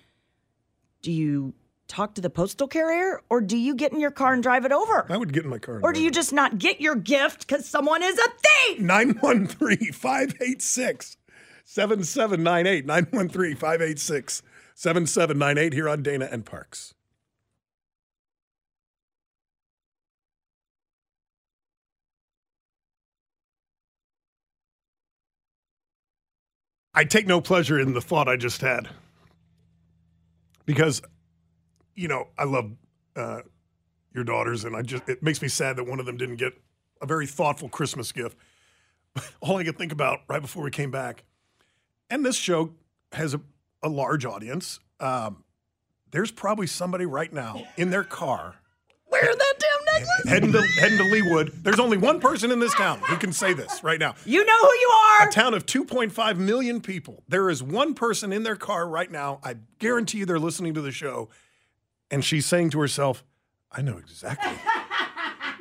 do 1.03 1.12
you 1.12 1.55
talk 1.90 2.14
to 2.14 2.20
the 2.20 2.31
postal 2.31 2.68
carrier 2.68 3.20
or 3.29 3.40
do 3.40 3.57
you 3.57 3.74
get 3.74 3.92
in 3.92 4.00
your 4.00 4.12
car 4.12 4.33
and 4.33 4.42
drive 4.42 4.64
it 4.64 4.72
over? 4.72 5.07
I 5.11 5.16
would 5.16 5.33
get 5.33 5.44
in 5.44 5.50
my 5.50 5.59
car. 5.59 5.74
and 5.76 5.85
Or 5.85 5.92
do 5.92 6.00
you 6.00 6.11
just 6.11 6.33
not 6.33 6.59
get 6.59 6.81
your 6.81 6.94
gift 6.94 7.46
because 7.46 7.66
someone 7.66 8.03
is 8.03 8.18
a 8.18 8.29
thief? 8.68 8.81
913 8.81 9.92
586 9.92 11.16
7798. 11.64 12.87
913 12.87 13.57
586 13.57 14.42
7798 14.74 15.72
here 15.72 15.88
on 15.88 16.03
Dana 16.03 16.29
and 16.31 16.46
Parks. 16.46 16.94
I 26.94 27.05
take 27.05 27.26
no 27.26 27.40
pleasure 27.40 27.79
in 27.79 27.94
the 27.94 28.00
thought 28.00 28.29
I 28.29 28.37
just 28.37 28.61
had 28.61 28.88
because, 30.66 31.00
you 32.01 32.09
know, 32.09 32.29
I 32.39 32.45
love 32.45 32.73
uh, 33.15 33.41
your 34.15 34.25
daughters, 34.25 34.65
and 34.65 34.75
I 34.75 34.83
just 34.83 35.07
it 35.09 35.23
makes 35.23 35.43
me 35.43 35.49
sad 35.49 35.77
that 35.77 35.85
one 35.85 36.01
of 36.01 36.07
them 36.07 36.17
didn't 36.17 36.37
get 36.37 36.55
a 37.03 37.07
very 37.07 37.27
thoughtful 37.27 37.69
Christmas 37.69 38.11
gift. 38.11 38.37
All 39.41 39.59
I 39.59 39.65
could 39.65 39.77
think 39.77 39.93
about 39.93 40.21
right 40.29 40.41
before 40.41 40.65
we 40.65 40.71
came 40.71 40.91
back, 40.91 41.25
and 42.09 42.25
this 42.25 42.37
show 42.37 42.71
has 43.13 43.35
a, 43.35 43.41
a 43.83 43.89
large 43.89 44.25
audience. 44.25 44.81
Um, 44.99 45.45
there's 46.11 46.31
probably 46.31 46.67
somebody 46.67 47.05
right 47.05 47.33
now 47.33 47.63
in 47.77 47.91
their 47.91 48.03
car 48.05 48.57
Wear 49.11 49.23
that 49.23 49.55
damn 49.59 50.01
necklace. 50.01 50.29
heading 50.29 50.53
to 50.53 50.63
heading 50.81 50.99
to 50.99 51.05
Leawood. 51.05 51.63
There's 51.63 51.81
only 51.81 51.97
one 51.99 52.21
person 52.21 52.51
in 52.51 52.61
this 52.61 52.75
town 52.75 53.01
who 53.01 53.17
can 53.17 53.33
say 53.33 53.53
this 53.53 53.83
right 53.83 53.99
now. 53.99 54.15
You 54.25 54.45
know 54.45 54.59
who 54.61 54.73
you 54.73 54.91
are. 55.21 55.29
A 55.29 55.33
town 55.33 55.53
of 55.53 55.67
2.5 55.67 56.37
million 56.37 56.81
people. 56.81 57.25
There 57.29 57.51
is 57.51 57.63
one 57.63 57.95
person 57.95 58.33
in 58.33 58.45
their 58.45 58.57
car 58.57 58.89
right 58.89 59.11
now. 59.11 59.41
I 59.43 59.57
guarantee 59.79 60.19
you 60.19 60.27
they're 60.27 60.39
listening 60.39 60.75
to 60.75 60.81
the 60.81 60.93
show. 60.93 61.29
And 62.11 62.25
she's 62.25 62.46
saying 62.46 62.70
to 62.70 62.81
herself, 62.81 63.25
I 63.73 63.83
know 63.83 63.99
exactly 63.99 64.53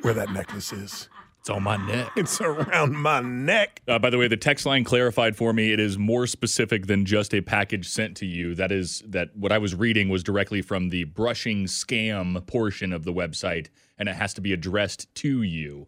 where 0.02 0.14
that 0.14 0.30
necklace 0.32 0.72
is. 0.72 1.08
It's 1.38 1.48
on 1.48 1.62
my 1.62 1.76
neck. 1.86 2.10
It's 2.16 2.38
around 2.40 2.94
my 2.96 3.20
neck. 3.20 3.80
Uh, 3.88 3.98
by 3.98 4.10
the 4.10 4.18
way, 4.18 4.28
the 4.28 4.36
text 4.36 4.66
line 4.66 4.84
clarified 4.84 5.36
for 5.36 5.52
me. 5.54 5.72
It 5.72 5.80
is 5.80 5.96
more 5.96 6.26
specific 6.26 6.86
than 6.86 7.06
just 7.06 7.32
a 7.32 7.40
package 7.40 7.88
sent 7.88 8.16
to 8.18 8.26
you. 8.26 8.54
That 8.54 8.70
is 8.70 9.02
that 9.06 9.34
what 9.34 9.50
I 9.50 9.56
was 9.56 9.74
reading 9.74 10.10
was 10.10 10.22
directly 10.22 10.60
from 10.60 10.90
the 10.90 11.04
brushing 11.04 11.64
scam 11.64 12.44
portion 12.46 12.92
of 12.92 13.04
the 13.04 13.12
website, 13.12 13.68
and 13.96 14.06
it 14.08 14.16
has 14.16 14.34
to 14.34 14.42
be 14.42 14.52
addressed 14.52 15.14
to 15.16 15.40
you. 15.42 15.86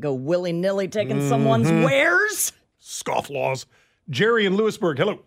Go 0.00 0.12
willy 0.14 0.52
nilly 0.52 0.88
taking 0.88 1.26
someone's 1.28 1.68
Mm-hmm. 1.68 1.84
wares. 1.84 2.52
Scofflaws. 2.82 3.66
Jerry 4.10 4.44
in 4.46 4.56
Louisburg. 4.56 4.98
Hello. 4.98 5.20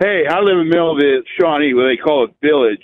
Hey, 0.00 0.24
I 0.28 0.40
live 0.40 0.58
in 0.58 0.68
the 0.68 0.74
middle 0.74 0.90
of 0.90 0.98
the 0.98 1.22
Shawnee, 1.38 1.72
where 1.72 1.88
they 1.88 1.96
call 1.96 2.24
it 2.24 2.34
Village, 2.42 2.82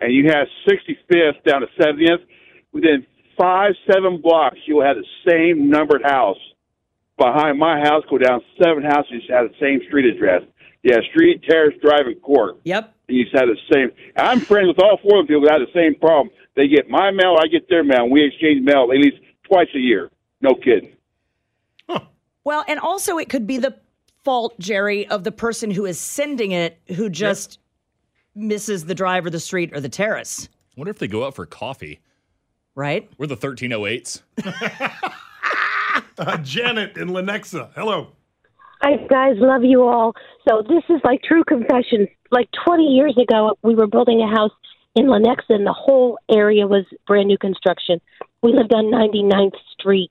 and 0.00 0.12
you 0.12 0.26
have 0.26 0.48
65th 0.66 1.44
down 1.46 1.60
to 1.60 1.68
70th. 1.78 2.24
Within 2.72 3.06
five, 3.38 3.74
seven 3.86 4.20
blocks, 4.20 4.58
you'll 4.66 4.84
have 4.84 4.96
the 4.96 5.06
same 5.30 5.70
numbered 5.70 6.02
house. 6.02 6.38
Behind 7.16 7.60
my 7.60 7.78
house, 7.78 8.02
go 8.10 8.18
down 8.18 8.40
seven 8.60 8.82
houses, 8.82 9.22
you 9.28 9.34
have 9.34 9.50
the 9.50 9.54
same 9.60 9.86
street 9.86 10.04
address. 10.12 10.42
Yeah, 10.82 10.96
street, 11.12 11.44
terrace, 11.48 11.74
drive, 11.80 12.06
and 12.06 12.20
court. 12.20 12.58
Yep. 12.64 12.92
And 13.06 13.16
you 13.16 13.22
just 13.22 13.36
have 13.36 13.46
the 13.46 13.56
same. 13.72 13.92
I'm 14.16 14.40
friends 14.40 14.66
with 14.66 14.80
all 14.80 14.98
four 15.00 15.20
of 15.20 15.26
them 15.26 15.26
people 15.28 15.42
that 15.42 15.60
have 15.60 15.60
the 15.60 15.80
same 15.80 15.94
problem. 15.94 16.34
They 16.56 16.66
get 16.66 16.90
my 16.90 17.12
mail, 17.12 17.36
I 17.38 17.46
get 17.46 17.68
their 17.68 17.84
mail, 17.84 18.02
and 18.02 18.10
we 18.10 18.24
exchange 18.24 18.64
mail 18.64 18.90
at 18.92 18.98
least 18.98 19.18
twice 19.44 19.68
a 19.76 19.78
year. 19.78 20.10
No 20.40 20.56
kidding. 20.56 20.96
Huh. 21.88 22.00
Well, 22.42 22.64
and 22.66 22.80
also 22.80 23.18
it 23.18 23.28
could 23.28 23.46
be 23.46 23.58
the 23.58 23.76
fault, 24.24 24.58
Jerry, 24.58 25.06
of 25.08 25.24
the 25.24 25.32
person 25.32 25.70
who 25.70 25.84
is 25.86 25.98
sending 25.98 26.52
it 26.52 26.78
who 26.96 27.08
just 27.10 27.58
misses 28.34 28.84
the 28.84 28.94
drive 28.94 29.26
or 29.26 29.30
the 29.30 29.40
street 29.40 29.70
or 29.74 29.80
the 29.80 29.88
terrace, 29.88 30.48
I 30.76 30.80
wonder 30.80 30.90
if 30.90 30.98
they 30.98 31.08
go 31.08 31.24
out 31.24 31.34
for 31.34 31.44
coffee. 31.46 32.00
right? 32.74 33.08
We're 33.18 33.26
the 33.26 33.36
1308s. 33.36 34.22
Uh, 36.18 36.36
Janet 36.38 36.96
in 36.98 37.08
Lenexa. 37.08 37.70
Hello. 37.74 38.08
Hi 38.82 38.96
guys, 39.08 39.34
love 39.38 39.64
you 39.64 39.82
all. 39.82 40.14
So 40.48 40.62
this 40.62 40.82
is 40.88 41.00
like 41.04 41.22
true 41.22 41.42
confession. 41.44 42.06
Like 42.30 42.48
20 42.64 42.84
years 42.84 43.16
ago, 43.16 43.56
we 43.62 43.74
were 43.74 43.86
building 43.86 44.20
a 44.20 44.28
house 44.28 44.52
in 44.94 45.06
Lenexa, 45.06 45.50
and 45.50 45.66
the 45.66 45.72
whole 45.72 46.18
area 46.30 46.66
was 46.66 46.84
brand 47.06 47.28
new 47.28 47.38
construction. 47.38 48.00
We 48.42 48.52
lived 48.52 48.74
on 48.74 48.86
99th 48.86 49.56
Street, 49.72 50.10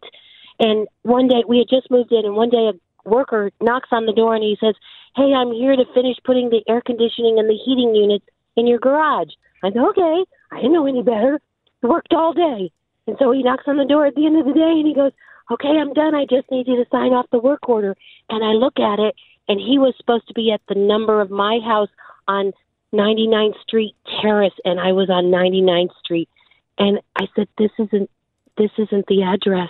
and 0.59 0.87
one 1.03 1.27
day 1.27 1.43
we 1.47 1.59
had 1.59 1.67
just 1.69 1.89
moved 1.91 2.11
in, 2.11 2.25
and 2.25 2.35
one 2.35 2.49
day 2.49 2.69
a 2.69 2.73
worker 3.05 3.51
knocks 3.61 3.89
on 3.91 4.05
the 4.05 4.13
door 4.13 4.35
and 4.35 4.43
he 4.43 4.57
says, 4.59 4.75
"Hey, 5.15 5.33
I'm 5.33 5.51
here 5.51 5.75
to 5.75 5.85
finish 5.93 6.17
putting 6.23 6.49
the 6.49 6.63
air 6.67 6.81
conditioning 6.81 7.39
and 7.39 7.49
the 7.49 7.57
heating 7.65 7.95
units 7.95 8.25
in 8.55 8.67
your 8.67 8.79
garage." 8.79 9.31
I 9.63 9.71
said, 9.71 9.81
"Okay." 9.81 10.23
I 10.51 10.57
didn't 10.57 10.73
know 10.73 10.85
any 10.85 11.01
better. 11.01 11.39
He 11.81 11.87
worked 11.87 12.13
all 12.13 12.33
day, 12.33 12.71
and 13.07 13.15
so 13.17 13.31
he 13.31 13.41
knocks 13.41 13.63
on 13.67 13.77
the 13.77 13.85
door 13.85 14.05
at 14.05 14.15
the 14.15 14.25
end 14.25 14.37
of 14.37 14.45
the 14.45 14.53
day, 14.53 14.71
and 14.79 14.85
he 14.85 14.93
goes, 14.93 15.13
okay, 15.51 15.77
I'm 15.79 15.93
done. 15.93 16.15
I 16.15 16.25
just 16.25 16.49
need 16.49 16.67
you 16.67 16.77
to 16.77 16.89
sign 16.89 17.13
off 17.13 17.29
the 17.31 17.39
work 17.39 17.67
order. 17.67 17.95
And 18.29 18.43
I 18.43 18.51
look 18.51 18.79
at 18.79 18.99
it, 18.99 19.15
and 19.47 19.59
he 19.59 19.77
was 19.77 19.93
supposed 19.97 20.27
to 20.27 20.33
be 20.33 20.51
at 20.51 20.61
the 20.67 20.75
number 20.75 21.21
of 21.21 21.29
my 21.29 21.59
house 21.59 21.89
on 22.27 22.53
99th 22.93 23.59
Street 23.61 23.95
Terrace, 24.21 24.53
and 24.65 24.79
I 24.79 24.91
was 24.91 25.09
on 25.09 25.25
99th 25.25 25.95
Street. 26.03 26.29
And 26.77 26.99
I 27.15 27.27
said, 27.35 27.47
this 27.57 27.71
isn't 27.77 28.09
this 28.57 28.71
isn't 28.77 29.07
the 29.07 29.23
address. 29.23 29.69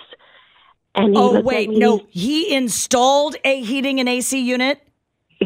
And 0.94 1.14
he 1.14 1.20
Oh 1.20 1.40
wait, 1.40 1.70
no, 1.70 2.06
he 2.10 2.54
installed 2.54 3.36
a 3.44 3.62
heating 3.62 3.98
and 4.00 4.08
AC 4.08 4.38
unit. 4.38 4.80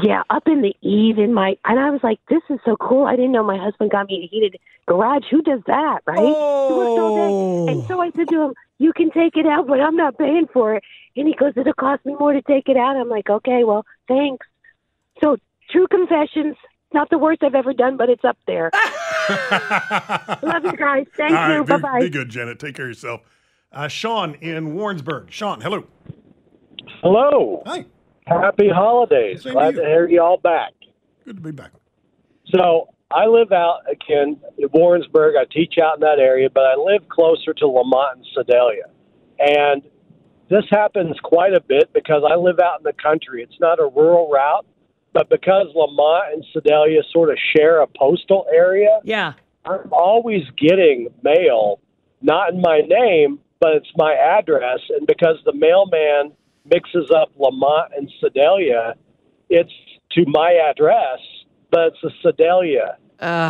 Yeah, 0.02 0.24
up 0.28 0.46
in 0.46 0.60
the 0.60 0.74
eave 0.82 1.18
in 1.18 1.32
my, 1.32 1.56
and 1.64 1.78
I 1.78 1.90
was 1.90 2.02
like, 2.02 2.18
"This 2.28 2.42
is 2.50 2.58
so 2.64 2.76
cool." 2.76 3.06
I 3.06 3.16
didn't 3.16 3.32
know 3.32 3.42
my 3.42 3.56
husband 3.56 3.90
got 3.90 4.08
me 4.08 4.24
a 4.24 4.26
heated 4.26 4.58
garage. 4.86 5.24
Who 5.30 5.40
does 5.40 5.60
that, 5.66 6.00
right? 6.06 6.18
He 6.18 6.24
worked 6.24 6.98
all 6.98 7.14
day. 7.14 7.72
And 7.72 7.86
so 7.86 8.00
I 8.02 8.10
said 8.10 8.28
to 8.28 8.42
him, 8.42 8.54
"You 8.78 8.92
can 8.92 9.10
take 9.10 9.36
it 9.36 9.46
out, 9.46 9.66
but 9.66 9.80
I'm 9.80 9.96
not 9.96 10.18
paying 10.18 10.48
for 10.52 10.74
it." 10.74 10.84
And 11.16 11.26
he 11.26 11.34
goes, 11.34 11.52
"It'll 11.56 11.72
cost 11.72 12.04
me 12.04 12.14
more 12.18 12.32
to 12.32 12.42
take 12.42 12.68
it 12.68 12.76
out." 12.76 12.96
I'm 12.96 13.08
like, 13.08 13.30
"Okay, 13.30 13.64
well, 13.64 13.86
thanks." 14.06 14.46
So, 15.22 15.38
true 15.70 15.86
confessions. 15.86 16.56
Not 16.92 17.08
the 17.08 17.18
worst 17.18 17.42
I've 17.42 17.54
ever 17.54 17.72
done, 17.72 17.96
but 17.96 18.10
it's 18.10 18.24
up 18.24 18.36
there. 18.46 18.70
Love 20.42 20.64
you 20.64 20.76
guys. 20.76 21.06
Thank 21.16 21.32
All 21.32 21.48
you. 21.48 21.58
right, 21.60 21.66
bye 21.66 21.78
bye. 21.78 22.00
be 22.00 22.10
good, 22.10 22.28
Janet. 22.28 22.58
Take 22.58 22.76
care 22.76 22.84
of 22.84 22.90
yourself. 22.90 23.22
Uh, 23.76 23.88
Sean 23.88 24.34
in 24.36 24.74
Warrensburg. 24.74 25.30
Sean, 25.30 25.60
hello. 25.60 25.84
Hello. 27.02 27.62
Hi. 27.66 27.84
Happy 28.26 28.70
holidays. 28.70 29.42
Same 29.42 29.52
to 29.52 29.58
Glad 29.58 29.74
you. 29.74 29.82
to 29.82 29.86
hear 29.86 30.08
you 30.08 30.22
all 30.22 30.38
back. 30.38 30.72
Good 31.26 31.36
to 31.36 31.42
be 31.42 31.50
back. 31.50 31.72
So 32.54 32.88
I 33.10 33.26
live 33.26 33.52
out 33.52 33.80
again 33.90 34.40
in 34.56 34.68
Warrensburg. 34.72 35.34
I 35.38 35.44
teach 35.52 35.74
out 35.76 35.96
in 35.96 36.00
that 36.00 36.18
area, 36.18 36.48
but 36.48 36.62
I 36.64 36.74
live 36.76 37.06
closer 37.10 37.52
to 37.52 37.66
La 37.66 37.82
Monte 37.84 38.20
and 38.20 38.26
Sedalia. 38.34 38.84
And 39.38 39.82
this 40.48 40.64
happens 40.70 41.14
quite 41.22 41.52
a 41.52 41.60
bit 41.60 41.92
because 41.92 42.22
I 42.26 42.34
live 42.36 42.58
out 42.58 42.80
in 42.80 42.84
the 42.84 42.94
country. 42.94 43.42
It's 43.42 43.60
not 43.60 43.78
a 43.78 43.84
rural 43.94 44.30
route, 44.30 44.64
but 45.12 45.28
because 45.28 45.66
La 45.74 45.88
Monte 45.90 46.32
and 46.32 46.44
Sedalia 46.54 47.02
sort 47.12 47.28
of 47.30 47.36
share 47.54 47.82
a 47.82 47.86
postal 47.86 48.46
area, 48.50 49.00
Yeah. 49.04 49.34
I'm 49.66 49.92
always 49.92 50.44
getting 50.56 51.08
mail, 51.22 51.80
not 52.22 52.54
in 52.54 52.60
my 52.62 52.80
name, 52.80 53.40
but 53.60 53.74
it's 53.74 53.90
my 53.96 54.14
address. 54.14 54.80
And 54.90 55.06
because 55.06 55.36
the 55.44 55.52
mailman 55.52 56.32
mixes 56.64 57.10
up 57.10 57.30
La 57.38 57.50
Monte 57.50 57.94
and 57.96 58.10
Sedalia, 58.20 58.94
it's 59.48 59.72
to 60.12 60.24
my 60.26 60.52
address, 60.68 61.18
but 61.70 61.94
it's 61.94 62.04
a 62.04 62.10
Sedalia 62.22 62.96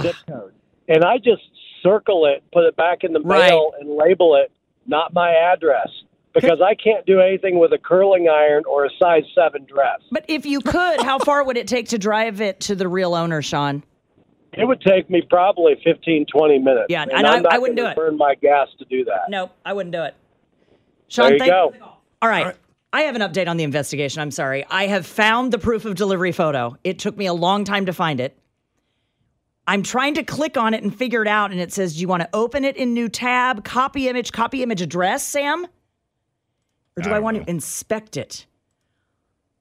zip 0.03 0.17
code. 0.29 0.53
And 0.89 1.05
I 1.05 1.19
just 1.19 1.43
circle 1.83 2.27
it, 2.27 2.45
put 2.53 2.65
it 2.65 2.77
back 2.77 3.03
in 3.03 3.13
the 3.13 3.21
mail, 3.21 3.73
and 3.81 3.97
label 3.97 4.37
it 4.37 4.53
not 4.87 5.13
my 5.13 5.31
address 5.31 5.89
because 6.33 6.61
I 6.61 6.75
can't 6.75 7.05
do 7.07 7.21
anything 7.21 7.59
with 7.59 7.73
a 7.73 7.79
curling 7.79 8.29
iron 8.29 8.65
or 8.69 8.85
a 8.85 8.91
size 9.01 9.25
seven 9.35 9.65
dress. 9.65 10.01
But 10.11 10.25
if 10.29 10.45
you 10.45 10.61
could, 10.61 11.01
how 11.01 11.19
far 11.19 11.45
would 11.45 11.57
it 11.57 11.67
take 11.67 11.89
to 11.89 11.99
drive 11.99 12.41
it 12.41 12.61
to 12.61 12.75
the 12.75 12.87
real 12.87 13.15
owner, 13.15 13.43
Sean? 13.43 13.83
It 14.57 14.65
would 14.67 14.81
take 14.81 15.11
me 15.11 15.23
probably 15.29 15.75
15, 15.85 16.27
20 16.27 16.59
minutes. 16.59 16.87
Yeah, 16.89 17.03
and 17.03 17.13
I'm 17.13 17.27
I- 17.27 17.39
not 17.41 17.53
I 17.53 17.59
wouldn't 17.59 17.77
gonna 17.77 17.89
do 17.89 17.93
it. 17.93 17.97
Burn 17.97 18.17
my 18.17 18.35
gas 18.37 18.69
to 18.79 18.85
do 18.87 19.05
that. 19.05 19.29
No, 19.29 19.51
I 19.65 19.73
wouldn't 19.73 19.93
do 19.93 20.03
it. 20.03 20.15
Sean, 21.09 21.31
There 21.31 21.39
Sean, 21.39 21.49
you 21.49 21.71
thank 21.71 21.81
go. 21.81 21.93
All 22.23 22.29
right. 22.29 22.57
I 22.93 23.03
have 23.03 23.15
an 23.15 23.21
update 23.21 23.47
on 23.49 23.59
the 23.59 23.65
investigation. 23.65 24.23
I'm 24.23 24.31
sorry. 24.31 24.65
I 24.71 24.87
have 24.87 25.07
found 25.07 25.53
the 25.53 25.59
proof 25.59 25.85
of 25.85 25.97
delivery 25.97 26.33
photo. 26.33 26.77
It 26.83 26.99
took 26.99 27.17
me 27.17 27.27
a 27.27 27.35
long 27.35 27.65
time 27.65 27.87
to 27.87 27.93
find 27.93 28.21
it. 28.21 28.39
I'm 29.67 29.83
trying 29.83 30.15
to 30.15 30.23
click 30.23 30.57
on 30.57 30.75
it 30.75 30.83
and 30.83 30.97
figure 30.97 31.23
it 31.23 31.29
out, 31.29 31.51
and 31.51 31.61
it 31.61 31.73
says, 31.73 31.95
Do 31.95 32.01
you 32.01 32.09
want 32.09 32.23
to 32.23 32.29
open 32.33 32.65
it 32.65 32.77
in 32.77 32.95
new 32.95 33.09
tab, 33.09 33.65
copy 33.65 34.09
image, 34.09 34.33
copy 34.33 34.63
image 34.63 34.81
address, 34.81 35.27
Sam? 35.27 35.67
Or 36.97 37.03
do 37.03 37.11
I, 37.11 37.19
want 37.19 37.37
to 37.37 37.51
inspect 37.51 38.17
it? 38.17 38.47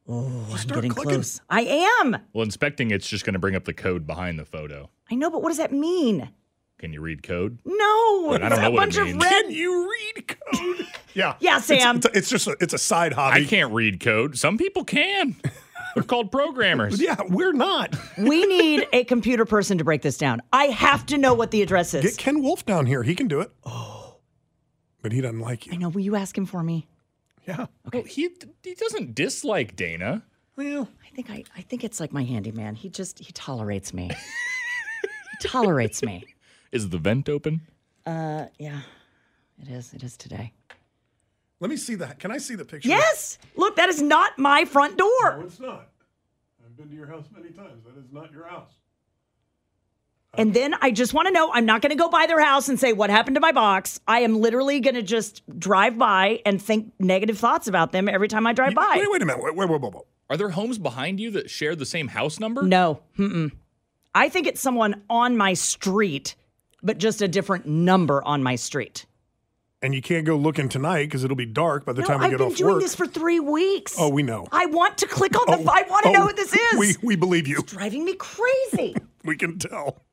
Oh, 0.07 0.45
I'm 0.51 0.67
getting 0.67 0.91
close. 0.91 1.41
I 1.49 1.61
am. 2.01 2.17
Well, 2.33 2.43
inspecting 2.43 2.91
it's 2.91 3.07
just 3.09 3.25
going 3.25 3.33
to 3.33 3.39
bring 3.39 3.55
up 3.55 3.65
the 3.65 3.73
code 3.73 4.05
behind 4.05 4.37
the 4.37 4.45
photo. 4.45 4.89
I 5.09 5.15
know, 5.15 5.29
but 5.31 5.41
what 5.41 5.49
does 5.49 5.57
that 5.57 5.71
mean? 5.71 6.29
Can 6.77 6.93
you 6.93 7.01
read 7.01 7.23
code? 7.23 7.57
No, 7.65 8.27
But 8.29 8.43
I 8.43 8.47
it's 8.47 8.55
don't 8.55 8.61
know 8.63 8.67
a 8.67 8.71
what 8.71 8.75
it 8.75 8.95
bunch 8.95 8.97
of 8.97 9.05
means. 9.05 9.23
red. 9.23 9.41
Can 9.45 9.51
you 9.51 9.89
read 10.15 10.27
code? 10.27 10.87
Yeah. 11.15 11.35
Yeah, 11.39 11.57
It's- 11.59 11.65
Sam. 11.67 11.95
It's, 11.95 12.05
it's 12.13 12.29
just 12.29 12.45
a, 12.47 12.57
it's 12.59 12.73
a 12.73 12.77
side 12.77 13.13
hobby. 13.13 13.41
I 13.41 13.45
can't 13.45 13.71
read 13.73 14.01
code. 14.01 14.37
Some 14.37 14.57
people 14.57 14.83
can. 14.83 15.37
They're 15.95 16.03
called 16.03 16.29
programmers. 16.31 16.99
Yeah, 17.01 17.15
we're 17.29 17.53
not. 17.53 17.95
we 18.17 18.45
need 18.45 18.85
a 18.91 19.05
computer 19.05 19.45
person 19.45 19.77
to 19.77 19.85
break 19.85 20.01
this 20.01 20.17
down. 20.17 20.41
I 20.51 20.65
have 20.65 21.05
to 21.07 21.17
know 21.17 21.33
what 21.33 21.51
the 21.51 21.61
address 21.61 21.93
is. 21.93 22.03
Get 22.03 22.17
Ken 22.17 22.43
Wolf 22.43 22.65
down 22.65 22.85
here. 22.85 23.01
He 23.01 23.15
can 23.15 23.27
do 23.29 23.39
it. 23.39 23.49
Oh. 23.65 24.17
But 25.01 25.11
he 25.13 25.21
doesn't 25.21 25.39
like 25.39 25.67
you. 25.67 25.73
I 25.73 25.75
know. 25.77 25.89
Will 25.89 26.01
you 26.01 26.15
ask 26.15 26.35
him 26.37 26.47
for 26.47 26.63
me? 26.63 26.87
Yeah. 27.47 27.67
Well, 27.93 28.03
he 28.03 28.29
he 28.63 28.73
doesn't 28.73 29.15
dislike 29.15 29.75
Dana. 29.75 30.23
Well, 30.55 30.89
I 31.03 31.15
think 31.15 31.29
I, 31.29 31.43
I 31.55 31.61
think 31.61 31.83
it's 31.83 31.99
like 31.99 32.11
my 32.11 32.23
handyman. 32.23 32.75
He 32.75 32.89
just 32.89 33.19
he 33.19 33.31
tolerates 33.33 33.93
me. 33.93 34.09
he 35.41 35.47
tolerates 35.47 36.01
me. 36.01 36.25
Is 36.71 36.89
the 36.89 36.97
vent 36.97 37.29
open? 37.29 37.61
Uh, 38.05 38.47
yeah, 38.59 38.81
it 39.61 39.69
is. 39.69 39.93
It 39.93 40.03
is 40.03 40.17
today. 40.17 40.51
Let 41.59 41.69
me 41.69 41.77
see 41.77 41.95
that. 41.95 42.19
Can 42.19 42.31
I 42.31 42.37
see 42.37 42.55
the 42.55 42.65
picture? 42.65 42.89
Yes. 42.89 43.37
Look, 43.55 43.77
that 43.77 43.87
is 43.87 44.01
not 44.01 44.37
my 44.37 44.65
front 44.65 44.97
door. 44.97 45.07
No, 45.23 45.31
door. 45.31 45.43
it's 45.45 45.59
not. 45.59 45.89
I've 46.63 46.75
been 46.75 46.89
to 46.89 46.95
your 46.95 47.07
house 47.07 47.25
many 47.33 47.51
times. 47.51 47.85
That 47.85 47.97
is 47.97 48.11
not 48.11 48.31
your 48.33 48.45
house. 48.45 48.73
And 50.37 50.53
then 50.53 50.75
I 50.81 50.91
just 50.91 51.13
want 51.13 51.27
to 51.27 51.33
know. 51.33 51.51
I'm 51.53 51.65
not 51.65 51.81
going 51.81 51.91
to 51.91 51.97
go 51.97 52.09
by 52.09 52.25
their 52.27 52.41
house 52.41 52.69
and 52.69 52.79
say 52.79 52.93
what 52.93 53.09
happened 53.09 53.35
to 53.35 53.41
my 53.41 53.51
box. 53.51 53.99
I 54.07 54.19
am 54.19 54.39
literally 54.39 54.79
going 54.79 54.95
to 54.95 55.01
just 55.01 55.41
drive 55.59 55.97
by 55.97 56.41
and 56.45 56.61
think 56.61 56.93
negative 56.99 57.37
thoughts 57.37 57.67
about 57.67 57.91
them 57.91 58.09
every 58.09 58.27
time 58.27 58.45
I 58.47 58.53
drive 58.53 58.75
by. 58.75 58.95
Wait, 58.97 59.11
wait 59.11 59.21
a 59.21 59.25
minute. 59.25 59.43
Wait, 59.43 59.55
wait, 59.55 59.69
wait, 59.69 59.81
wait, 59.81 59.93
wait. 59.93 60.03
Are 60.29 60.37
there 60.37 60.49
homes 60.49 60.77
behind 60.77 61.19
you 61.19 61.31
that 61.31 61.49
share 61.49 61.75
the 61.75 61.85
same 61.85 62.07
house 62.07 62.39
number? 62.39 62.63
No. 62.63 63.01
Mm-mm. 63.17 63.51
I 64.13 64.29
think 64.29 64.47
it's 64.47 64.61
someone 64.61 65.03
on 65.09 65.37
my 65.37 65.53
street, 65.53 66.35
but 66.81 66.97
just 66.97 67.21
a 67.21 67.27
different 67.27 67.65
number 67.67 68.23
on 68.23 68.41
my 68.41 68.55
street. 68.55 69.05
And 69.81 69.93
you 69.93 70.01
can't 70.01 70.25
go 70.25 70.35
looking 70.35 70.67
tonight 70.67 71.03
because 71.03 71.23
it'll 71.23 71.35
be 71.35 71.45
dark 71.45 71.85
by 71.85 71.93
the 71.93 72.01
no, 72.01 72.07
time 72.07 72.19
we 72.19 72.25
I've 72.25 72.31
get 72.31 72.41
off 72.41 72.47
work. 72.47 72.51
I've 72.53 72.57
been 72.57 72.67
doing 72.67 72.79
this 72.79 72.95
for 72.95 73.05
three 73.05 73.39
weeks. 73.39 73.95
Oh, 73.99 74.09
we 74.09 74.23
know. 74.23 74.47
I 74.51 74.65
want 74.65 74.97
to 74.99 75.07
click 75.07 75.35
on 75.35 75.45
the. 75.45 75.69
Oh, 75.69 75.71
I 75.71 75.83
want 75.87 76.05
to 76.05 76.09
oh, 76.09 76.13
know 76.13 76.25
what 76.25 76.35
this 76.35 76.55
is. 76.55 76.79
We 76.79 76.95
we 77.03 77.15
believe 77.15 77.47
you. 77.47 77.59
It's 77.59 77.71
driving 77.71 78.05
me 78.05 78.15
crazy. 78.15 78.95
We 79.25 79.35
can 79.35 79.57
tell. 79.57 80.04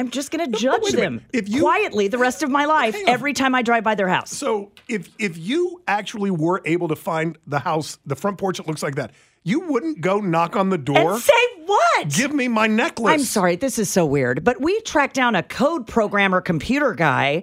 I'm 0.00 0.10
just 0.10 0.30
going 0.30 0.50
to 0.50 0.58
judge 0.58 0.92
them. 0.92 1.20
If 1.32 1.48
you- 1.48 1.60
quietly 1.60 2.08
the 2.08 2.16
rest 2.18 2.42
of 2.42 2.50
my 2.50 2.64
life 2.64 2.96
every 3.06 3.32
time 3.34 3.54
I 3.54 3.60
drive 3.62 3.84
by 3.84 3.94
their 3.94 4.08
house. 4.08 4.30
So 4.30 4.72
if 4.88 5.08
if 5.18 5.36
you 5.36 5.82
actually 5.86 6.30
were 6.30 6.62
able 6.64 6.88
to 6.88 6.96
find 6.96 7.36
the 7.46 7.58
house, 7.58 7.98
the 8.06 8.16
front 8.16 8.38
porch 8.38 8.56
that 8.56 8.66
looks 8.66 8.82
like 8.82 8.94
that, 8.94 9.12
you 9.44 9.60
wouldn't 9.60 10.00
go 10.00 10.18
knock 10.20 10.56
on 10.56 10.70
the 10.70 10.78
door. 10.78 11.12
And 11.12 11.20
say 11.20 11.32
what? 11.66 12.08
Give 12.08 12.32
me 12.32 12.48
my 12.48 12.66
necklace. 12.66 13.12
I'm 13.12 13.20
sorry, 13.24 13.56
this 13.56 13.78
is 13.78 13.90
so 13.90 14.06
weird, 14.06 14.42
but 14.42 14.60
we 14.60 14.80
tracked 14.80 15.14
down 15.14 15.36
a 15.36 15.42
code 15.42 15.86
programmer 15.86 16.40
computer 16.40 16.94
guy 16.94 17.42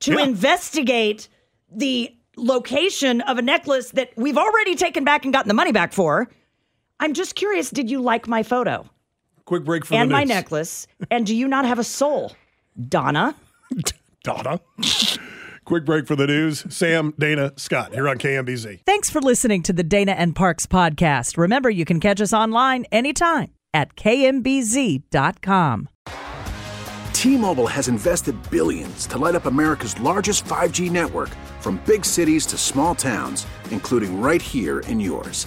to 0.00 0.12
Yeah. 0.12 0.22
investigate 0.24 1.28
the 1.70 2.14
location 2.36 3.20
of 3.22 3.38
a 3.38 3.42
necklace 3.42 3.90
that 3.90 4.10
we've 4.16 4.38
already 4.38 4.76
taken 4.76 5.02
back 5.04 5.24
and 5.24 5.32
gotten 5.32 5.48
the 5.48 5.54
money 5.54 5.72
back 5.72 5.92
for. 5.92 6.28
I'm 7.00 7.14
just 7.14 7.34
curious, 7.34 7.70
did 7.70 7.90
you 7.90 8.00
like 8.00 8.28
my 8.28 8.42
photo 8.42 8.86
Quick 9.46 9.64
break 9.64 9.84
for 9.84 9.90
the 9.94 9.96
news. 9.96 10.02
and 10.02 10.10
the 10.10 10.12
my 10.12 10.20
news. 10.24 10.28
necklace? 10.28 10.86
And 11.10 11.24
do 11.26 11.34
you 11.34 11.48
not 11.48 11.64
have 11.64 11.78
a 11.78 11.84
soul? 11.84 12.32
Donna? 12.88 13.34
Donna. 14.24 14.60
Quick 15.64 15.84
break 15.84 16.06
for 16.06 16.14
the 16.16 16.26
news. 16.26 16.64
Sam, 16.68 17.14
Dana, 17.18 17.52
Scott 17.56 17.92
here 17.94 18.08
on 18.08 18.18
KMBZ. 18.18 18.80
Thanks 18.84 19.08
for 19.08 19.20
listening 19.20 19.62
to 19.64 19.72
the 19.72 19.82
Dana 19.84 20.12
and 20.12 20.34
Parks 20.36 20.66
podcast. 20.66 21.36
Remember, 21.38 21.70
you 21.70 21.84
can 21.84 22.00
catch 22.00 22.20
us 22.20 22.32
online 22.32 22.84
anytime 22.92 23.52
at 23.72 23.94
kmbz.com. 23.96 25.88
T-Mobile 27.12 27.66
has 27.66 27.88
invested 27.88 28.36
billions 28.50 29.06
to 29.06 29.18
light 29.18 29.34
up 29.34 29.46
America's 29.46 29.98
largest 30.00 30.44
5G 30.44 30.90
network 30.90 31.30
from 31.60 31.80
big 31.86 32.04
cities 32.04 32.46
to 32.46 32.58
small 32.58 32.94
towns, 32.94 33.46
including 33.70 34.20
right 34.20 34.42
here 34.42 34.80
in 34.80 35.00
yours. 35.00 35.46